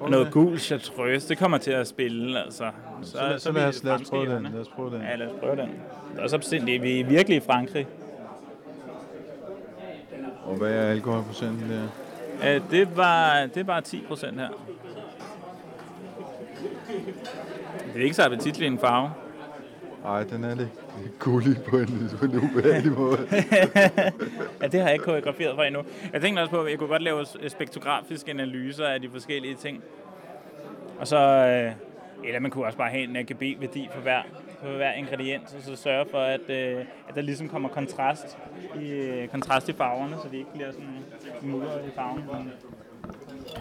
Og 0.00 0.10
noget 0.10 0.32
gul 0.32 0.58
chartreuse. 0.58 1.28
Det 1.28 1.38
kommer 1.38 1.58
til 1.58 1.70
at 1.70 1.88
spille, 1.88 2.44
altså. 2.44 2.70
Så, 3.02 3.10
så, 3.10 3.18
så, 3.18 3.38
så 3.38 3.52
vi 3.52 3.58
lad, 3.58 3.68
os, 3.68 3.74
det 3.76 3.84
lad 3.84 3.92
os 3.92 4.10
prøve 4.10 4.34
den. 4.34 4.42
Lad 4.42 4.60
os 4.60 4.68
prøve 4.68 4.90
den. 4.90 5.02
Ja, 5.02 5.16
lad 5.16 5.26
os 5.26 5.32
prøve 5.40 5.56
den. 5.56 5.68
Der 6.14 6.18
er 6.18 6.22
også 6.22 6.36
absinth. 6.36 6.66
Vi 6.66 7.00
er 7.00 7.04
virkelig 7.06 7.36
i 7.36 7.40
Frankrig. 7.40 7.86
Og 10.44 10.56
hvad 10.56 10.72
er 10.72 10.90
alkoholprocenten 10.90 11.70
der? 11.70 12.54
Øh, 12.54 12.70
Det 12.70 12.96
var, 12.96 13.46
det 13.54 13.66
bare 13.66 13.80
10 13.80 14.04
procent 14.08 14.40
her. 14.40 14.48
Det 17.94 18.00
er 18.00 18.04
ikke 18.04 18.16
så 18.16 18.22
appetitlig 18.22 18.66
en 18.66 18.78
farve. 18.78 19.10
Ej, 20.04 20.22
den 20.22 20.44
er 20.44 20.54
lidt 20.54 20.68
gullig 21.18 21.56
på 21.68 21.76
en, 21.78 22.10
på 22.18 22.24
en 22.24 22.36
ubehagelig 22.36 22.92
måde. 22.92 23.18
Ja, 24.62 24.66
det 24.66 24.80
har 24.80 24.86
jeg 24.86 24.92
ikke 24.92 25.04
koreograferet 25.04 25.54
for 25.56 25.62
endnu. 25.62 25.82
Jeg 26.12 26.20
tænkte 26.22 26.40
også 26.40 26.50
på, 26.50 26.60
at 26.62 26.70
jeg 26.70 26.78
kunne 26.78 26.88
godt 26.88 27.02
lave 27.02 27.26
spektrografiske 27.48 28.30
analyser 28.30 28.86
af 28.86 29.00
de 29.00 29.10
forskellige 29.10 29.54
ting. 29.54 29.82
Og 30.98 31.06
så, 31.06 31.16
øh, 31.18 31.72
eller 32.28 32.40
man 32.40 32.50
kunne 32.50 32.64
også 32.66 32.78
bare 32.78 32.90
have 32.90 33.02
en 33.04 33.16
RGB-værdi 33.16 33.88
for 33.94 34.00
hver, 34.00 34.22
for 34.62 34.68
hver 34.76 34.92
ingrediens, 34.92 35.54
og 35.58 35.62
så 35.62 35.76
sørge 35.82 36.06
for, 36.10 36.18
at, 36.18 36.50
øh, 36.50 36.84
at 37.08 37.14
der 37.14 37.20
ligesom 37.20 37.48
kommer 37.48 37.68
kontrast 37.68 38.38
i, 38.80 38.88
øh, 38.90 39.28
kontrast 39.28 39.68
i 39.68 39.72
farverne, 39.72 40.16
så 40.22 40.28
de 40.32 40.36
ikke 40.38 40.52
bliver 40.54 40.72
sådan 40.72 40.88
mudret 41.42 41.84
i 41.88 41.90
farven. 41.94 42.22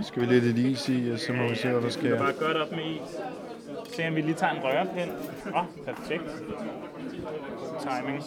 Skal 0.02 0.22
vi 0.22 0.28
lidt 0.28 0.44
lidt 0.44 0.58
is 0.58 0.90
i, 0.90 1.10
og 1.14 1.20
så 1.20 1.34
må 1.34 1.48
vi 1.50 1.56
se, 1.56 1.68
hvad 1.68 1.76
der 1.76 1.80
Det 1.82 1.88
er 1.88 1.92
sker. 2.00 2.18
bare 2.18 2.34
godt 2.34 2.58
op 2.58 2.72
med 2.72 2.80
is. 2.86 3.16
Se 3.86 4.08
om 4.08 4.16
vi 4.16 4.22
lige 4.22 4.34
tager 4.34 4.54
en 4.54 4.64
rørpind. 4.64 5.12
Åh, 5.48 5.56
oh, 5.56 5.66
perfekt. 5.86 6.24
Timing. 7.80 8.24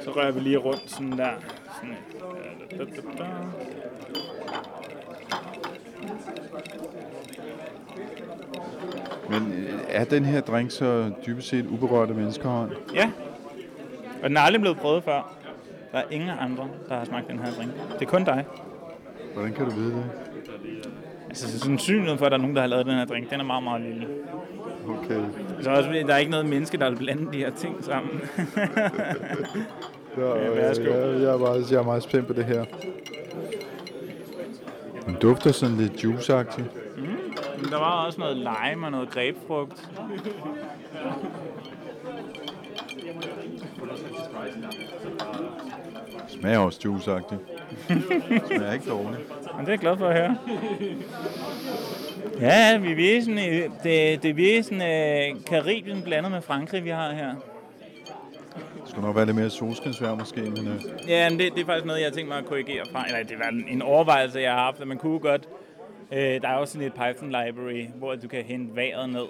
Så 0.00 0.10
rører 0.10 0.30
vi 0.30 0.40
lige 0.40 0.56
rundt 0.56 0.90
sådan 0.90 1.12
der. 1.12 1.30
Sådan. 1.74 1.96
Da, 2.70 2.76
da, 2.76 2.84
da, 2.84 3.24
da. 3.24 3.30
Men 9.30 9.52
øh, 9.52 9.80
er 9.88 10.04
den 10.04 10.24
her 10.24 10.40
drink 10.40 10.70
så 10.70 11.10
dybest 11.26 11.48
set 11.48 11.66
uberørte 11.66 12.14
menneskehånd? 12.14 12.70
Ja. 12.94 13.10
Og 14.22 14.28
den 14.28 14.36
er 14.36 14.40
aldrig 14.40 14.60
blevet 14.60 14.78
prøvet 14.78 15.04
før. 15.04 15.34
Der 15.92 15.98
er 15.98 16.04
ingen 16.10 16.30
andre, 16.30 16.68
der 16.88 16.96
har 16.96 17.04
smagt 17.04 17.28
den 17.28 17.38
her 17.38 17.52
drink. 17.52 17.72
Det 17.92 18.02
er 18.02 18.10
kun 18.10 18.24
dig. 18.24 18.46
Hvordan 19.34 19.52
kan 19.52 19.64
du 19.64 19.70
vide 19.70 19.90
det? 19.90 20.04
Altså, 21.34 21.58
sandsynligheden 21.58 22.18
for, 22.18 22.26
at 22.26 22.32
der 22.32 22.38
er 22.38 22.42
nogen, 22.42 22.56
der 22.56 22.62
har 22.62 22.68
lavet 22.68 22.86
den 22.86 22.94
her 22.94 23.04
drink, 23.04 23.30
den 23.30 23.40
er 23.40 23.44
meget, 23.44 23.62
meget 23.62 23.82
lille. 23.82 24.06
Okay. 24.88 25.20
Så 25.60 25.70
også, 25.70 25.90
der 26.06 26.14
er 26.14 26.18
ikke 26.18 26.30
noget 26.30 26.46
menneske, 26.46 26.78
der 26.78 26.90
vil 26.90 26.96
blande 26.96 27.32
de 27.32 27.38
her 27.38 27.50
ting 27.50 27.84
sammen. 27.84 28.20
Ja, 30.18 30.38
Ja, 30.38 30.66
jeg, 30.66 30.76
jeg, 31.20 31.32
er 31.32 31.38
meget, 31.38 31.70
jeg 31.70 31.78
er 31.78 31.82
meget 31.82 32.02
spændt 32.02 32.26
på 32.26 32.32
det 32.32 32.44
her. 32.44 32.64
Den 35.06 35.16
dufter 35.22 35.52
sådan 35.52 35.76
lidt 35.76 36.04
juiceagtigt. 36.04 36.66
Men 37.62 37.70
der 37.70 37.78
var 37.78 38.06
også 38.06 38.20
noget 38.20 38.36
lime 38.36 38.86
og 38.86 38.90
noget 38.92 39.10
grebfrugt. 39.10 39.88
Smager 46.28 46.58
også 46.58 46.80
juiceagtigt. 47.90 48.46
Smager 48.46 48.72
ikke 48.72 48.90
dårligt. 48.90 49.20
Men 49.56 49.60
det 49.60 49.66
er 49.66 49.72
jeg 49.72 49.78
glad 49.78 49.96
for 49.96 50.08
at 50.08 50.16
høre. 50.16 50.36
Ja, 52.40 52.78
vi 52.78 53.16
er 53.16 53.20
sådan, 53.20 53.38
øh, 53.38 53.70
det, 53.84 54.22
det 54.22 54.58
er 54.58 54.62
sådan 54.62 55.34
uh, 55.34 55.44
Karibien 55.44 56.02
blandet 56.02 56.32
med 56.32 56.42
Frankrig, 56.42 56.84
vi 56.84 56.90
har 56.90 57.12
her. 57.12 57.34
Det 58.82 58.90
skulle 58.90 59.06
nok 59.06 59.16
være 59.16 59.26
lidt 59.26 59.36
mere 59.36 59.50
solskinsvær 59.50 60.14
måske, 60.14 60.40
men... 60.40 60.68
Øh. 60.68 61.08
Ja, 61.08 61.30
men 61.30 61.38
det, 61.38 61.52
det 61.54 61.60
er 61.60 61.66
faktisk 61.66 61.86
noget, 61.86 62.00
jeg 62.00 62.06
har 62.06 62.12
tænkt 62.14 62.28
mig 62.28 62.38
at 62.38 62.44
korrigere 62.44 62.84
fra. 62.92 63.04
Eller 63.06 63.22
det 63.22 63.38
var 63.38 63.48
en, 63.48 63.64
en 63.68 63.82
overvejelse, 63.82 64.40
jeg 64.40 64.52
har 64.52 64.58
haft, 64.64 64.80
at 64.80 64.88
man 64.88 64.98
kunne 64.98 65.18
godt... 65.18 65.48
Øh, 66.12 66.18
der 66.18 66.48
er 66.48 66.54
også 66.54 66.72
sådan 66.72 66.86
et 66.86 66.94
Python 66.94 67.28
library, 67.28 67.86
hvor 67.98 68.14
du 68.14 68.28
kan 68.28 68.44
hente 68.44 68.76
vejret 68.76 69.08
ned. 69.08 69.26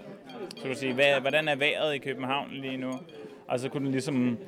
Så 0.48 0.62
du 0.62 0.68
kan 0.68 0.76
sige, 0.76 0.94
hvad, 0.94 1.20
hvordan 1.20 1.48
er 1.48 1.56
vejret 1.56 1.94
i 1.94 1.98
København 1.98 2.48
lige 2.50 2.76
nu? 2.76 2.92
Og 3.48 3.60
så 3.60 3.68
kunne 3.68 3.84
den 3.84 3.92
ligesom, 3.92 4.38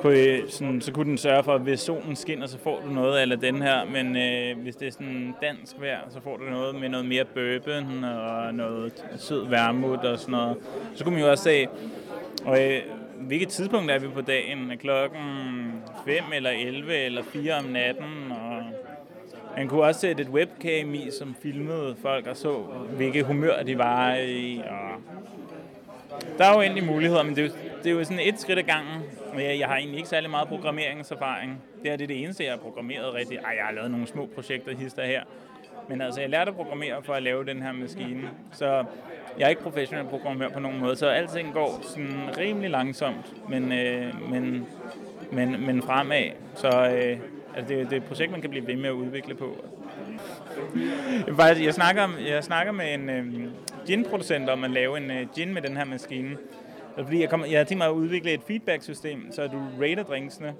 kunne, 0.00 0.42
sådan, 0.48 0.80
så 0.80 0.92
kunne 0.92 1.10
den 1.10 1.18
sørge 1.18 1.42
for, 1.42 1.54
at 1.54 1.60
hvis 1.60 1.80
solen 1.80 2.16
skinner, 2.16 2.46
så 2.46 2.58
får 2.58 2.82
du 2.86 2.92
noget 2.92 3.32
af 3.32 3.40
den 3.40 3.62
her. 3.62 3.84
Men 3.84 4.16
øh, 4.16 4.62
hvis 4.62 4.76
det 4.76 4.88
er 4.88 4.92
sådan 4.92 5.34
dansk 5.42 5.80
vejr, 5.80 6.00
så 6.10 6.20
får 6.20 6.36
du 6.36 6.44
noget 6.44 6.74
med 6.80 6.88
noget 6.88 7.06
mere 7.06 7.24
bourbon 7.24 8.04
og 8.04 8.54
noget 8.54 9.04
sød 9.16 9.48
vermut 9.48 9.98
og 9.98 10.18
sådan 10.18 10.32
noget. 10.32 10.56
Så 10.94 11.04
kunne 11.04 11.14
man 11.14 11.24
jo 11.24 11.30
også 11.30 11.44
se, 11.44 11.66
og, 12.44 12.64
øh, 12.64 12.82
hvilket 13.20 13.48
tidspunkt 13.48 13.90
er 13.90 13.98
vi 13.98 14.08
på 14.08 14.20
dagen? 14.20 14.70
Er 14.70 14.76
klokken 14.76 15.20
5 16.04 16.24
eller 16.34 16.50
11 16.50 16.94
eller 16.94 17.22
4 17.22 17.54
om 17.54 17.64
natten? 17.64 18.32
Og 18.32 18.62
man 19.56 19.68
kunne 19.68 19.82
også 19.82 20.00
sætte 20.00 20.22
et 20.22 20.28
webcam 20.28 20.94
i, 20.94 21.10
som 21.18 21.36
filmede 21.42 21.96
folk 22.02 22.26
og 22.26 22.36
så, 22.36 22.52
hvilke 22.96 23.22
humør 23.22 23.62
de 23.62 23.78
var 23.78 24.14
i. 24.14 24.58
Og 24.58 25.02
der 26.38 26.44
er 26.44 26.54
jo 26.54 26.60
endelig 26.60 26.86
muligheder, 26.86 27.22
men 27.22 27.36
det 27.36 27.44
er 27.44 27.46
jo, 27.46 27.52
det 27.84 27.90
er 27.90 27.94
jo 27.94 28.04
sådan 28.04 28.20
et 28.20 28.40
skridt 28.40 28.58
ad 28.58 28.62
gangen. 28.62 29.02
Jeg, 29.38 29.58
jeg 29.58 29.68
har 29.68 29.76
egentlig 29.76 29.96
ikke 29.96 30.08
særlig 30.08 30.30
meget 30.30 30.48
programmeringserfaring. 30.48 31.62
Det 31.82 31.90
er 31.90 31.96
det, 31.96 32.08
det 32.08 32.22
eneste, 32.22 32.44
jeg 32.44 32.52
har 32.52 32.58
programmeret 32.58 33.14
rigtigt. 33.14 33.40
Ej, 33.40 33.54
jeg 33.56 33.64
har 33.64 33.72
lavet 33.72 33.90
nogle 33.90 34.06
små 34.06 34.28
projekter 34.34 34.76
hister 34.76 35.04
her. 35.04 35.22
Men 35.88 36.00
altså, 36.00 36.20
jeg 36.20 36.30
lærte 36.30 36.48
at 36.48 36.56
programmere 36.56 37.02
for 37.02 37.12
at 37.12 37.22
lave 37.22 37.44
den 37.44 37.62
her 37.62 37.72
maskine. 37.72 38.30
Så 38.52 38.84
jeg 39.38 39.44
er 39.44 39.48
ikke 39.48 39.62
professionel 39.62 40.06
programmør 40.06 40.48
på 40.48 40.60
nogen 40.60 40.80
måde, 40.80 40.96
så 40.96 41.06
alting 41.06 41.52
går 41.52 41.80
sådan 41.82 42.38
rimelig 42.38 42.70
langsomt, 42.70 43.48
men, 43.48 43.72
øh, 43.72 44.30
men, 44.30 44.66
men, 45.32 45.66
men 45.66 45.82
fremad. 45.82 46.30
Så 46.54 46.68
øh, 46.68 47.18
altså 47.56 47.74
det, 47.74 47.90
det 47.90 47.92
er 47.92 47.96
et 47.96 48.04
projekt, 48.04 48.30
man 48.30 48.40
kan 48.40 48.50
blive 48.50 48.66
ved 48.66 48.76
med 48.76 48.86
at 48.86 48.92
udvikle 48.92 49.34
på. 49.34 49.64
Jeg 51.38 51.74
snakker, 51.74 52.08
jeg 52.26 52.44
snakker 52.44 52.72
med 52.72 52.94
en 52.94 53.10
øh, 53.10 53.26
gin-producent 53.86 54.50
om 54.50 54.64
at 54.64 54.70
lave 54.70 54.96
en 54.96 55.10
øh, 55.10 55.26
gin 55.34 55.54
med 55.54 55.62
den 55.62 55.76
her 55.76 55.84
maskine. 55.84 56.36
Altså, 56.96 57.04
fordi 57.04 57.20
jeg, 57.20 57.30
kommer, 57.30 57.46
jeg 57.46 57.58
har 57.58 57.64
tænkt 57.64 57.78
mig 57.78 57.86
at 57.86 57.92
udvikle 57.92 58.32
et 58.32 58.40
feedback-system, 58.46 59.32
så 59.32 59.46
du 59.46 59.62
rater 59.80 60.02
drinksene, 60.02 60.54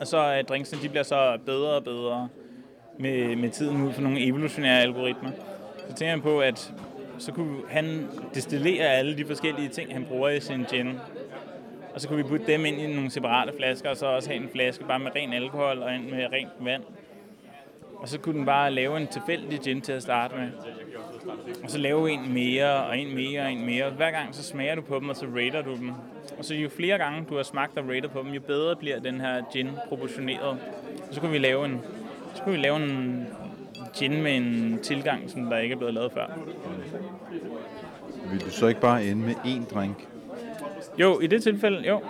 og 0.00 0.06
så 0.06 0.34
øh, 0.34 0.44
drinksene 0.44 0.82
de 0.82 0.88
bliver 0.88 1.02
så 1.02 1.38
bedre 1.46 1.70
og 1.70 1.84
bedre 1.84 2.28
med, 2.98 3.36
med 3.36 3.50
tiden 3.50 3.82
ud 3.82 3.92
for 3.92 4.02
nogle 4.02 4.26
evolutionære 4.26 4.82
algoritmer. 4.82 5.30
Så 5.88 5.94
tænker 5.94 6.12
jeg 6.12 6.22
på, 6.22 6.40
at 6.40 6.72
så 7.18 7.32
kunne 7.32 7.56
han 7.68 8.08
destillere 8.34 8.86
alle 8.88 9.16
de 9.16 9.26
forskellige 9.26 9.68
ting, 9.68 9.92
han 9.92 10.04
bruger 10.04 10.28
i 10.28 10.40
sin 10.40 10.64
gin. 10.70 10.98
Og 11.94 12.00
så 12.00 12.08
kunne 12.08 12.16
vi 12.16 12.28
putte 12.28 12.46
dem 12.46 12.64
ind 12.64 12.80
i 12.80 12.94
nogle 12.94 13.10
separate 13.10 13.52
flasker, 13.56 13.90
og 13.90 13.96
så 13.96 14.06
også 14.06 14.30
have 14.30 14.42
en 14.42 14.48
flaske 14.48 14.84
bare 14.84 14.98
med 14.98 15.10
ren 15.16 15.32
alkohol 15.32 15.78
og 15.78 15.94
en 15.94 16.10
med 16.10 16.26
rent 16.32 16.52
vand. 16.60 16.82
Og 17.96 18.08
så 18.08 18.18
kunne 18.18 18.38
den 18.38 18.46
bare 18.46 18.70
lave 18.70 18.96
en 18.96 19.06
tilfældig 19.06 19.60
gin 19.60 19.80
til 19.80 19.92
at 19.92 20.02
starte 20.02 20.36
med. 20.36 20.48
Og 21.64 21.70
så 21.70 21.78
lave 21.78 22.10
en 22.10 22.34
mere, 22.34 22.84
og 22.84 22.98
en 22.98 23.14
mere, 23.14 23.42
og 23.42 23.52
en 23.52 23.66
mere. 23.66 23.90
Hver 23.90 24.10
gang 24.10 24.34
så 24.34 24.42
smager 24.42 24.74
du 24.74 24.80
på 24.80 24.98
dem, 24.98 25.08
og 25.08 25.16
så 25.16 25.26
rater 25.36 25.62
du 25.62 25.76
dem. 25.76 25.90
Og 26.38 26.44
så 26.44 26.54
jo 26.54 26.68
flere 26.68 26.98
gange 26.98 27.26
du 27.30 27.36
har 27.36 27.42
smagt 27.42 27.78
og 27.78 27.88
rated 27.88 28.08
på 28.08 28.22
dem, 28.22 28.32
jo 28.32 28.40
bedre 28.40 28.76
bliver 28.76 29.00
den 29.00 29.20
her 29.20 29.42
gin 29.52 29.68
proportioneret. 29.88 30.58
Og 31.08 31.14
så 31.14 31.20
kunne 31.20 31.32
vi 31.32 31.38
lave 31.38 31.64
en, 31.64 31.80
så 32.34 32.42
kunne 32.42 32.54
vi 32.54 32.60
lave 32.60 32.76
en 32.76 33.26
gin 33.96 34.22
med 34.22 34.36
en 34.36 34.78
tilgang, 34.82 35.30
som 35.30 35.44
der 35.44 35.58
ikke 35.58 35.72
er 35.72 35.76
blevet 35.76 35.94
lavet 35.94 36.12
før. 36.12 36.26
Vil 38.30 38.40
du 38.40 38.50
så 38.50 38.66
ikke 38.66 38.80
bare 38.80 39.04
ende 39.04 39.26
med 39.26 39.34
én 39.34 39.74
drink? 39.74 40.08
Jo, 40.98 41.20
i 41.20 41.26
det 41.26 41.42
tilfælde, 41.42 41.88
jo. 41.88 42.00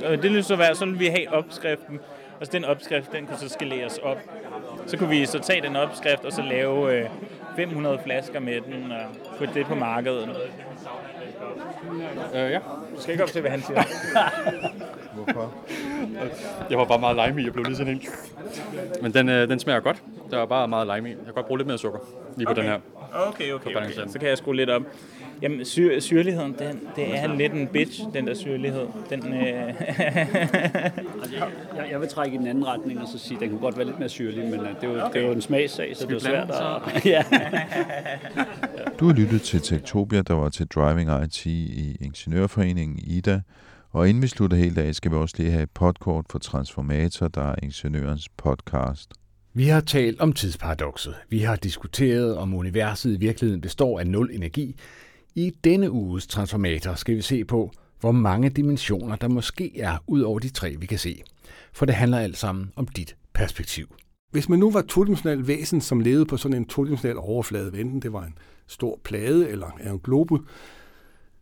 Det 0.00 0.22
ville 0.22 0.42
så 0.42 0.56
være, 0.56 0.74
så 0.74 0.84
ville 0.84 0.98
vi 0.98 1.06
have 1.06 1.32
opskriften, 1.32 2.00
og 2.40 2.46
så 2.46 2.52
den 2.52 2.64
opskrift, 2.64 3.12
den 3.12 3.26
kunne 3.26 3.38
så 3.38 3.48
skaleres 3.48 3.98
op. 3.98 4.18
Så 4.86 4.96
kunne 4.96 5.08
vi 5.08 5.26
så 5.26 5.38
tage 5.38 5.62
den 5.62 5.76
opskrift, 5.76 6.24
og 6.24 6.32
så 6.32 6.42
lave 6.42 6.94
øh, 6.94 7.08
500 7.58 7.98
flasker 8.04 8.40
med 8.40 8.60
den, 8.60 8.92
og 8.92 9.36
putte 9.38 9.54
det 9.54 9.66
på 9.66 9.74
markedet. 9.74 10.28
Øh, 12.34 12.50
ja. 12.50 12.58
Du 12.96 13.00
skal 13.00 13.12
ikke 13.12 13.24
op 13.24 13.30
til, 13.30 13.40
hvad 13.40 13.50
han 13.50 13.62
siger. 13.62 13.82
Hvorfor? 15.14 15.54
Jeg 16.70 16.78
var 16.78 16.84
bare 16.84 16.98
meget 16.98 17.28
lime 17.28 17.40
i, 17.40 17.44
jeg 17.44 17.52
blev 17.52 17.64
lige 17.64 17.76
sådan 17.76 17.92
en. 17.92 18.02
Men 19.02 19.14
den, 19.14 19.28
øh, 19.28 19.48
den 19.48 19.58
smager 19.58 19.80
godt. 19.80 20.02
Der 20.30 20.38
er 20.38 20.46
bare 20.46 20.68
meget 20.68 20.90
lime 20.94 21.08
i. 21.08 21.12
Jeg 21.12 21.24
kan 21.24 21.34
godt 21.34 21.46
bruge 21.46 21.58
lidt 21.58 21.66
mere 21.66 21.78
sukker 21.78 21.98
lige 22.36 22.46
på 22.46 22.52
okay. 22.52 22.62
den 22.62 22.70
her. 22.70 22.78
Okay, 23.12 23.52
okay, 23.52 23.74
okay. 23.74 23.92
Så 24.08 24.18
kan 24.18 24.28
jeg 24.28 24.38
skrue 24.38 24.56
lidt 24.56 24.70
op. 24.70 24.82
Jamen, 25.42 25.64
syr, 25.64 26.00
syrligheden, 26.00 26.56
den, 26.58 26.80
det 26.96 27.18
er 27.18 27.34
lidt 27.34 27.52
en 27.52 27.66
bitch, 27.66 28.02
den 28.14 28.26
der 28.26 28.34
syrlighed. 28.34 28.86
Den, 29.10 29.34
øh... 29.34 29.68
altså, 31.22 31.36
jeg, 31.76 31.90
jeg 31.90 32.00
vil 32.00 32.08
trække 32.08 32.34
i 32.34 32.38
den 32.38 32.46
anden 32.46 32.66
retning 32.66 33.00
og 33.00 33.08
så 33.08 33.18
sige, 33.18 33.36
at 33.36 33.40
den 33.40 33.50
kunne 33.50 33.60
godt 33.60 33.76
være 33.76 33.86
lidt 33.86 33.98
mere 33.98 34.08
syrlig, 34.08 34.44
men 34.44 34.60
uh, 34.60 34.66
det, 34.66 34.76
er 34.82 34.88
jo, 34.88 35.04
okay. 35.04 35.14
det 35.14 35.22
er 35.22 35.26
jo 35.26 35.32
en 35.32 35.40
smagssag, 35.40 35.96
så 35.96 36.06
det 36.06 36.14
er 36.14 36.18
svært 36.18 36.50
at... 36.50 37.04
ja. 37.14 37.24
Du 39.00 39.06
har 39.06 39.12
lyttet 39.12 39.42
til 39.42 39.60
Tektopia, 39.60 40.22
der 40.22 40.34
var 40.34 40.48
til 40.48 40.66
Driving 40.66 41.24
IT 41.24 41.46
i 41.46 41.96
Ingeniørforeningen 42.00 42.98
IDA, 42.98 43.40
og 43.90 44.08
inden 44.08 44.22
vi 44.22 44.28
slutter 44.28 44.56
helt 44.56 44.78
af, 44.78 44.94
skal 44.94 45.10
vi 45.10 45.16
også 45.16 45.34
lige 45.38 45.50
have 45.50 45.62
et 45.62 45.70
podkort 45.70 46.24
for 46.30 46.38
Transformator, 46.38 47.28
der 47.28 47.50
er 47.50 47.54
Ingeniørens 47.62 48.28
podcast. 48.28 49.12
Vi 49.58 49.66
har 49.66 49.80
talt 49.80 50.20
om 50.20 50.32
tidsparadoxet. 50.32 51.14
Vi 51.28 51.38
har 51.38 51.56
diskuteret, 51.56 52.36
om 52.36 52.54
universet 52.54 53.14
i 53.14 53.16
virkeligheden 53.16 53.60
består 53.60 54.00
af 54.00 54.06
nul 54.06 54.30
energi. 54.32 54.76
I 55.34 55.52
denne 55.64 55.90
uges 55.90 56.26
Transformator 56.26 56.94
skal 56.94 57.16
vi 57.16 57.22
se 57.22 57.44
på, 57.44 57.72
hvor 58.00 58.12
mange 58.12 58.50
dimensioner 58.50 59.16
der 59.16 59.28
måske 59.28 59.80
er 59.80 59.98
ud 60.06 60.20
over 60.20 60.38
de 60.38 60.48
tre, 60.48 60.76
vi 60.78 60.86
kan 60.86 60.98
se. 60.98 61.22
For 61.72 61.86
det 61.86 61.94
handler 61.94 62.18
alt 62.18 62.36
sammen 62.36 62.72
om 62.76 62.86
dit 62.86 63.16
perspektiv. 63.34 63.94
Hvis 64.30 64.48
man 64.48 64.58
nu 64.58 64.70
var 64.70 64.82
todimensionel 64.82 65.46
væsen, 65.46 65.80
som 65.80 66.00
levede 66.00 66.26
på 66.26 66.36
sådan 66.36 66.56
en 66.56 66.64
todimensionel 66.64 67.18
overflade, 67.18 67.80
enten 67.80 68.02
det 68.02 68.12
var 68.12 68.24
en 68.24 68.38
stor 68.66 69.00
plade 69.04 69.48
eller 69.48 69.70
en 69.86 69.98
globe, 69.98 70.38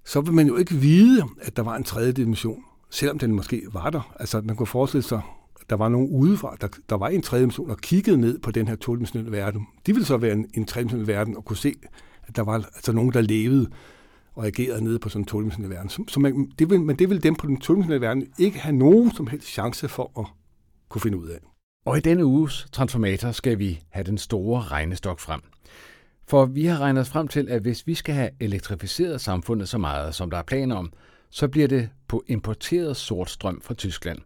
så 0.04 0.20
vil 0.20 0.32
man 0.32 0.46
jo 0.46 0.56
ikke 0.56 0.74
vide, 0.74 1.24
at 1.42 1.56
der 1.56 1.62
var 1.62 1.76
en 1.76 1.84
tredje 1.84 2.12
dimension, 2.12 2.62
selvom 2.90 3.18
den 3.18 3.32
måske 3.32 3.62
var 3.72 3.90
der. 3.90 4.14
Altså, 4.20 4.40
man 4.40 4.56
kunne 4.56 4.66
forestille 4.66 5.02
sig, 5.02 5.20
der 5.70 5.76
var 5.76 5.88
nogen 5.88 6.08
udefra, 6.08 6.56
der, 6.60 6.68
der 6.88 6.96
var 6.96 7.08
en 7.08 7.22
tredje 7.22 7.48
og 7.58 7.78
kiggede 7.78 8.16
ned 8.16 8.38
på 8.38 8.50
den 8.50 8.68
her 8.68 8.76
todimensionelle 8.76 9.32
verden. 9.32 9.66
De 9.86 9.92
ville 9.92 10.06
så 10.06 10.16
være 10.16 10.32
en, 10.32 10.50
en 10.54 10.64
tredimensionel 10.64 11.06
verden 11.06 11.36
og 11.36 11.44
kunne 11.44 11.56
se, 11.56 11.74
at 12.22 12.36
der 12.36 12.42
var 12.42 12.54
altså 12.54 12.92
nogen, 12.92 13.12
der 13.12 13.20
levede 13.20 13.70
og 14.34 14.46
agerede 14.46 14.84
nede 14.84 14.98
på 14.98 15.08
sådan 15.08 15.22
en 15.22 15.26
todimensionel 15.26 15.70
verden. 15.70 15.88
Så, 15.90 16.04
så 16.08 16.20
man, 16.20 16.52
det 16.58 16.70
vil, 16.70 16.80
men 16.80 16.96
det 16.96 17.10
vil 17.10 17.22
dem 17.22 17.34
på 17.34 17.46
den 17.46 17.56
todimensionelle 17.56 18.06
verden 18.06 18.26
ikke 18.38 18.58
have 18.58 18.76
nogen 18.76 19.12
som 19.12 19.26
helst 19.26 19.48
chance 19.48 19.88
for 19.88 20.20
at 20.20 20.26
kunne 20.88 21.00
finde 21.00 21.18
ud 21.18 21.28
af. 21.28 21.38
Og 21.86 21.96
i 21.98 22.00
denne 22.00 22.24
uges 22.24 22.66
Transformator 22.72 23.32
skal 23.32 23.58
vi 23.58 23.80
have 23.88 24.04
den 24.04 24.18
store 24.18 24.62
regnestok 24.62 25.20
frem. 25.20 25.40
For 26.28 26.44
vi 26.44 26.64
har 26.64 26.78
regnet 26.78 27.00
os 27.00 27.08
frem 27.08 27.28
til, 27.28 27.48
at 27.48 27.62
hvis 27.62 27.86
vi 27.86 27.94
skal 27.94 28.14
have 28.14 28.30
elektrificeret 28.40 29.20
samfundet 29.20 29.68
så 29.68 29.78
meget, 29.78 30.14
som 30.14 30.30
der 30.30 30.38
er 30.38 30.42
planer 30.42 30.76
om, 30.76 30.92
så 31.30 31.48
bliver 31.48 31.68
det 31.68 31.88
på 32.08 32.24
importeret 32.26 32.96
sort 32.96 33.30
strøm 33.30 33.60
fra 33.60 33.74
Tyskland. 33.74 34.18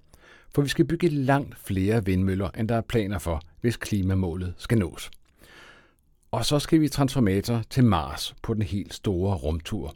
For 0.55 0.63
vi 0.63 0.69
skal 0.69 0.85
bygge 0.85 1.09
langt 1.09 1.59
flere 1.59 2.05
vindmøller, 2.05 2.51
end 2.59 2.69
der 2.69 2.77
er 2.77 2.81
planer 2.81 3.19
for, 3.19 3.43
hvis 3.61 3.77
klimamålet 3.77 4.55
skal 4.59 4.79
nås. 4.79 5.11
Og 6.31 6.45
så 6.45 6.59
skal 6.59 6.81
vi 6.81 6.89
transformator 6.89 7.63
til 7.71 7.85
Mars 7.85 8.35
på 8.43 8.55
den 8.55 8.63
helt 8.63 8.95
store 8.95 9.37
rumtur. 9.37 9.95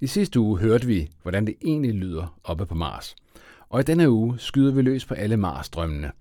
I 0.00 0.06
sidste 0.06 0.40
uge 0.40 0.58
hørte 0.58 0.86
vi, 0.86 1.10
hvordan 1.22 1.46
det 1.46 1.54
egentlig 1.64 1.94
lyder 1.94 2.38
oppe 2.44 2.66
på 2.66 2.74
Mars. 2.74 3.16
Og 3.68 3.80
i 3.80 3.82
denne 3.82 4.10
uge 4.10 4.38
skyder 4.38 4.72
vi 4.72 4.82
løs 4.82 5.04
på 5.04 5.14
alle 5.14 5.36
Mars-drømmene– 5.36 6.12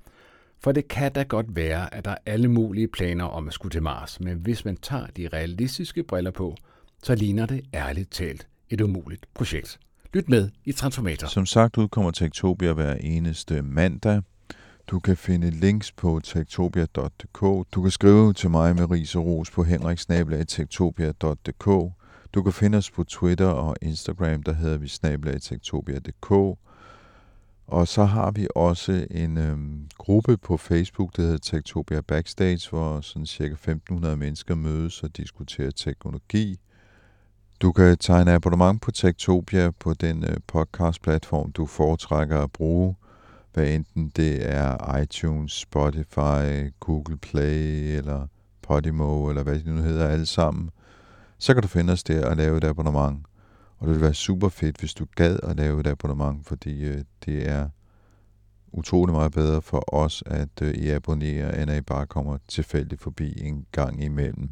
for 0.65 0.71
det 0.71 0.87
kan 0.87 1.11
da 1.11 1.23
godt 1.23 1.55
være, 1.55 1.93
at 1.93 2.05
der 2.05 2.11
er 2.11 2.17
alle 2.25 2.47
mulige 2.47 2.87
planer 2.87 3.25
om 3.25 3.47
at 3.47 3.53
skulle 3.53 3.71
til 3.71 3.83
Mars, 3.83 4.19
men 4.19 4.37
hvis 4.37 4.65
man 4.65 4.77
tager 4.77 5.07
de 5.07 5.27
realistiske 5.27 6.03
briller 6.03 6.31
på, 6.31 6.55
så 7.03 7.15
ligner 7.15 7.45
det 7.45 7.65
ærligt 7.73 8.11
talt 8.11 8.47
et 8.69 8.81
umuligt 8.81 9.25
projekt. 9.33 9.79
Lyt 10.15 10.29
med 10.29 10.49
i 10.65 10.71
Transformator. 10.71 11.27
Som 11.27 11.45
sagt 11.45 11.77
udkommer 11.77 12.11
Tektopia 12.11 12.73
hver 12.73 12.93
eneste 12.93 13.61
mandag. 13.61 14.21
Du 14.87 14.99
kan 14.99 15.17
finde 15.17 15.49
links 15.49 15.91
på 15.91 16.21
tektopia.dk. 16.23 17.41
Du 17.75 17.81
kan 17.81 17.91
skrive 17.91 18.33
til 18.33 18.49
mig 18.49 18.75
med 18.75 18.91
ris 18.91 19.15
og 19.15 19.25
ros 19.25 19.51
på 19.51 19.63
henriksnabelagtektopia.dk. 19.63 21.93
Du 22.33 22.43
kan 22.43 22.53
finde 22.53 22.77
os 22.77 22.91
på 22.91 23.03
Twitter 23.03 23.47
og 23.47 23.75
Instagram, 23.81 24.43
der 24.43 24.53
hedder 24.53 24.77
vi 24.77 24.87
snabelagtektopia.dk. 24.87 26.31
Og 27.67 27.87
så 27.87 28.05
har 28.05 28.31
vi 28.31 28.47
også 28.55 29.07
en 29.11 29.37
øhm, 29.37 29.87
gruppe 29.97 30.37
på 30.37 30.57
Facebook, 30.57 31.17
der 31.17 31.21
hedder 31.21 31.37
Tektopia 31.37 32.01
Backstage, 32.01 32.69
hvor 32.69 33.01
sådan 33.01 33.25
cirka 33.25 33.53
1500 33.53 34.17
mennesker 34.17 34.55
mødes 34.55 35.03
og 35.03 35.17
diskuterer 35.17 35.71
teknologi. 35.71 36.59
Du 37.61 37.71
kan 37.71 37.97
tegne 37.97 38.33
abonnement 38.33 38.81
på 38.81 38.91
Tektopia 38.91 39.71
på 39.71 39.93
den 39.93 40.23
øh, 40.23 40.37
podcast-platform, 40.47 41.51
du 41.51 41.65
foretrækker 41.65 42.39
at 42.39 42.51
bruge, 42.51 42.95
hvad 43.53 43.67
enten 43.67 44.11
det 44.15 44.49
er 44.53 44.97
iTunes, 44.97 45.51
Spotify, 45.51 46.71
Google 46.79 47.17
Play 47.17 47.97
eller 47.97 48.27
Podimo, 48.61 49.29
eller 49.29 49.43
hvad 49.43 49.55
det 49.55 49.65
nu 49.65 49.81
hedder 49.81 50.07
alle 50.07 50.25
sammen. 50.25 50.69
så 51.37 51.53
kan 51.53 51.61
du 51.61 51.67
finde 51.67 51.93
os 51.93 52.03
der 52.03 52.29
og 52.29 52.35
lave 52.37 52.57
et 52.57 52.63
abonnement. 52.63 53.25
Og 53.77 53.87
det 53.87 53.95
vil 53.95 54.01
være 54.01 54.13
super 54.13 54.49
fedt, 54.49 54.79
hvis 54.79 54.93
du 54.93 55.05
gad 55.15 55.39
at 55.43 55.57
lave 55.57 55.79
et 55.79 55.87
abonnement, 55.87 56.47
fordi 56.47 56.83
øh, 56.83 57.03
det 57.25 57.49
er 57.49 57.69
utrolig 58.71 59.15
meget 59.15 59.31
bedre 59.31 59.61
for 59.61 59.95
os, 59.95 60.23
at 60.25 60.61
øh, 60.61 60.73
I 60.73 60.89
abonnerer, 60.89 61.61
end 61.61 61.71
at 61.71 61.77
I 61.77 61.81
bare 61.81 62.05
kommer 62.05 62.37
tilfældigt 62.47 63.01
forbi 63.01 63.41
en 63.41 63.65
gang 63.71 64.03
imellem. 64.03 64.49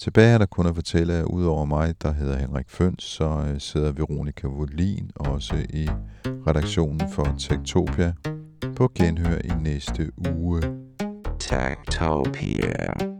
Tilbage 0.00 0.34
er 0.34 0.38
der 0.38 0.46
kun 0.46 0.66
at 0.66 0.74
fortælle, 0.74 1.12
at 1.12 1.24
udover 1.24 1.64
mig, 1.64 1.94
der 2.02 2.12
hedder 2.12 2.36
Henrik 2.36 2.70
Føns, 2.70 3.04
så 3.04 3.24
øh, 3.24 3.60
sidder 3.60 3.92
Veronika 3.92 4.46
Wollin 4.46 5.10
også 5.16 5.54
i 5.70 5.88
redaktionen 6.24 7.08
for 7.10 7.34
Tektopia 7.38 8.12
på 8.76 8.92
genhør 8.94 9.38
i 9.44 9.50
næste 9.62 10.10
uge. 10.16 10.62
Tektopia. 11.38 13.19